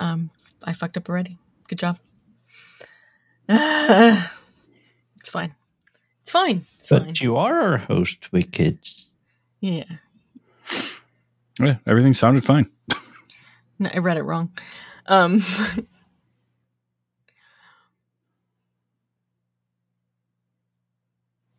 Um, 0.00 0.30
I 0.62 0.72
fucked 0.72 0.96
up 0.96 1.08
already. 1.08 1.38
Good 1.68 1.78
job. 1.78 1.98
it's 3.48 5.30
fine. 5.30 5.54
It's 6.22 6.32
fine. 6.32 6.64
It's 6.80 6.88
fine. 6.88 7.06
But 7.06 7.20
you 7.20 7.36
are 7.36 7.60
our 7.60 7.76
host, 7.78 8.32
Wicked. 8.32 8.78
Yeah. 9.60 9.84
Yeah, 11.60 11.76
everything 11.86 12.14
sounded 12.14 12.44
fine. 12.44 12.70
No, 13.78 13.90
I 13.92 13.98
read 13.98 14.16
it 14.16 14.22
wrong. 14.22 14.50
Um, 15.06 15.42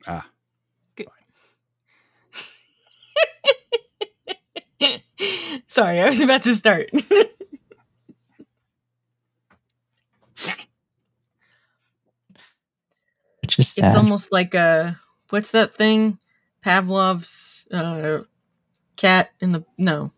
Ah. 0.07 0.30
sorry, 5.67 5.99
I 5.99 6.05
was 6.05 6.22
about 6.22 6.43
to 6.43 6.53
start. 6.55 6.91
Which 13.41 13.59
is 13.59 13.69
sad. 13.69 13.85
it's 13.85 13.95
almost 13.95 14.31
like 14.31 14.53
a 14.53 14.99
what's 15.30 15.51
that 15.51 15.73
thing? 15.73 16.19
Pavlov's 16.61 17.67
uh, 17.72 18.19
cat 18.95 19.31
in 19.39 19.51
the 19.51 19.63
no. 19.77 20.11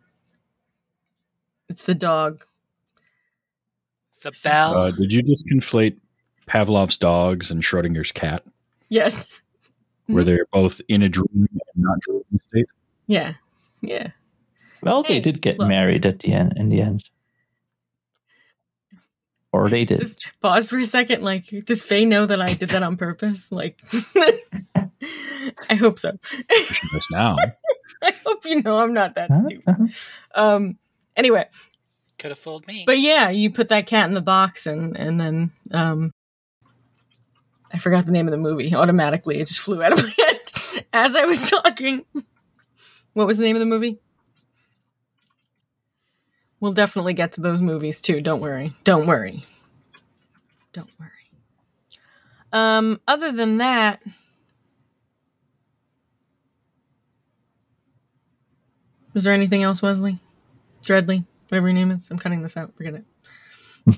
It's 1.69 1.83
the 1.83 1.95
dog. 1.95 2.43
The 4.21 4.31
bell. 4.43 4.75
Uh, 4.77 4.91
did 4.91 5.11
you 5.13 5.21
just 5.21 5.47
conflate 5.47 5.97
Pavlov's 6.47 6.97
dogs 6.97 7.51
and 7.51 7.61
Schrodinger's 7.61 8.11
cat? 8.11 8.43
Yes. 8.89 9.41
Where 10.07 10.23
Mhm. 10.23 10.25
they're 10.25 10.45
both 10.51 10.81
in 10.87 11.01
a 11.03 11.09
dream 11.09 11.27
and 11.35 11.49
not 11.75 11.99
dreaming 11.99 12.39
state? 12.49 12.65
Yeah. 13.07 13.33
Yeah. 13.81 14.11
Well, 14.81 15.03
Hey, 15.03 15.15
they 15.15 15.19
did 15.19 15.41
get 15.41 15.59
look. 15.59 15.67
married 15.67 16.05
at 16.05 16.19
the 16.19 16.31
end. 16.33 16.53
In 16.55 16.69
the 16.69 16.81
end, 16.81 17.09
or 19.51 19.69
they 19.69 19.85
did. 19.85 19.99
Just 19.99 20.27
pause 20.39 20.69
for 20.69 20.77
a 20.77 20.85
second. 20.85 21.23
Like, 21.23 21.45
does 21.65 21.83
Faye 21.83 22.05
know 22.05 22.25
that 22.25 22.41
I 22.41 22.53
did 22.53 22.69
that 22.69 22.83
on 22.83 22.95
purpose? 22.97 23.51
Like, 23.51 23.79
I 25.69 25.75
hope 25.75 25.99
so. 25.99 26.17
She 26.51 26.87
does 26.91 27.07
now. 27.11 27.35
I 28.03 28.14
hope 28.26 28.45
you 28.45 28.61
know 28.61 28.80
I'm 28.80 28.94
not 28.94 29.15
that 29.15 29.30
stupid. 29.45 29.64
Uh-huh. 29.68 29.88
Um. 30.56 30.78
Anyway, 31.15 31.45
Could 32.19 32.32
have 32.32 32.38
fooled 32.40 32.68
me. 32.68 32.84
but 32.86 32.99
yeah, 32.99 33.30
you 33.30 33.49
put 33.49 33.69
that 33.69 33.88
cat 33.88 34.07
in 34.07 34.14
the 34.14 34.22
box, 34.22 34.68
and 34.68 34.95
and 34.98 35.19
then 35.19 35.52
um, 35.72 36.11
I 37.74 37.80
forgot 37.80 38.06
the 38.06 38.11
name 38.11 38.28
of 38.28 38.32
the 38.32 38.38
movie. 38.38 38.74
Automatically, 38.76 39.40
it 39.40 39.48
just 39.48 39.61
flew 39.61 39.82
out 39.82 39.94
of 39.94 40.03
my 40.03 40.14
head 40.18 40.40
as 40.94 41.15
I 41.15 41.26
was 41.26 41.49
talking. 41.49 42.06
What 43.14 43.26
was 43.28 43.38
the 43.40 43.45
name 43.45 43.56
of 43.56 43.61
the 43.61 43.65
movie? 43.65 43.98
We'll 46.60 46.74
definitely 46.74 47.14
get 47.14 47.34
to 47.34 47.41
those 47.41 47.61
movies 47.61 48.02
too. 48.02 48.22
Don't 48.22 48.41
worry. 48.41 48.74
Don't 48.84 49.06
worry. 49.07 49.44
Don't 50.74 50.90
worry. 50.99 51.10
Um. 52.53 52.99
Other 53.07 53.32
than 53.32 53.57
that. 53.57 54.02
Was 59.18 59.23
there 59.23 59.34
anything 59.34 59.64
else, 59.64 59.81
Wesley? 59.81 60.19
Dreadly, 60.85 61.26
whatever 61.49 61.69
your 61.69 61.73
name 61.73 61.89
is. 61.89 62.11
I'm 62.11 62.19
cutting 62.19 62.44
this 62.44 62.56
out. 62.56 62.76
Forget 62.77 62.94
it. 62.94 63.03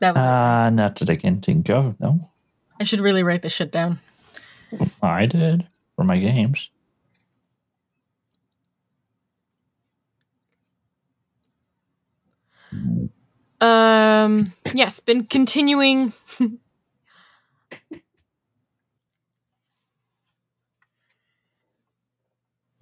that 0.00 0.12
was 0.12 0.20
it. 0.20 0.26
Uh, 0.26 0.70
not 0.70 0.96
that 0.96 1.08
I 1.08 1.14
can 1.14 1.40
think 1.40 1.70
of. 1.70 1.94
No, 2.00 2.18
I 2.80 2.82
should 2.82 2.98
really 2.98 3.22
write 3.22 3.42
this 3.42 3.52
shit 3.52 3.70
down. 3.70 4.00
I 5.00 5.26
did 5.26 5.68
for 5.94 6.02
my 6.02 6.18
games. 6.18 6.68
Um. 13.60 14.52
Yes, 14.72 14.98
been 14.98 15.26
continuing. 15.26 16.12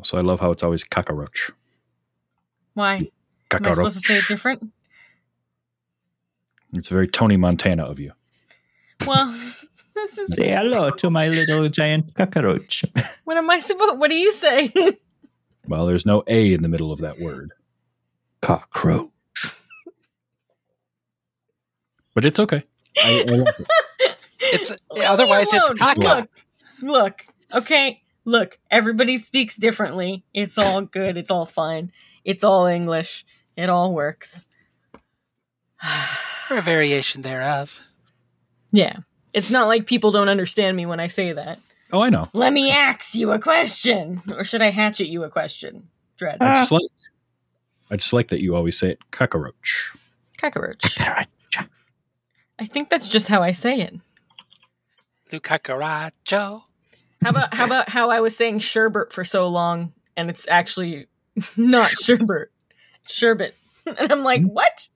So 0.03 0.19
I 0.19 0.21
love 0.21 0.41
how 0.41 0.51
it's 0.51 0.63
always 0.63 0.85
cockroach. 0.85 1.51
Why? 2.75 2.95
Am 2.97 3.03
I 3.03 3.11
Cockroach. 3.51 3.77
supposed 3.77 4.01
to 4.01 4.07
say 4.07 4.19
it 4.19 4.25
different? 4.29 4.73
It's 6.75 6.89
very 6.89 7.07
Tony 7.07 7.37
Montana 7.37 7.85
of 7.85 8.01
you. 8.01 8.13
Well, 9.07 9.31
this 9.95 10.17
is. 10.19 10.35
Say 10.35 10.51
hello 10.51 10.91
to 10.91 11.11
my 11.11 11.29
little 11.29 11.69
giant 11.69 12.15
cockroach. 12.15 12.85
What 13.25 13.37
am 13.37 13.51
I 13.51 13.59
supposed? 13.59 13.99
What 13.99 14.11
do 14.11 14.17
you 14.17 14.33
say? 14.33 14.73
Well, 15.69 15.87
there's 15.87 16.05
no 16.05 16.25
A 16.27 16.53
in 16.53 16.63
the 16.63 16.69
middle 16.69 16.91
of 16.91 16.99
that 17.03 17.21
word, 17.21 17.53
Cockroach. 18.41 19.11
but 22.15 22.25
it's 22.25 22.41
okay. 22.41 22.65
I, 22.99 23.25
I 23.29 23.45
it. 24.01 24.17
It's 24.41 24.73
otherwise 25.07 25.53
it's 25.53 25.71
alone. 25.71 25.77
caca. 25.77 26.29
Look, 26.83 26.83
look. 26.83 27.27
Okay, 27.55 28.02
look. 28.25 28.59
Everybody 28.71 29.19
speaks 29.19 29.57
differently. 29.57 30.25
It's 30.35 30.59
all 30.59 30.83
good. 30.83 31.17
It's 31.17 31.31
all 31.31 31.47
fine. 31.47 31.93
It's 32.25 32.45
all 32.45 32.67
English. 32.67 33.25
It 33.57 33.69
all 33.69 33.93
works. 33.95 34.47
Or 36.51 36.59
a 36.59 36.61
variation 36.61 37.23
thereof. 37.23 37.81
yeah, 38.73 38.97
it's 39.33 39.49
not 39.51 39.69
like 39.69 39.87
people 39.87 40.11
don't 40.11 40.29
understand 40.29 40.77
me 40.77 40.85
when 40.85 41.01
I 41.01 41.07
say 41.07 41.33
that. 41.33 41.59
Oh, 41.93 42.03
I 42.03 42.11
know. 42.11 42.29
Let 42.35 42.53
me 42.53 42.71
ask 42.71 43.15
you 43.15 43.31
a 43.33 43.39
question, 43.39 44.21
or 44.31 44.45
should 44.45 44.61
I 44.61 44.71
hatchet 44.71 45.09
you 45.09 45.25
a 45.25 45.31
question? 45.31 45.89
Dread 46.19 46.39
I 46.43 46.55
just 46.55 46.73
like. 46.73 46.83
I 47.91 47.97
just 47.97 48.13
like 48.13 48.29
that 48.29 48.43
you 48.43 48.55
always 48.55 48.77
say 48.79 48.91
it 48.91 49.11
cockroach. 49.13 49.93
cockroach. 50.37 50.97
Cockroach. 50.97 51.69
I 52.59 52.67
think 52.67 52.91
that's 52.91 53.09
just 53.09 53.29
how 53.29 53.43
I 53.43 53.53
say 53.53 53.81
it. 53.81 53.95
Lucacaracho. 55.31 56.65
How 57.23 57.31
about 57.31 57.55
how 57.55 57.65
about 57.65 57.89
how 57.89 58.11
I 58.11 58.21
was 58.21 58.37
saying 58.37 58.61
sherbet 58.61 59.13
for 59.13 59.25
so 59.25 59.49
long, 59.49 59.93
and 60.17 60.31
it's 60.31 60.47
actually 60.49 61.07
not 61.57 61.91
sherbet, 61.91 62.49
sherbet, 63.07 63.55
and 63.87 64.13
I'm 64.13 64.23
like, 64.25 64.43
what? 64.45 64.89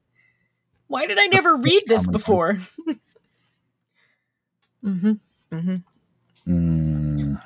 Why 0.88 1.06
did 1.06 1.18
I 1.18 1.26
never 1.26 1.56
read 1.56 1.82
this 1.86 2.06
before? 2.06 2.54
mm-hmm. 4.84 5.12
Mm-hmm. 5.52 5.76
Mm, 6.50 7.38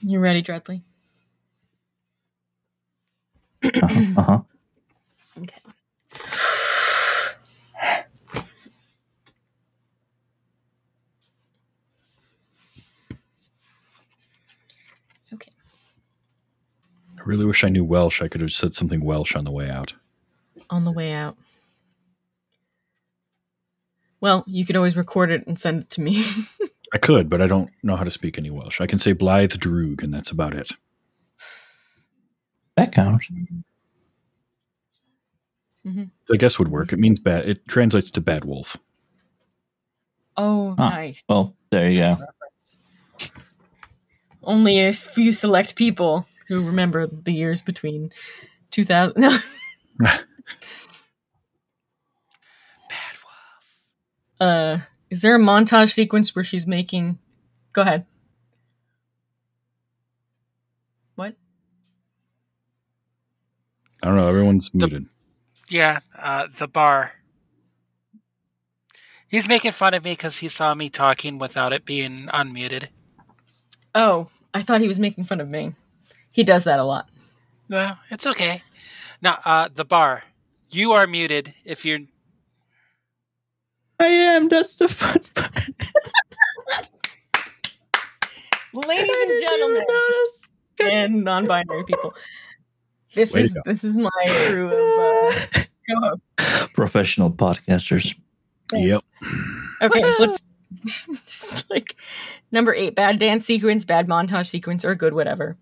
You 0.00 0.20
ready, 0.20 0.42
Dreadly? 0.42 0.82
Uh-huh, 3.82 4.04
uh-huh. 4.16 4.40
Really 17.28 17.44
wish 17.44 17.62
I 17.62 17.68
knew 17.68 17.84
Welsh. 17.84 18.22
I 18.22 18.28
could 18.28 18.40
have 18.40 18.52
said 18.52 18.74
something 18.74 19.04
Welsh 19.04 19.36
on 19.36 19.44
the 19.44 19.50
way 19.50 19.68
out. 19.68 19.92
On 20.70 20.86
the 20.86 20.90
way 20.90 21.12
out. 21.12 21.36
Well, 24.18 24.44
you 24.46 24.64
could 24.64 24.76
always 24.76 24.96
record 24.96 25.30
it 25.30 25.46
and 25.46 25.58
send 25.58 25.82
it 25.82 25.90
to 25.90 26.00
me. 26.00 26.24
I 26.94 26.96
could, 26.96 27.28
but 27.28 27.42
I 27.42 27.46
don't 27.46 27.68
know 27.82 27.96
how 27.96 28.04
to 28.04 28.10
speak 28.10 28.38
any 28.38 28.48
Welsh. 28.48 28.80
I 28.80 28.86
can 28.86 28.98
say 28.98 29.12
Blaidd 29.12 29.58
Drwg, 29.58 30.02
and 30.02 30.14
that's 30.14 30.30
about 30.30 30.54
it. 30.54 30.70
That 32.78 32.92
counts. 32.92 33.28
I 35.86 36.36
guess 36.38 36.58
would 36.58 36.68
work. 36.68 36.94
It 36.94 36.98
means 36.98 37.20
bad. 37.20 37.44
It 37.46 37.68
translates 37.68 38.10
to 38.12 38.22
bad 38.22 38.46
wolf. 38.46 38.78
oh, 40.38 40.74
Ah, 40.78 40.88
nice. 40.88 41.24
Well, 41.28 41.54
there 41.68 41.90
you 41.90 42.00
go. 42.00 42.16
Only 44.42 44.78
a 44.78 44.94
few 44.94 45.34
select 45.34 45.76
people 45.76 46.24
who 46.48 46.64
remember 46.64 47.06
the 47.06 47.32
years 47.32 47.62
between 47.62 48.10
2000. 48.70 49.16
No. 49.16 49.30
Bad 49.98 50.24
wolf. 53.22 53.76
Uh, 54.40 54.78
is 55.10 55.20
there 55.20 55.36
a 55.36 55.38
montage 55.38 55.92
sequence 55.92 56.34
where 56.34 56.44
she's 56.44 56.66
making? 56.66 57.18
Go 57.72 57.82
ahead. 57.82 58.06
What? 61.14 61.34
I 64.02 64.06
don't 64.06 64.16
know. 64.16 64.28
Everyone's 64.28 64.72
muted. 64.74 65.06
Yeah, 65.68 66.00
uh, 66.18 66.48
the 66.56 66.66
bar. 66.66 67.12
He's 69.28 69.46
making 69.46 69.72
fun 69.72 69.92
of 69.92 70.04
me 70.04 70.12
because 70.12 70.38
he 70.38 70.48
saw 70.48 70.74
me 70.74 70.88
talking 70.88 71.38
without 71.38 71.74
it 71.74 71.84
being 71.84 72.28
unmuted. 72.28 72.88
Oh, 73.94 74.28
I 74.54 74.62
thought 74.62 74.80
he 74.80 74.88
was 74.88 74.98
making 74.98 75.24
fun 75.24 75.40
of 75.40 75.48
me. 75.48 75.74
He 76.38 76.44
does 76.44 76.62
that 76.64 76.78
a 76.78 76.84
lot. 76.84 77.08
Well, 77.68 77.98
it's 78.12 78.24
okay. 78.24 78.62
Now, 79.20 79.40
uh, 79.44 79.70
the 79.74 79.84
bar. 79.84 80.22
You 80.70 80.92
are 80.92 81.04
muted 81.08 81.52
if 81.64 81.84
you're. 81.84 81.98
I 83.98 84.06
am. 84.06 84.48
That's 84.48 84.76
the 84.76 84.86
fun 84.86 85.18
part. 85.34 85.68
Ladies 88.72 89.16
and 89.20 89.48
gentlemen, 89.48 89.84
and 90.80 91.24
non-binary 91.24 91.82
people, 91.82 92.14
this 93.16 93.32
Way 93.32 93.40
is 93.40 93.56
this 93.64 93.82
is 93.82 93.96
my 93.96 94.10
crew 94.46 94.68
of 94.68 94.72
uh, 94.72 95.32
co-hosts. 95.90 96.72
Professional 96.72 97.32
podcasters. 97.32 98.14
Yep. 98.72 99.00
Okay, 99.82 100.14
let's 100.20 100.38
just 101.26 101.68
like 101.68 101.96
number 102.52 102.72
eight: 102.72 102.94
bad 102.94 103.18
dance 103.18 103.44
sequence, 103.44 103.84
bad 103.84 104.06
montage 104.06 104.46
sequence, 104.46 104.84
or 104.84 104.94
good 104.94 105.14
whatever. 105.14 105.56